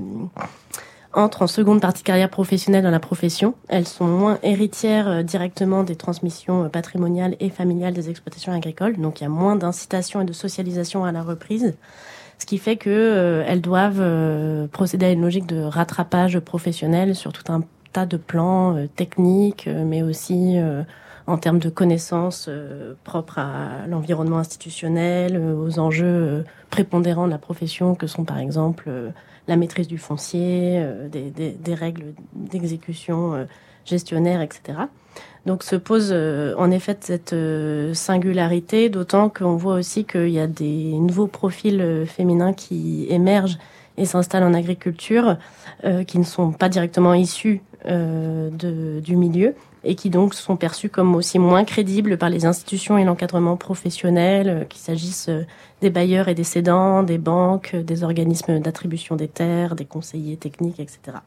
entrent 1.14 1.44
en 1.44 1.48
seconde 1.48 1.82
partie 1.82 2.04
carrière 2.04 2.30
professionnelle 2.30 2.84
dans 2.84 2.92
la 2.92 3.00
profession. 3.00 3.56
Elles 3.70 3.88
sont 3.88 4.06
moins 4.08 4.40
héritières 4.44 5.08
euh, 5.08 5.24
directement 5.24 5.84
des 5.84 5.96
transmissions 5.96 6.66
euh, 6.66 6.70
patrimoniales 6.70 7.36
et 7.40 7.50
familiales 7.50 7.94
des 7.94 8.10
exploitations 8.10 8.54
agricoles. 8.54 8.98
Donc 8.98 9.20
il 9.20 9.24
y 9.24 9.28
a 9.28 9.30
moins 9.30 9.56
d'incitation 9.56 10.22
et 10.22 10.26
de 10.26 10.34
socialisation 10.34 11.06
à 11.06 11.12
la 11.12 11.24
reprise. 11.24 11.76
Ce 12.40 12.46
qui 12.46 12.58
fait 12.58 12.78
que 12.78 12.90
euh, 12.90 13.56
doivent 13.58 14.68
procéder 14.70 15.08
à 15.08 15.12
une 15.12 15.22
logique 15.22 15.48
de 15.48 15.62
rattrapage 15.62 16.40
professionnel 16.40 17.16
sur 17.16 17.34
tout 17.34 17.52
un 17.52 17.64
tas 17.94 18.06
de 18.06 18.18
plans 18.18 18.78
techniques, 18.96 19.68
mais 19.68 20.04
aussi 20.04 20.58
en 21.26 21.38
termes 21.38 21.58
de 21.58 21.70
connaissances 21.70 22.48
propres 23.04 23.40
à 23.40 23.88
l'environnement 23.88 24.38
institutionnel, 24.38 25.42
aux 25.42 25.80
enjeux 25.80 26.44
prépondérants 26.70 27.26
de 27.26 27.32
la 27.32 27.40
profession 27.40 27.96
que 27.96 28.06
sont 28.06 28.24
par 28.24 28.38
exemple 28.38 28.92
la 29.48 29.56
maîtrise 29.56 29.88
du 29.88 29.98
foncier, 29.98 30.80
euh, 30.80 31.08
des, 31.10 31.74
règles 31.74 32.14
d'exécution 32.34 33.34
euh, 33.34 33.46
gestionnaire, 33.86 34.42
etc. 34.42 34.80
Donc 35.46 35.64
se 35.64 35.76
pose 35.76 36.10
euh, 36.12 36.54
en 36.58 36.72
effet 36.72 36.98
cette 37.00 37.36
singularité, 37.94 38.90
d'autant 38.90 39.30
qu'on 39.30 39.56
voit 39.56 39.76
aussi 39.76 40.06
qu'il 40.06 40.30
y 40.30 40.40
a 40.40 40.48
des 40.48 40.94
nouveaux 40.94 41.28
profils 41.28 42.06
féminins 42.06 42.54
qui 42.54 43.08
émergent 43.10 43.58
et 43.98 44.06
s'installent 44.06 44.44
en 44.44 44.54
agriculture, 44.54 45.38
qui 46.06 46.20
ne 46.20 46.24
sont 46.24 46.52
pas 46.52 46.70
directement 46.70 47.16
issus 47.16 47.62
du 47.84 49.16
milieu 49.16 49.56
et 49.84 49.96
qui 49.96 50.10
donc 50.10 50.34
sont 50.34 50.56
perçus 50.56 50.90
comme 50.90 51.16
aussi 51.16 51.40
moins 51.40 51.64
crédibles 51.64 52.18
par 52.18 52.30
les 52.30 52.46
institutions 52.46 52.98
et 52.98 53.04
l'encadrement 53.04 53.58
professionnel, 53.58 54.50
euh, 54.50 54.64
qu'il 54.66 54.82
s'agisse 54.82 55.30
euh, 55.30 55.46
des 55.82 55.90
bailleurs 55.90 56.28
et 56.28 56.36
des 56.36 56.44
cédants, 56.44 57.04
des 57.04 57.18
banques, 57.18 57.72
euh, 57.74 57.84
des 57.84 58.04
organismes 58.04 58.60
d'attribution 58.60 59.16
des 59.16 59.28
terres, 59.28 59.76
des 59.76 59.86
conseillers 59.86 60.38
techniques, 60.38 60.80
etc. 60.80 61.18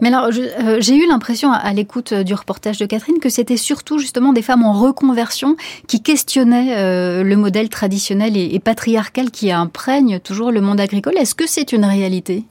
Mais 0.00 0.08
alors, 0.08 0.30
j'ai 0.30 0.96
eu 0.96 1.06
l'impression 1.08 1.52
à, 1.52 1.72
l'écoute 1.74 2.14
du 2.14 2.32
reportage 2.32 2.78
de 2.78 2.86
Catherine 2.86 3.18
que 3.18 3.28
c'était 3.28 3.58
surtout 3.58 3.98
justement 3.98 4.32
des 4.32 4.40
femmes 4.40 4.64
en 4.64 4.72
reconversion 4.72 5.56
qui 5.86 6.00
questionnaient 6.00 7.22
le 7.22 7.36
modèle 7.36 7.68
traditionnel 7.68 8.36
et, 8.36 8.54
et 8.54 8.60
patriarcal 8.60 9.30
qui 9.30 9.52
imprègne 9.52 10.20
toujours 10.20 10.52
le 10.52 10.62
monde 10.62 10.80
agricole. 10.80 11.18
Est-ce 11.18 11.34
que 11.34 11.46
c'est 11.46 11.72
une 11.72 11.84
réalité? 11.84 12.44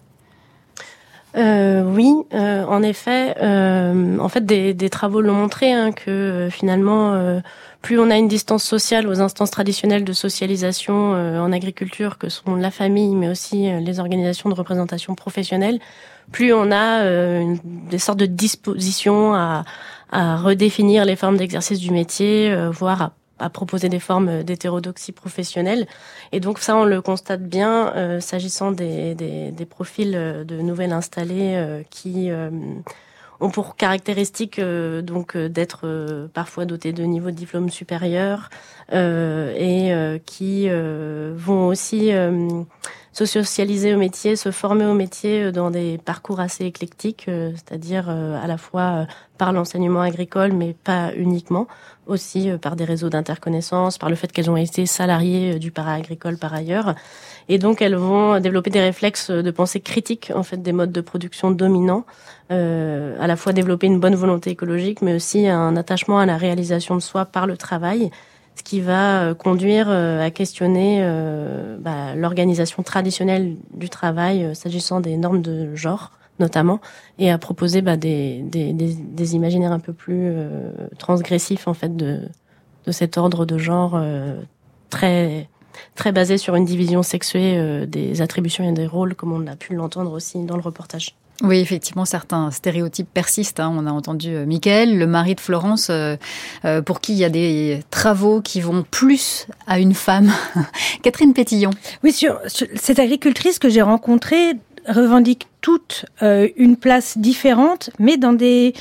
Euh, 1.35 1.83
oui, 1.83 2.13
euh, 2.33 2.63
en 2.65 2.81
effet, 2.81 3.35
euh, 3.41 4.17
en 4.17 4.29
fait, 4.29 4.45
des, 4.45 4.73
des 4.73 4.89
travaux 4.89 5.21
l'ont 5.21 5.33
montré 5.33 5.71
hein, 5.71 5.91
que 5.91 6.09
euh, 6.09 6.49
finalement, 6.49 7.13
euh, 7.13 7.41
plus 7.81 7.99
on 7.99 8.09
a 8.09 8.17
une 8.17 8.27
distance 8.27 8.63
sociale 8.63 9.07
aux 9.07 9.21
instances 9.21 9.51
traditionnelles 9.51 10.03
de 10.03 10.13
socialisation 10.13 11.11
en 11.11 11.51
agriculture, 11.51 12.17
que 12.17 12.27
sont 12.27 12.55
la 12.55 12.71
famille, 12.71 13.15
mais 13.15 13.29
aussi 13.29 13.69
les 13.79 13.99
organisations 13.99 14.49
de 14.49 14.55
représentation 14.55 15.15
professionnelle, 15.15 15.79
plus 16.31 16.53
on 16.53 16.71
a 16.71 17.03
des 17.53 17.99
sortes 17.99 18.17
de 18.17 18.25
dispositions 18.25 19.35
à, 19.35 19.63
à 20.11 20.37
redéfinir 20.37 21.05
les 21.05 21.15
formes 21.15 21.37
d'exercice 21.37 21.79
du 21.79 21.91
métier, 21.91 22.53
voire 22.71 23.01
à 23.01 23.11
à 23.39 23.49
proposer 23.49 23.89
des 23.89 23.99
formes 23.99 24.43
d'hétérodoxie 24.43 25.11
professionnelle. 25.11 25.87
Et 26.31 26.39
donc 26.39 26.59
ça, 26.59 26.75
on 26.75 26.85
le 26.85 27.01
constate 27.01 27.43
bien 27.43 27.93
euh, 27.95 28.19
s'agissant 28.19 28.71
des, 28.71 29.15
des, 29.15 29.51
des, 29.51 29.65
profils 29.65 30.13
euh, 30.15 30.43
de 30.43 30.59
nouvelles 30.59 30.93
installées 30.93 31.55
euh, 31.55 31.83
qui 31.89 32.29
ont 33.39 33.51
pour 33.51 33.75
caractéristique 33.75 34.59
donc 34.59 35.37
d'être 35.37 36.27
parfois 36.33 36.65
dotés 36.65 36.91
de 36.91 37.03
niveaux 37.03 37.29
de 37.29 37.35
diplôme 37.35 37.69
supérieur 37.69 38.49
et 38.91 39.91
qui 40.25 40.69
vont 40.69 41.67
aussi 41.67 42.11
se 43.13 43.25
socialiser 43.25 43.93
au 43.93 43.99
métier, 43.99 44.35
se 44.35 44.49
former 44.49 44.85
au 44.85 44.95
métier 44.95 45.51
dans 45.51 45.69
des 45.69 45.99
parcours 46.03 46.39
assez 46.39 46.65
éclectiques, 46.65 47.25
c'est-à-dire 47.27 48.09
à 48.09 48.47
la 48.47 48.57
fois 48.57 49.05
par 49.37 49.53
l'enseignement 49.53 50.01
agricole, 50.01 50.51
mais 50.51 50.73
pas 50.73 51.13
uniquement 51.15 51.67
aussi 52.07 52.49
euh, 52.49 52.57
par 52.57 52.75
des 52.75 52.85
réseaux 52.85 53.09
d'interconnaissance, 53.09 53.97
par 53.97 54.09
le 54.09 54.15
fait 54.15 54.31
qu'elles 54.31 54.49
ont 54.49 54.57
été 54.57 54.85
salariées 54.85 55.55
euh, 55.55 55.59
du 55.59 55.71
para-agricole 55.71 56.37
par 56.37 56.53
ailleurs. 56.53 56.95
Et 57.49 57.57
donc 57.57 57.81
elles 57.81 57.95
vont 57.95 58.39
développer 58.39 58.69
des 58.69 58.81
réflexes 58.81 59.31
de 59.31 59.51
pensée 59.51 59.79
critique 59.79 60.31
en 60.35 60.43
fait 60.43 60.61
des 60.61 60.73
modes 60.73 60.91
de 60.91 61.01
production 61.01 61.51
dominants, 61.51 62.05
euh, 62.51 63.17
à 63.19 63.27
la 63.27 63.35
fois 63.35 63.51
développer 63.51 63.87
une 63.87 63.99
bonne 63.99 64.15
volonté 64.15 64.49
écologique, 64.49 65.01
mais 65.01 65.13
aussi 65.13 65.47
un 65.47 65.75
attachement 65.75 66.19
à 66.19 66.25
la 66.25 66.37
réalisation 66.37 66.95
de 66.95 67.01
soi 67.01 67.25
par 67.25 67.45
le 67.45 67.57
travail, 67.57 68.09
ce 68.55 68.63
qui 68.63 68.79
va 68.79 69.21
euh, 69.21 69.33
conduire 69.33 69.89
à 69.89 70.29
questionner 70.31 70.99
euh, 71.01 71.77
bah, 71.79 72.15
l'organisation 72.15 72.83
traditionnelle 72.83 73.55
du 73.73 73.89
travail 73.89 74.55
s'agissant 74.55 75.01
des 75.01 75.17
normes 75.17 75.41
de 75.41 75.75
genre 75.75 76.11
notamment, 76.39 76.79
et 77.19 77.31
à 77.31 77.37
proposer 77.37 77.81
bah, 77.81 77.97
des, 77.97 78.41
des, 78.43 78.73
des, 78.73 78.93
des, 78.93 79.35
imaginaires 79.35 79.71
un 79.71 79.79
peu 79.79 79.93
plus 79.93 80.29
euh, 80.31 80.71
transgressifs 80.97 81.67
en 81.67 81.73
fait 81.73 81.95
de, 81.95 82.21
de 82.87 82.91
cet 82.91 83.17
ordre 83.17 83.45
de 83.45 83.57
genre 83.57 83.93
euh, 83.95 84.39
très 84.89 85.47
très 85.93 86.11
basé 86.11 86.39
sur 86.39 86.55
une 86.55 86.65
division 86.65 87.03
sexuée 87.03 87.57
euh, 87.57 87.85
des 87.85 88.21
attributions 88.21 88.67
et 88.67 88.71
des 88.71 88.87
rôles, 88.87 89.13
comme 89.13 89.31
on 89.31 89.45
a 89.45 89.55
pu 89.55 89.75
l'entendre 89.75 90.11
aussi 90.11 90.43
dans 90.43 90.55
le 90.55 90.61
reportage. 90.63 91.15
Oui, 91.43 91.59
effectivement, 91.59 92.05
certains 92.05 92.49
stéréotypes 92.49 93.09
persistent. 93.13 93.59
Hein. 93.59 93.71
On 93.77 93.85
a 93.85 93.91
entendu 93.91 94.33
euh, 94.33 94.45
Michael, 94.47 94.97
le 94.97 95.05
mari 95.05 95.35
de 95.35 95.39
Florence, 95.39 95.91
pour 96.85 96.99
qui 96.99 97.13
il 97.13 97.19
y 97.19 97.25
a 97.25 97.29
des 97.29 97.81
travaux 97.91 98.41
qui 98.41 98.59
vont 98.59 98.83
plus 98.89 99.45
à 99.67 99.77
une 99.77 99.93
femme. 99.93 100.31
Catherine 101.03 101.33
Pétillon. 101.33 101.69
Oui, 102.03 102.11
sur, 102.11 102.39
sur 102.47 102.65
cette 102.73 102.97
agricultrice 102.97 103.59
que 103.59 103.69
j'ai 103.69 103.83
rencontrée, 103.83 104.53
revendiquent 104.87 105.47
toutes 105.61 106.05
euh, 106.21 106.47
une 106.55 106.77
place 106.77 107.17
différente, 107.17 107.89
mais 107.99 108.17
dans 108.17 108.33
des, 108.33 108.73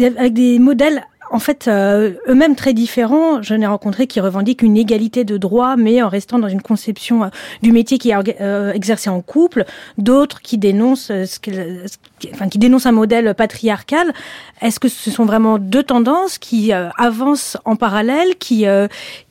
avec 0.00 0.32
des 0.32 0.58
modèles 0.58 1.04
en 1.30 1.38
fait, 1.38 1.68
euh, 1.68 2.14
eux-mêmes 2.28 2.56
très 2.56 2.72
différents. 2.72 3.42
Je 3.42 3.54
n'ai 3.54 3.66
rencontré 3.66 4.06
qui 4.06 4.20
revendiquent 4.20 4.62
une 4.62 4.76
égalité 4.76 5.24
de 5.24 5.36
droits, 5.36 5.76
mais 5.76 6.02
en 6.02 6.08
restant 6.08 6.38
dans 6.38 6.48
une 6.48 6.62
conception 6.62 7.24
euh, 7.24 7.28
du 7.62 7.72
métier 7.72 7.98
qui 7.98 8.10
est 8.10 8.74
exercé 8.74 9.10
en 9.10 9.20
couple. 9.20 9.64
D'autres 9.98 10.40
qui 10.40 10.58
dénoncent, 10.58 11.06
ce 11.06 11.38
enfin, 12.32 12.48
qui 12.48 12.58
dénoncent 12.58 12.86
un 12.86 12.92
modèle 12.92 13.34
patriarcal. 13.34 14.12
Est-ce 14.60 14.80
que 14.80 14.88
ce 14.88 15.10
sont 15.10 15.24
vraiment 15.24 15.58
deux 15.58 15.82
tendances 15.82 16.38
qui 16.38 16.72
avancent 16.72 17.56
en 17.64 17.76
parallèle, 17.76 18.36
qui 18.38 18.66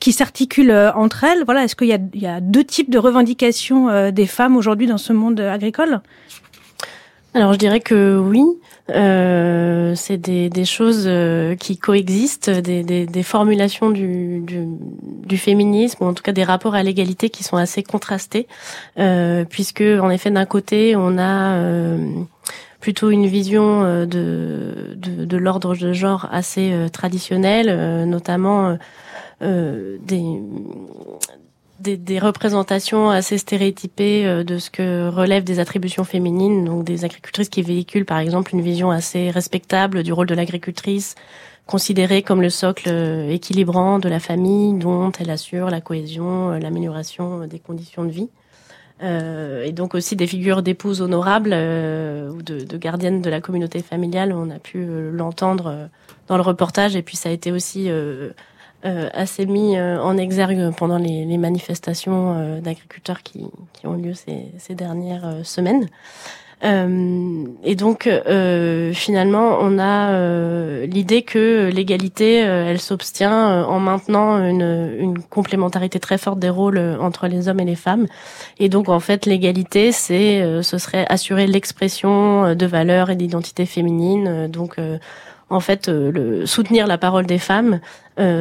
qui 0.00 0.12
s'articulent 0.12 0.92
entre 0.94 1.24
elles? 1.24 1.44
Voilà. 1.44 1.64
Est-ce 1.64 1.76
qu'il 1.76 1.88
y 1.88 2.18
y 2.18 2.26
a 2.26 2.40
deux 2.40 2.64
types 2.64 2.90
de 2.90 2.98
revendications 2.98 4.10
des 4.10 4.26
femmes 4.26 4.56
aujourd'hui 4.56 4.86
dans 4.86 4.98
ce 4.98 5.12
monde 5.12 5.40
agricole? 5.40 6.00
Alors 7.34 7.52
je 7.52 7.58
dirais 7.58 7.80
que 7.80 8.18
oui, 8.18 8.42
euh, 8.90 9.94
c'est 9.94 10.16
des, 10.16 10.48
des, 10.48 10.64
choses 10.64 11.04
euh, 11.06 11.54
qui 11.56 11.76
coexistent, 11.76 12.50
des, 12.50 12.82
des, 12.82 13.04
des 13.06 13.22
formulations 13.22 13.90
du, 13.90 14.40
du, 14.40 14.66
du, 15.26 15.36
féminisme, 15.36 16.04
ou 16.04 16.06
en 16.06 16.14
tout 16.14 16.22
cas 16.22 16.32
des 16.32 16.44
rapports 16.44 16.74
à 16.74 16.82
l'égalité 16.82 17.28
qui 17.28 17.44
sont 17.44 17.56
assez 17.56 17.82
contrastés, 17.82 18.46
euh, 18.98 19.44
puisque 19.44 19.82
en 19.82 20.10
effet 20.10 20.30
d'un 20.30 20.46
côté 20.46 20.96
on 20.96 21.18
a 21.18 21.56
euh, 21.56 21.98
plutôt 22.80 23.10
une 23.10 23.26
vision 23.26 23.84
euh, 23.84 24.06
de, 24.06 24.94
de, 24.96 25.26
de 25.26 25.36
l'ordre 25.36 25.76
de 25.76 25.92
genre 25.92 26.26
assez 26.32 26.72
traditionnel, 26.90 28.06
notamment 28.06 28.78
des 29.40 30.40
des, 31.80 31.96
des, 31.96 32.18
représentations 32.18 33.10
assez 33.10 33.38
stéréotypées 33.38 34.26
euh, 34.26 34.44
de 34.44 34.58
ce 34.58 34.70
que 34.70 35.08
relèvent 35.08 35.44
des 35.44 35.60
attributions 35.60 36.04
féminines, 36.04 36.64
donc 36.64 36.84
des 36.84 37.04
agricultrices 37.04 37.48
qui 37.48 37.62
véhiculent 37.62 38.04
par 38.04 38.18
exemple 38.18 38.54
une 38.54 38.62
vision 38.62 38.90
assez 38.90 39.30
respectable 39.30 40.02
du 40.02 40.12
rôle 40.12 40.26
de 40.26 40.34
l'agricultrice, 40.34 41.14
considérée 41.68 42.22
comme 42.22 42.40
le 42.40 42.48
socle 42.48 42.88
euh, 42.88 43.30
équilibrant 43.30 43.98
de 43.98 44.08
la 44.08 44.18
famille 44.20 44.72
dont 44.78 45.12
elle 45.20 45.30
assure 45.30 45.68
la 45.68 45.82
cohésion, 45.82 46.52
euh, 46.52 46.58
l'amélioration 46.58 47.46
des 47.46 47.58
conditions 47.58 48.04
de 48.04 48.10
vie. 48.10 48.30
Euh, 49.02 49.62
et 49.62 49.70
donc 49.70 49.94
aussi 49.94 50.16
des 50.16 50.26
figures 50.26 50.62
d'épouses 50.62 51.02
honorables 51.02 51.50
ou 51.52 52.42
de, 52.42 52.64
de, 52.64 52.76
gardiennes 52.78 53.20
de 53.20 53.30
la 53.30 53.40
communauté 53.40 53.80
familiale. 53.80 54.32
On 54.32 54.50
a 54.50 54.58
pu 54.58 54.84
l'entendre 55.12 55.88
dans 56.26 56.36
le 56.36 56.42
reportage 56.42 56.96
et 56.96 57.02
puis 57.02 57.16
ça 57.16 57.28
a 57.28 57.32
été 57.32 57.52
aussi 57.52 57.88
assez 58.84 59.46
mis 59.46 59.76
euh, 59.76 60.00
en 60.00 60.16
exergue 60.16 60.72
pendant 60.76 60.98
les, 60.98 61.24
les 61.24 61.38
manifestations 61.38 62.34
euh, 62.36 62.60
d'agriculteurs 62.60 63.22
qui, 63.22 63.46
qui, 63.72 63.86
ont 63.86 63.94
lieu 63.94 64.14
ces, 64.14 64.52
ces 64.58 64.74
dernières 64.74 65.44
semaines. 65.44 65.88
Euh, 66.64 67.44
et 67.62 67.76
donc 67.76 68.06
euh, 68.06 68.92
finalement, 68.92 69.58
on 69.60 69.78
a 69.78 70.10
euh, 70.10 70.86
l'idée 70.86 71.22
que 71.22 71.70
l'égalité, 71.72 72.36
elle 72.38 72.80
s'obtient 72.80 73.64
en 73.64 73.78
maintenant 73.78 74.38
une, 74.38 74.96
une, 74.98 75.18
complémentarité 75.20 76.00
très 76.00 76.18
forte 76.18 76.38
des 76.38 76.50
rôles 76.50 76.78
entre 77.00 77.28
les 77.28 77.48
hommes 77.48 77.60
et 77.60 77.64
les 77.64 77.76
femmes. 77.76 78.06
Et 78.58 78.68
donc 78.68 78.88
en 78.88 79.00
fait, 79.00 79.26
l'égalité, 79.26 79.92
c'est 79.92 80.62
ce 80.62 80.78
serait 80.78 81.06
assurer 81.08 81.46
l'expression 81.46 82.54
de 82.54 82.66
valeurs 82.66 83.10
et 83.10 83.16
d'identité 83.16 83.66
féminine. 83.66 84.48
Donc 84.48 84.76
en 85.50 85.60
fait, 85.60 85.88
le, 85.88 86.46
soutenir 86.46 86.86
la 86.86 86.98
parole 86.98 87.26
des 87.26 87.38
femmes, 87.38 87.80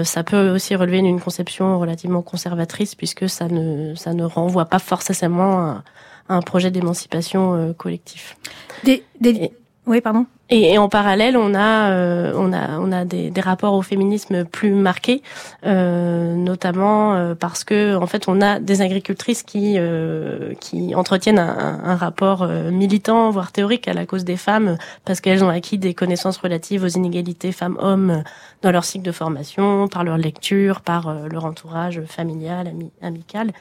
ça 0.03 0.24
peut 0.24 0.49
aussi 0.49 0.76
relever 0.76 1.01
d'une 1.01 1.20
conception 1.22 1.80
relativement 1.80 2.22
conservatrice 2.22 2.95
puisque 2.95 3.30
ça 3.30 3.47
ne 3.47 3.93
ça 3.95 4.14
ne 4.14 4.24
renvoie 4.24 4.66
pas 4.66 4.80
forcément 4.80 5.60
à, 5.60 5.84
un 6.30 6.41
projet 6.41 6.72
d'émancipation 6.72 7.53
euh, 7.53 7.74
collectif. 7.74 8.38
Des, 8.84 9.03
des... 9.20 9.51
Oui, 9.86 10.01
pardon. 10.01 10.26
Et, 10.50 10.74
et, 10.74 10.78
en 10.78 10.88
parallèle, 10.88 11.36
on 11.36 11.54
a 11.54 11.91
euh, 11.91 12.34
on 12.38 12.54
a 12.54 12.80
on 12.80 12.91
a 12.93 13.04
des, 13.04 13.30
des, 13.32 13.41
rapports 13.41 13.74
au 13.74 13.82
féminisme 13.82 14.45
plus 14.45 14.72
marqués, 14.72 15.22
euh, 15.66 16.36
notamment 16.36 17.16
euh, 17.16 17.36
parce 17.36 17.66
que 17.66 17.95
en 17.98 18.08
fait, 18.08 18.30
on 18.30 18.41
a 18.41 18.60
des 18.60 18.82
agricultrices 18.82 19.43
qui 19.43 19.76
euh, 19.78 20.54
qui 20.62 20.95
entretiennent 20.95 21.39
un, 21.39 21.82
un 21.84 21.95
rapport 21.98 22.48
militant, 22.48 23.30
voire 23.30 23.52
théorique, 23.52 23.89
à 23.89 23.93
la 23.93 24.06
cause 24.06 24.24
des 24.24 24.38
femmes, 24.38 24.78
parce 25.04 25.20
qu'elles 25.20 25.43
ont 25.43 25.50
acquis 25.50 25.78
des 25.78 25.93
connaissances 25.93 26.38
relatives 26.38 26.84
aux 26.84 26.88
inégalités 26.88 27.52
femmes-hommes 27.52 28.24
dans 28.62 28.72
leur 28.72 28.86
cycle 28.86 29.06
de 29.06 29.12
formation, 29.12 29.89
par 29.89 30.06
leur 30.06 30.18
lecture, 30.18 30.80
par 30.80 31.14
leur 31.30 31.43
entourage 31.43 32.02
familial, 32.06 32.72
amical 33.02 33.52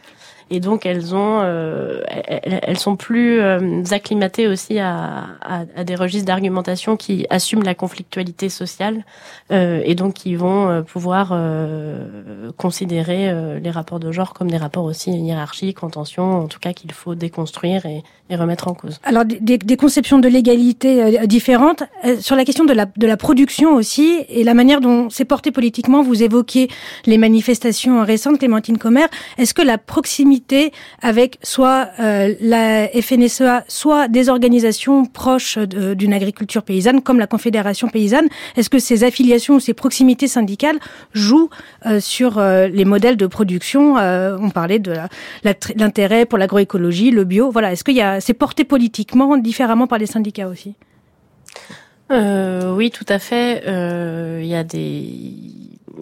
et 0.50 0.60
donc 0.60 0.86
elles 0.86 1.14
ont, 1.14 1.40
euh, 1.42 2.02
elles, 2.06 2.78
sont 2.78 2.96
plus 2.96 3.40
euh, 3.40 3.82
acclimatées 3.90 4.46
aussi 4.46 4.78
à, 4.78 5.26
des 5.84 5.96
registres 5.96 6.26
d'argumentation 6.26 6.96
qui 6.96 7.26
assument 7.30 7.64
la 7.64 7.74
conflictualité 7.74 8.48
sociale 8.48 9.04
euh, 9.50 9.80
et 9.84 9.94
donc 9.94 10.14
qui 10.14 10.36
vont 10.36 10.84
pouvoir 10.84 11.36
considérer 12.56 13.60
les 13.60 13.70
rapports 13.70 14.00
de 14.00 14.12
genre 14.12 14.34
comme 14.34 14.50
des 14.50 14.56
rapports 14.56 14.84
aussi 14.84 15.10
hiérarchiques, 15.10 15.82
en 15.82 15.90
tension, 15.90 16.42
en 16.42 16.46
tout 16.46 16.58
cas 16.60 16.72
qu'il 16.72 16.92
faut 16.92 17.14
déconstruire 17.14 17.86
et, 17.86 18.02
et, 18.30 18.36
remettre 18.36 18.68
en 18.68 18.74
cause. 18.74 19.00
Alors 19.04 19.24
des, 19.24 19.58
des 19.58 19.76
conceptions 19.76 20.18
de 20.18 20.28
l'égalité 20.28 21.26
différentes 21.26 21.82
sur 22.20 22.36
la 22.36 22.44
question 22.44 22.64
de 22.64 22.72
la, 22.72 22.86
de 22.86 23.06
la 23.06 23.16
production 23.16 23.74
aussi 23.74 24.24
et 24.28 24.44
la 24.44 24.54
manière 24.54 24.80
dont 24.80 25.10
c'est 25.10 25.24
porté 25.24 25.50
politiquement. 25.50 26.02
Vous 26.02 26.22
évoquez 26.22 26.68
les 27.06 27.18
manifestations 27.18 28.04
récentes, 28.04 28.38
Clémentine 28.38 28.78
Commer. 28.78 29.06
Est-ce 29.38 29.54
que 29.54 29.62
la 29.62 29.78
proximité 29.78 30.35
avec 31.02 31.38
soit 31.42 31.88
euh, 32.00 32.34
la 32.40 32.88
FNSEA, 32.88 33.64
soit 33.68 34.08
des 34.08 34.28
organisations 34.28 35.04
proches 35.06 35.58
d'une 35.58 36.12
agriculture 36.12 36.62
paysanne, 36.62 37.02
comme 37.02 37.18
la 37.18 37.26
Confédération 37.26 37.88
paysanne. 37.88 38.28
Est-ce 38.56 38.70
que 38.70 38.78
ces 38.78 39.04
affiliations 39.04 39.54
ou 39.54 39.60
ces 39.60 39.74
proximités 39.74 40.28
syndicales 40.28 40.78
jouent 41.12 41.50
euh, 41.86 42.00
sur 42.00 42.38
euh, 42.38 42.68
les 42.68 42.84
modèles 42.84 43.16
de 43.16 43.26
production 43.26 43.94
On 43.96 44.50
parlait 44.50 44.78
de 44.78 44.94
l'intérêt 45.76 46.26
pour 46.26 46.38
l'agroécologie, 46.38 47.10
le 47.10 47.24
bio. 47.24 47.50
Voilà. 47.50 47.72
Est-ce 47.72 47.84
qu'il 47.84 47.96
y 47.96 48.00
a 48.00 48.20
c'est 48.20 48.34
porté 48.34 48.64
politiquement 48.64 49.36
différemment 49.36 49.86
par 49.86 49.98
les 49.98 50.06
syndicats 50.06 50.48
aussi? 50.48 50.74
Oui, 52.10 52.90
tout 52.90 53.06
à 53.08 53.18
fait. 53.18 53.62
Il 53.66 54.46
y 54.46 54.54
a 54.54 54.64
des 54.64 55.55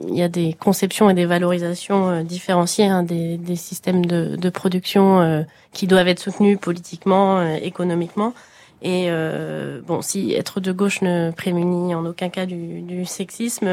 il 0.08 0.14
y 0.14 0.22
a 0.22 0.28
des 0.28 0.52
conceptions 0.52 1.10
et 1.10 1.14
des 1.14 1.26
valorisations 1.26 2.08
euh, 2.08 2.22
différenciées 2.22 2.86
hein, 2.86 3.02
des, 3.02 3.36
des, 3.36 3.56
systèmes 3.56 4.04
de, 4.04 4.36
de 4.36 4.50
production 4.50 5.20
euh, 5.20 5.42
qui 5.72 5.86
doivent 5.86 6.08
être 6.08 6.20
soutenus 6.20 6.58
politiquement, 6.58 7.38
euh, 7.38 7.56
économiquement. 7.62 8.34
Et 8.86 9.08
bon, 9.86 10.02
si 10.02 10.34
être 10.34 10.60
de 10.60 10.70
gauche 10.70 11.00
ne 11.00 11.30
prémunit 11.30 11.94
en 11.94 12.04
aucun 12.04 12.28
cas 12.28 12.44
du, 12.44 12.82
du 12.82 13.06
sexisme, 13.06 13.66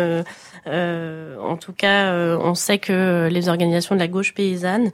en 0.65 1.57
tout 1.59 1.73
cas, 1.73 2.13
on 2.37 2.55
sait 2.55 2.77
que 2.77 3.27
les 3.29 3.49
organisations 3.49 3.93
de 3.93 3.99
la 3.99 4.07
gauche 4.07 4.33
paysanne, 4.33 4.89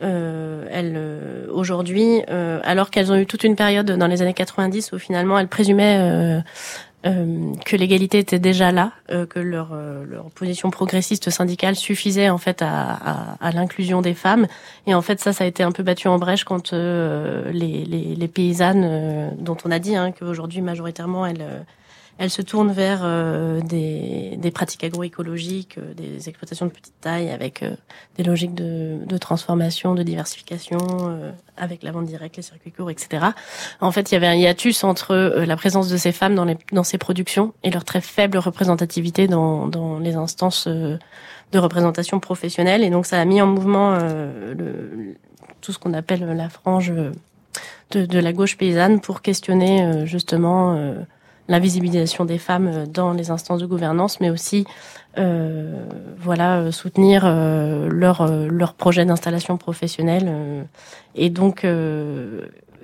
elles 0.00 1.00
aujourd'hui, 1.52 2.20
alors 2.64 2.90
qu'elles 2.90 3.12
ont 3.12 3.16
eu 3.16 3.26
toute 3.26 3.44
une 3.44 3.54
période 3.54 3.88
dans 3.88 4.08
les 4.08 4.22
années 4.22 4.34
90 4.34 4.90
où 4.90 4.98
finalement 4.98 5.38
elles 5.38 5.46
présumaient 5.46 6.42
euh, 7.06 7.54
que 7.64 7.76
l'égalité 7.76 8.18
était 8.18 8.38
déjà 8.38 8.72
là, 8.72 8.92
euh, 9.10 9.24
que 9.24 9.38
leur, 9.38 9.70
euh, 9.72 10.04
leur 10.04 10.30
position 10.30 10.70
progressiste 10.70 11.30
syndicale 11.30 11.74
suffisait 11.74 12.28
en 12.28 12.36
fait 12.36 12.60
à, 12.60 12.92
à, 12.92 13.36
à 13.40 13.52
l'inclusion 13.52 14.02
des 14.02 14.12
femmes. 14.12 14.46
Et 14.86 14.94
en 14.94 15.00
fait, 15.00 15.18
ça, 15.18 15.32
ça 15.32 15.44
a 15.44 15.46
été 15.46 15.62
un 15.62 15.72
peu 15.72 15.82
battu 15.82 16.08
en 16.08 16.18
brèche 16.18 16.44
quand 16.44 16.74
les, 16.74 17.84
les, 17.84 18.14
les, 18.14 18.28
paysannes, 18.28 19.34
dont 19.38 19.56
on 19.64 19.70
a 19.70 19.78
dit 19.78 19.96
hein, 19.96 20.12
qu'aujourd'hui 20.12 20.60
majoritairement 20.60 21.24
elles 21.24 21.64
elle 22.20 22.28
se 22.28 22.42
tourne 22.42 22.70
vers 22.70 23.00
euh, 23.02 23.62
des, 23.62 24.36
des, 24.36 24.50
pratiques 24.50 24.84
agroécologiques, 24.84 25.78
euh, 25.78 25.94
des 25.94 26.28
exploitations 26.28 26.66
de 26.66 26.70
petite 26.70 27.00
taille 27.00 27.30
avec 27.30 27.62
euh, 27.62 27.74
des 28.18 28.24
logiques 28.24 28.54
de, 28.54 28.98
de, 29.06 29.16
transformation, 29.16 29.94
de 29.94 30.02
diversification, 30.02 30.78
avec 31.56 31.82
la 31.82 31.92
vente 31.92 32.04
directe, 32.04 32.36
les 32.36 32.42
circuits 32.42 32.72
courts, 32.72 32.90
etc. 32.90 33.28
En 33.80 33.90
fait, 33.90 34.10
il 34.10 34.14
y 34.14 34.16
avait 34.18 34.26
un 34.26 34.34
hiatus 34.34 34.84
entre 34.84 35.14
la 35.14 35.56
présence 35.56 35.88
de 35.88 35.96
ces 35.96 36.12
femmes 36.12 36.34
dans, 36.34 36.44
les, 36.44 36.58
dans 36.72 36.84
ces 36.84 36.98
productions 36.98 37.54
et 37.62 37.70
leur 37.70 37.84
très 37.84 38.02
faible 38.02 38.36
représentativité 38.36 39.26
dans, 39.26 39.66
dans 39.66 39.98
les 39.98 40.14
instances 40.14 40.68
de 40.68 41.58
représentation 41.58 42.20
professionnelle. 42.20 42.84
Et 42.84 42.90
donc, 42.90 43.06
ça 43.06 43.18
a 43.18 43.24
mis 43.24 43.40
en 43.40 43.46
mouvement 43.46 43.96
le, 43.96 45.16
tout 45.62 45.72
ce 45.72 45.78
qu'on 45.78 45.94
appelle 45.94 46.22
la 46.24 46.50
frange 46.50 46.92
de, 47.92 48.04
de, 48.04 48.18
la 48.18 48.34
gauche 48.34 48.58
paysanne 48.58 49.00
pour 49.00 49.22
questionner 49.22 50.06
justement 50.06 50.94
l'invisibilisation 51.50 52.24
des 52.24 52.38
femmes 52.38 52.70
euh, 52.72 52.86
dans 52.86 53.12
les 53.12 53.30
instances 53.30 53.60
de 53.60 53.66
gouvernance, 53.66 54.20
mais 54.20 54.30
aussi 54.30 54.64
euh, 55.18 55.84
voilà 56.18 56.58
euh, 56.58 56.70
soutenir 56.70 57.24
euh, 57.24 57.88
leur 57.90 58.20
euh, 58.22 58.46
leur 58.48 58.74
projet 58.74 59.04
d'installation 59.04 59.56
professionnelle 59.56 60.66
et 61.16 61.30
donc 61.30 61.66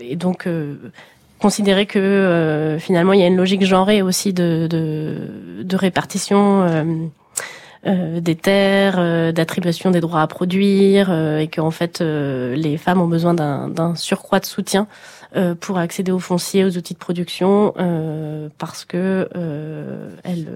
et 0.01 0.17
donc 0.17 0.49
considérer 1.41 1.87
que 1.87 2.77
finalement 2.81 3.13
il 3.13 3.21
y 3.21 3.23
a 3.23 3.29
une 3.29 3.37
logique 3.37 3.65
genrée 3.65 4.03
aussi 4.03 4.33
de 4.33 4.67
de, 4.69 5.77
répartition 5.77 6.67
euh, 7.87 8.21
des 8.21 8.35
terres, 8.35 9.33
d'attribution 9.33 9.93
des 9.93 10.01
droits 10.01 10.23
à 10.23 10.27
produire, 10.27 11.13
et 11.13 11.47
qu'en 11.47 11.71
fait 11.71 12.01
les 12.01 12.77
femmes 12.77 13.01
ont 13.01 13.07
besoin 13.07 13.35
d'un 13.35 13.95
surcroît 13.95 14.41
de 14.41 14.47
soutien 14.47 14.89
euh, 15.37 15.55
pour 15.55 15.79
accéder 15.79 16.13
aux 16.13 16.19
fonciers, 16.19 16.65
aux 16.65 16.77
outils 16.77 16.95
de 16.95 16.99
production, 16.99 17.75
euh, 17.79 18.49
parce 18.59 18.85
que 18.85 19.29
euh, 19.37 20.11
elles, 20.25 20.49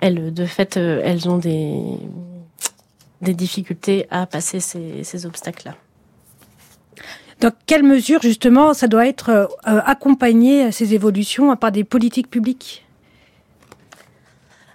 elles, 0.00 0.34
de 0.34 0.44
fait, 0.44 0.76
elles 0.76 1.28
ont 1.28 1.38
des, 1.38 1.80
des 3.20 3.34
difficultés 3.34 4.06
à 4.10 4.26
passer 4.26 4.60
ces, 4.60 5.04
ces 5.04 5.24
obstacles-là. 5.24 5.76
Dans 7.40 7.52
quelle 7.66 7.84
mesure, 7.84 8.20
justement, 8.20 8.74
ça 8.74 8.86
doit 8.88 9.06
être 9.06 9.48
accompagné, 9.64 10.72
ces 10.72 10.92
évolutions, 10.92 11.56
par 11.56 11.72
des 11.72 11.84
politiques 11.84 12.28
publiques? 12.28 12.84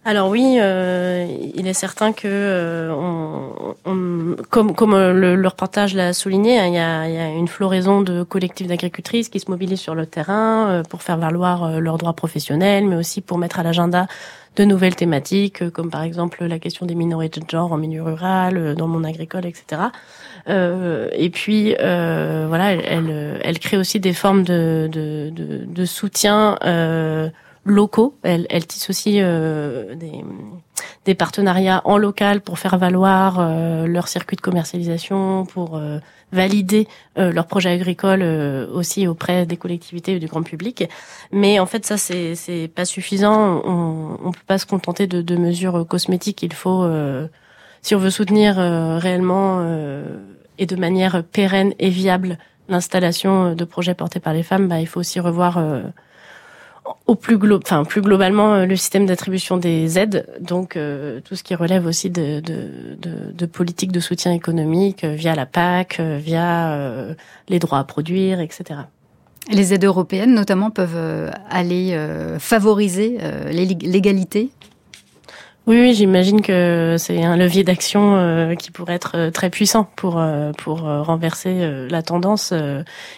Alors 0.08 0.30
oui, 0.30 0.58
euh, 0.60 1.26
il 1.56 1.66
est 1.66 1.74
certain 1.74 2.14
que, 2.14 2.28
euh, 2.28 2.94
on, 2.94 4.36
comme, 4.52 4.76
comme 4.76 4.92
le, 4.96 5.36
le, 5.36 5.48
reportage 5.48 5.96
l'a 5.96 6.14
souligné, 6.14 6.60
hein, 6.60 6.68
il, 6.68 6.76
y 6.76 6.78
a, 6.78 7.30
une 7.30 7.48
floraison 7.48 8.02
de 8.02 8.22
collectifs 8.22 8.68
d'agricultrices 8.68 9.30
qui 9.30 9.40
se 9.40 9.50
mobilisent 9.50 9.80
sur 9.80 9.96
le 9.96 10.06
terrain 10.06 10.70
euh, 10.70 10.84
pour 10.84 11.02
faire 11.02 11.18
valoir 11.18 11.64
euh, 11.64 11.80
leurs 11.80 11.98
droits 11.98 12.14
professionnels, 12.14 12.86
mais 12.86 12.96
aussi 12.96 13.20
pour 13.22 13.40
mettre 13.40 13.60
à 13.60 13.64
l'agenda 13.64 14.06
de 14.58 14.64
nouvelles 14.64 14.96
thématiques, 14.96 15.64
euh, 15.64 15.72
comme 15.72 15.90
par 15.90 16.04
exemple 16.04 16.46
la 16.46 16.60
question 16.60 16.86
des 16.86 16.94
minorités 16.94 17.42
de 17.42 17.50
genre 17.50 17.72
en 17.72 17.78
milieu 17.78 18.04
rural, 18.04 18.76
dans 18.76 18.86
le 18.86 18.92
monde 18.92 19.08
agricole, 19.08 19.48
etc. 19.48 19.82
et 20.48 21.30
puis, 21.32 21.74
voilà, 21.80 22.74
elle, 22.74 23.40
elle, 23.44 23.58
crée 23.58 23.78
aussi 23.78 24.00
des 24.00 24.14
formes 24.14 24.44
de 24.44 25.86
soutien 25.86 26.60
locaux. 27.66 28.16
Elle, 28.24 28.46
elle 28.50 28.66
tisse 28.66 28.90
aussi 28.90 29.20
euh, 29.20 29.96
des, 29.96 30.24
des, 31.06 31.16
partenariats 31.16 31.82
en 31.84 31.98
local 31.98 32.42
pour 32.42 32.60
faire 32.60 32.78
valoir 32.78 33.38
euh, 33.40 33.88
leur 33.88 34.08
circuit 34.08 34.38
de 34.38 34.42
commercialisation, 34.42 35.46
pour 35.46 35.76
euh, 35.76 35.98
valider 36.32 36.88
euh, 37.18 37.32
leurs 37.32 37.48
projets 37.48 37.72
agricoles 37.72 38.24
aussi 38.72 39.08
auprès 39.08 39.46
des 39.46 39.58
collectivités 39.58 40.14
et 40.14 40.20
du 40.20 40.28
grand 40.28 40.44
public. 40.44 40.88
Mais 41.32 41.60
en 41.60 41.66
fait, 41.66 41.86
ça 41.86 41.98
c'est 41.98 42.72
pas 42.74 42.86
suffisant. 42.86 43.62
On, 43.66 44.20
on 44.24 44.32
peut 44.32 44.40
pas 44.46 44.60
se 44.60 44.68
contenter 44.68 45.08
de, 45.08 45.22
de 45.22 45.36
mesures 45.36 45.86
cosmétiques. 45.88 46.44
Il 46.44 46.54
faut, 46.54 46.88
si 47.82 47.96
on 47.96 48.00
veut 48.00 48.12
soutenir 48.12 48.58
réellement 48.58 49.66
et 50.58 50.66
de 50.66 50.76
manière 50.76 51.24
pérenne 51.24 51.74
et 51.80 51.90
viable 51.90 52.38
l'installation 52.68 53.54
de 53.54 53.66
projets 53.66 53.94
portés 53.94 54.20
par 54.20 54.34
les 54.34 54.44
femmes, 54.44 54.68
bah, 54.68 54.80
il 54.80 54.88
faut 54.88 55.00
aussi 55.00 55.20
revoir 55.20 55.60
au 57.08 57.16
plus, 57.16 57.38
glo 57.38 57.60
enfin, 57.64 57.84
plus 57.84 58.02
globalement 58.02 58.54
euh, 58.54 58.66
le 58.66 58.76
système 58.76 59.06
d'attribution 59.06 59.58
des 59.58 60.00
aides, 60.00 60.28
donc 60.40 60.76
euh, 60.76 61.20
tout 61.22 61.36
ce 61.36 61.44
qui 61.44 61.56
relève 61.56 61.86
aussi 61.86 62.10
de, 62.10 62.40
de, 62.40 62.70
de, 63.00 63.32
de 63.32 63.46
politiques 63.46 63.92
de 63.92 64.00
soutien 64.00 64.32
économique 64.32 65.04
euh, 65.04 65.14
via 65.14 65.36
la 65.36 65.46
PAC, 65.46 66.00
via 66.00 67.16
les 67.50 67.60
droits 67.60 67.80
à 67.80 67.84
produire, 67.84 68.40
etc. 68.40 68.82
Les 69.52 69.74
aides 69.74 69.86
européennes, 69.86 70.34
notamment, 70.34 70.72
peuvent 70.72 71.32
aller 71.50 71.98
favoriser 72.40 73.20
l'égalité 73.52 74.50
oui, 75.68 75.80
oui 75.80 75.94
j'imagine 75.96 76.42
que 76.42 76.96
c'est 77.00 77.24
un 77.24 77.36
levier 77.38 77.64
d'action 77.64 78.16
euh, 78.16 78.54
qui 78.54 78.70
pourrait 78.70 78.94
être 78.94 79.14
euh, 79.16 79.32
très 79.32 79.50
puissant 79.50 79.88
pour 79.96 80.20
euh, 80.20 80.52
pour 80.52 80.82
renverser 80.82 81.88
la 81.90 82.04
tendance. 82.04 82.54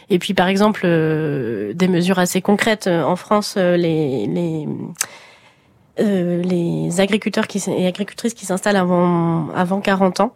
Et 0.10 0.20
puis, 0.20 0.34
par 0.34 0.48
exemple, 0.48 0.84
des 0.84 1.88
mesures 1.88 2.20
assez 2.20 2.42
concrètes 2.42 2.88
en 2.88 3.16
France, 3.16 3.58
les 3.58 4.28
les 4.28 4.68
les 6.00 7.02
agriculteurs 7.02 7.46
et 7.68 7.88
agricultrices 7.88 8.36
qui 8.36 8.46
s'installent 8.46 8.76
avant, 8.76 9.50
avant 9.56 9.82
40 9.82 10.20
ans 10.20 10.34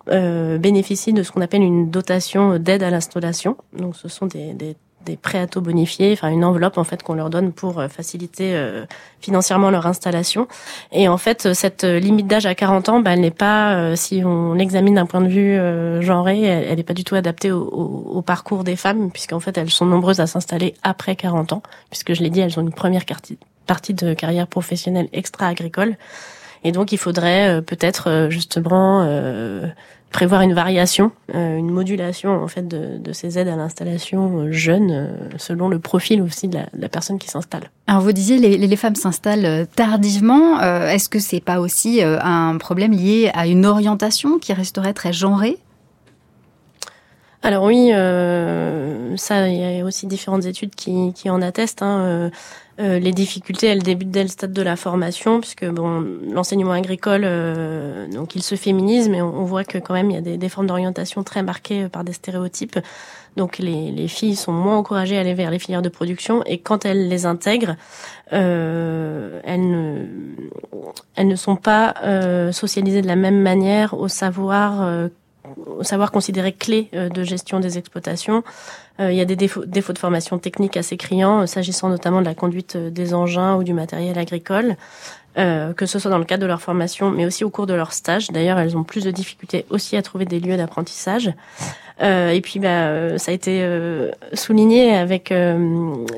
bénéficient 0.59 1.13
de 1.13 1.23
ce 1.23 1.31
qu'on 1.31 1.41
appelle 1.41 1.61
une 1.61 1.91
dotation 1.91 2.57
d'aide 2.57 2.83
à 2.83 2.89
l'installation. 2.89 3.57
Donc, 3.77 3.95
ce 3.95 4.07
sont 4.07 4.25
des, 4.25 4.53
des 4.53 4.75
des 5.05 5.17
prêts 5.17 5.39
à 5.39 5.47
taux 5.47 5.61
bonifiés, 5.61 6.13
enfin 6.13 6.29
une 6.29 6.43
enveloppe 6.43 6.77
en 6.77 6.83
fait 6.83 7.03
qu'on 7.03 7.13
leur 7.13 7.29
donne 7.29 7.51
pour 7.51 7.79
euh, 7.79 7.87
faciliter 7.87 8.55
euh, 8.55 8.85
financièrement 9.19 9.69
leur 9.69 9.87
installation. 9.87 10.47
Et 10.91 11.07
en 11.07 11.17
fait, 11.17 11.53
cette 11.53 11.83
limite 11.83 12.27
d'âge 12.27 12.45
à 12.45 12.55
40 12.55 12.89
ans, 12.89 12.99
bah, 12.99 13.13
elle 13.13 13.21
n'est 13.21 13.31
pas, 13.31 13.75
euh, 13.75 13.95
si 13.95 14.23
on 14.25 14.53
l'examine 14.53 14.95
d'un 14.95 15.05
point 15.05 15.21
de 15.21 15.27
vue 15.27 15.57
genré, 16.03 16.41
elle 16.41 16.77
n'est 16.77 16.83
pas 16.83 16.93
du 16.93 17.03
tout 17.03 17.15
adaptée 17.15 17.51
au, 17.51 17.63
au, 17.63 18.21
parcours 18.21 18.63
des 18.63 18.75
femmes, 18.75 19.11
puisqu'en 19.11 19.39
fait 19.39 19.57
elles 19.57 19.69
sont 19.69 19.85
nombreuses 19.85 20.19
à 20.19 20.27
s'installer 20.27 20.75
après 20.83 21.15
40 21.15 21.53
ans, 21.53 21.61
puisque 21.89 22.13
je 22.13 22.21
l'ai 22.21 22.29
dit, 22.29 22.39
elles 22.39 22.59
ont 22.59 22.61
une 22.61 22.73
première 22.73 23.03
partie 23.67 23.93
de 23.93 24.13
carrière 24.13 24.47
professionnelle 24.47 25.09
extra-agricole. 25.13 25.95
Et 26.63 26.71
donc 26.71 26.91
il 26.91 26.97
faudrait 26.97 27.61
peut-être 27.63 28.27
justement 28.29 29.03
prévoir 30.11 30.41
une 30.41 30.53
variation, 30.53 31.11
euh, 31.33 31.57
une 31.57 31.71
modulation 31.71 32.31
en 32.43 32.47
fait 32.47 32.67
de, 32.67 32.97
de 32.97 33.13
ces 33.13 33.39
aides 33.39 33.47
à 33.47 33.55
l'installation 33.55 34.39
euh, 34.39 34.51
jeune 34.51 34.91
euh, 34.91 35.07
selon 35.37 35.69
le 35.69 35.79
profil 35.79 36.21
aussi 36.21 36.47
de 36.47 36.57
la, 36.57 36.63
de 36.73 36.81
la 36.81 36.89
personne 36.89 37.17
qui 37.17 37.29
s'installe. 37.29 37.71
Alors 37.87 38.01
vous 38.01 38.11
disiez 38.11 38.37
les, 38.37 38.57
les 38.57 38.75
femmes 38.75 38.95
s'installent 38.95 39.67
tardivement. 39.75 40.59
Est-ce 40.61 41.09
que 41.09 41.19
c'est 41.19 41.41
pas 41.41 41.59
aussi 41.59 42.01
un 42.03 42.57
problème 42.57 42.91
lié 42.91 43.31
à 43.33 43.47
une 43.47 43.65
orientation 43.65 44.39
qui 44.39 44.53
resterait 44.53 44.93
très 44.93 45.13
genrée? 45.13 45.57
Alors 47.43 47.63
oui, 47.63 47.89
euh, 47.91 49.17
ça, 49.17 49.47
il 49.47 49.55
y 49.55 49.81
a 49.81 49.83
aussi 49.83 50.05
différentes 50.05 50.45
études 50.45 50.75
qui, 50.75 51.11
qui 51.13 51.29
en 51.29 51.41
attestent. 51.41 51.81
Hein. 51.81 52.29
Euh, 52.81 52.91
euh, 52.91 52.99
les 52.99 53.11
difficultés, 53.11 53.67
elles 53.67 53.83
débutent 53.83 54.11
dès 54.11 54.23
le 54.23 54.29
stade 54.29 54.53
de 54.53 54.61
la 54.61 54.75
formation, 54.75 55.39
puisque 55.39 55.65
bon, 55.65 56.05
l'enseignement 56.31 56.71
agricole, 56.71 57.21
euh, 57.23 58.07
donc 58.07 58.35
il 58.35 58.43
se 58.43 58.55
féminise, 58.55 59.09
mais 59.09 59.21
on, 59.21 59.43
voit 59.43 59.63
que 59.63 59.77
quand 59.77 59.93
même 59.93 60.09
il 60.09 60.15
y 60.15 60.17
a 60.17 60.21
des, 60.21 60.37
des 60.37 60.49
formes 60.49 60.67
d'orientation 60.67 61.23
très 61.23 61.43
marquées 61.43 61.87
par 61.89 62.03
des 62.03 62.13
stéréotypes. 62.13 62.79
Donc 63.37 63.59
les, 63.59 63.91
les, 63.91 64.07
filles 64.09 64.35
sont 64.35 64.51
moins 64.51 64.77
encouragées 64.77 65.17
à 65.17 65.21
aller 65.21 65.33
vers 65.33 65.51
les 65.51 65.59
filières 65.59 65.81
de 65.81 65.89
production, 65.89 66.43
et 66.45 66.57
quand 66.57 66.85
elles 66.85 67.07
les 67.07 67.25
intègrent, 67.25 67.77
elles 68.31 68.41
ne, 69.45 70.05
elles 71.15 71.27
ne 71.27 71.35
sont 71.35 71.55
pas 71.55 71.93
socialisées 72.51 73.01
de 73.01 73.07
la 73.07 73.15
même 73.15 73.41
manière 73.41 73.93
au 73.93 74.09
savoir 74.09 74.81
au 74.81 75.09
savoir 75.81 76.11
considéré 76.11 76.53
clé 76.53 76.89
euh, 76.93 77.09
de 77.09 77.23
gestion 77.23 77.59
des 77.59 77.77
exploitations. 77.77 78.43
Euh, 78.99 79.11
il 79.11 79.17
y 79.17 79.21
a 79.21 79.25
des 79.25 79.35
défauts, 79.35 79.65
défauts 79.65 79.93
de 79.93 79.97
formation 79.97 80.37
technique 80.37 80.77
assez 80.77 80.97
criants, 80.97 81.41
euh, 81.41 81.45
s'agissant 81.45 81.89
notamment 81.89 82.21
de 82.21 82.25
la 82.25 82.35
conduite 82.35 82.77
des 82.77 83.13
engins 83.13 83.55
ou 83.55 83.63
du 83.63 83.73
matériel 83.73 84.17
agricole. 84.17 84.75
que 85.35 85.85
ce 85.85 85.97
soit 85.97 86.11
dans 86.11 86.17
le 86.17 86.25
cadre 86.25 86.41
de 86.41 86.47
leur 86.47 86.61
formation, 86.61 87.09
mais 87.09 87.25
aussi 87.25 87.45
au 87.45 87.49
cours 87.49 87.65
de 87.65 87.73
leur 87.73 87.93
stage. 87.93 88.27
D'ailleurs, 88.31 88.59
elles 88.59 88.75
ont 88.75 88.83
plus 88.83 89.05
de 89.05 89.11
difficultés 89.11 89.65
aussi 89.69 89.95
à 89.95 90.01
trouver 90.01 90.25
des 90.25 90.41
lieux 90.41 90.57
d'apprentissage. 90.57 91.31
Et 92.01 92.41
puis, 92.43 92.59
bah, 92.59 93.17
ça 93.17 93.31
a 93.31 93.33
été 93.33 93.65
souligné 94.33 94.93
avec 94.93 95.33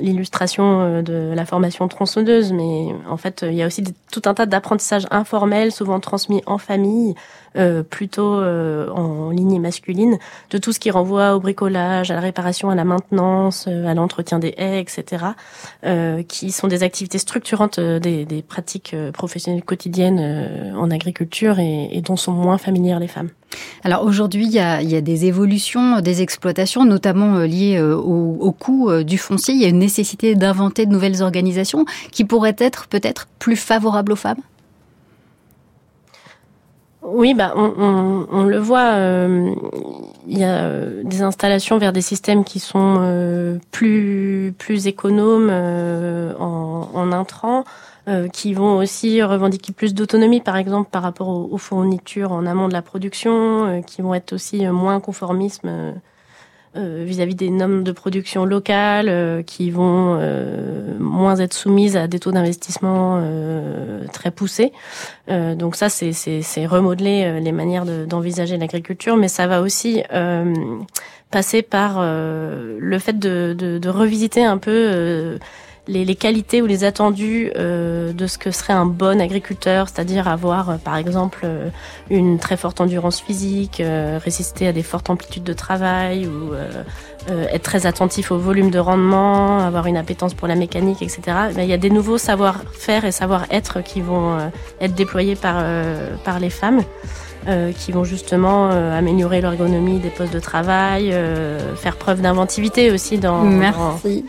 l'illustration 0.01 1.03
de 1.03 1.31
la 1.35 1.45
formation 1.45 1.87
tronçonneuse, 1.87 2.53
mais 2.53 2.87
en 3.07 3.17
fait, 3.17 3.45
il 3.47 3.53
y 3.53 3.61
a 3.61 3.67
aussi 3.67 3.83
tout 4.11 4.23
un 4.25 4.33
tas 4.33 4.47
d'apprentissages 4.47 5.05
informels, 5.11 5.71
souvent 5.71 5.99
transmis 5.99 6.41
en 6.47 6.57
famille, 6.57 7.13
euh, 7.55 7.83
plutôt 7.83 8.39
euh, 8.39 8.89
en 8.89 9.29
lignée 9.29 9.59
masculine, 9.59 10.17
de 10.49 10.57
tout 10.57 10.73
ce 10.73 10.79
qui 10.79 10.89
renvoie 10.89 11.35
au 11.35 11.39
bricolage, 11.39 12.09
à 12.09 12.15
la 12.15 12.19
réparation, 12.19 12.71
à 12.71 12.75
la 12.75 12.83
maintenance, 12.83 13.65
euh, 13.67 13.85
à 13.85 13.93
l'entretien 13.93 14.39
des 14.39 14.55
haies, 14.57 14.79
etc., 14.79 15.25
qui 16.27 16.51
sont 16.51 16.67
des 16.67 16.83
activités 16.83 17.17
structurantes 17.17 17.79
des, 17.79 18.25
des, 18.25 18.41
pratiques 18.41 18.95
professionnelles 19.13 19.63
quotidiennes 19.63 20.73
en 20.75 20.89
agriculture 20.91 21.59
et, 21.59 21.89
et, 21.91 22.01
dont 22.01 22.15
sont 22.15 22.31
moins 22.31 22.57
familières 22.57 22.99
les 22.99 23.07
femmes. 23.07 23.29
Alors 23.83 24.03
aujourd'hui, 24.03 24.45
il 24.45 24.51
y 24.51 24.59
a, 24.59 24.81
y 24.81 24.95
a, 24.95 25.01
des 25.01 25.25
évolutions 25.25 25.99
des 26.01 26.21
exploitations, 26.21 26.85
notamment 26.85 27.39
liées 27.39 27.81
au, 27.81 28.37
au 28.39 28.51
coût 28.51 28.91
du 29.03 29.17
foncier. 29.17 29.53
Il 29.53 29.61
y 29.61 29.65
a 29.65 29.69
une 29.69 29.79
nécessité 29.79 30.35
d'inventer 30.35 30.85
de 30.85 30.91
nouvelles 30.91 31.21
organisations 31.21 31.85
qui 32.11 32.25
pourraient 32.25 32.55
être 32.57 32.87
peut-être 32.87 33.27
plus 33.39 33.55
favorables 33.57 34.13
aux 34.13 34.17
femmes? 34.17 34.41
Oui, 37.05 37.33
bah, 37.33 37.53
on, 37.55 38.43
le 38.43 38.57
voit, 38.57 38.93
euh, 38.93 39.53
il 40.25 40.37
y 40.37 40.43
a 40.43 40.63
euh, 40.63 41.03
des 41.03 41.21
installations 41.21 41.77
vers 41.77 41.91
des 41.91 42.01
systèmes 42.01 42.45
qui 42.45 42.59
sont 42.59 42.97
euh, 42.99 43.57
plus 43.71 44.53
plus 44.57 44.87
économes 44.87 45.49
en, 45.49 46.89
en 46.93 47.11
intrants, 47.11 47.65
qui 48.33 48.53
vont 48.53 48.77
aussi 48.77 49.21
revendiquer 49.21 49.73
plus 49.73 49.93
d'autonomie, 49.93 50.41
par 50.41 50.57
exemple 50.57 50.89
par 50.91 51.03
rapport 51.03 51.29
aux, 51.29 51.49
aux, 51.51 51.57
fournitures 51.57 52.31
en 52.31 52.45
amont 52.45 52.67
de 52.67 52.73
la 52.73 52.81
production, 52.81 53.81
qui 53.85 54.01
vont 54.01 54.13
être 54.13 54.33
aussi 54.33 54.65
moins 54.67 54.99
conformisme 54.99 55.93
euh, 56.75 57.03
vis-à-vis 57.05 57.35
des 57.35 57.51
normes 57.51 57.83
de 57.83 57.91
production 57.91 58.45
locales 58.45 59.07
euh, 59.07 59.43
qui 59.43 59.69
vont 59.69 60.17
euh, 60.19 60.97
moins 60.97 61.35
être 61.35 61.53
soumises 61.53 61.95
à 61.95 62.07
des 62.07 62.19
taux 62.19 62.31
d'investissement 62.31 63.21
très 64.11 64.31
poussés. 64.31 64.71
donc 65.27 65.75
ça, 65.75 65.89
c'est 65.89 66.65
remodeler 66.65 67.39
les 67.39 67.51
manières 67.51 67.85
d'envisager 67.85 68.57
l'agriculture, 68.57 69.17
mais 69.17 69.27
ça 69.27 69.47
va 69.47 69.61
aussi 69.61 70.03
passer 71.31 71.61
par 71.61 72.01
le 72.01 72.99
fait 72.99 73.19
de, 73.19 73.87
revisiter 73.87 74.43
un 74.43 74.57
peu 74.57 75.37
les, 75.87 76.05
les, 76.05 76.15
qualités 76.15 76.61
ou 76.61 76.65
les 76.65 76.83
attendus 76.83 77.51
euh, 77.55 78.13
de 78.13 78.27
ce 78.27 78.37
que 78.37 78.51
serait 78.51 78.73
un 78.73 78.85
bon 78.85 79.19
agriculteur, 79.19 79.89
c'est-à-dire 79.89 80.27
avoir 80.27 80.69
euh, 80.69 80.75
par 80.77 80.95
exemple 80.95 81.41
euh, 81.43 81.69
une 82.09 82.39
très 82.39 82.55
forte 82.55 82.79
endurance 82.79 83.19
physique, 83.19 83.81
euh, 83.81 84.19
résister 84.23 84.67
à 84.67 84.73
des 84.73 84.83
fortes 84.83 85.09
amplitudes 85.09 85.43
de 85.43 85.53
travail 85.53 86.27
ou 86.27 86.53
être 87.27 87.63
très 87.63 87.85
attentif 87.85 88.31
au 88.31 88.37
volume 88.37 88.69
de 88.69 88.79
rendement, 88.79 89.59
avoir 89.59 89.85
une 89.87 89.95
appétence 89.95 90.33
pour 90.33 90.47
la 90.47 90.55
mécanique, 90.55 91.01
etc. 91.01 91.21
il 91.57 91.65
y 91.65 91.73
a 91.73 91.77
des 91.77 91.89
nouveaux 91.89 92.17
savoir-faire 92.17 93.05
et 93.05 93.11
savoir-être 93.11 93.81
qui 93.81 94.01
vont 94.01 94.37
être 94.81 94.93
déployés 94.93 95.35
par, 95.35 95.63
par 96.25 96.39
les 96.39 96.49
femmes. 96.49 96.81
Euh, 97.47 97.73
qui 97.73 97.91
vont 97.91 98.05
justement 98.05 98.69
euh, 98.71 98.97
améliorer 98.97 99.41
l'ergonomie 99.41 99.99
des 99.99 100.09
postes 100.09 100.33
de 100.33 100.39
travail, 100.39 101.09
euh, 101.11 101.75
faire 101.75 101.97
preuve 101.97 102.21
d'inventivité 102.21 102.89
aussi 102.89 103.17
dans. 103.17 103.43
Merci. 103.43 104.23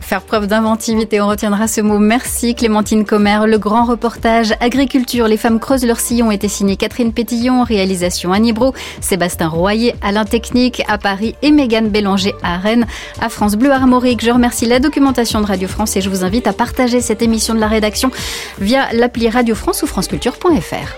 Faire 0.00 0.22
preuve 0.22 0.48
d'inventivité, 0.48 1.20
on 1.20 1.28
retiendra 1.28 1.68
ce 1.68 1.80
mot. 1.80 2.00
Merci 2.00 2.56
Clémentine 2.56 3.04
Commer. 3.04 3.38
Le 3.46 3.58
grand 3.58 3.84
reportage 3.84 4.52
Agriculture, 4.58 5.28
les 5.28 5.36
femmes 5.36 5.60
creusent 5.60 5.86
leur 5.86 6.00
sillon 6.00 6.32
était 6.32 6.48
signé 6.48 6.76
Catherine 6.76 7.12
Pétillon, 7.12 7.62
réalisation 7.62 8.32
Annie 8.32 8.52
Bro, 8.52 8.74
Sébastien 9.00 9.48
Royer, 9.48 9.94
Alain 10.02 10.24
Technique 10.24 10.82
à 10.88 10.98
Paris 10.98 11.36
et 11.42 11.52
Mégane 11.52 11.88
Bélanger 11.88 12.34
à 12.42 12.56
Rennes. 12.56 12.86
À 13.20 13.28
France 13.28 13.54
Bleu 13.54 13.70
Armorique, 13.70 14.24
je 14.24 14.30
remercie 14.32 14.66
la 14.66 14.80
documentation 14.80 15.40
de 15.40 15.46
Radio 15.46 15.68
France 15.68 15.96
et 15.96 16.00
je 16.00 16.10
vous 16.10 16.24
invite 16.24 16.48
à 16.48 16.52
partager 16.52 17.00
cette 17.00 17.22
émission 17.22 17.54
de 17.54 17.60
la 17.60 17.68
rédaction 17.68 18.10
via 18.58 18.92
l'appli 18.92 19.28
Radio 19.28 19.54
France 19.54 19.84
ou 19.84 19.86
franceculture.fr. 19.86 20.96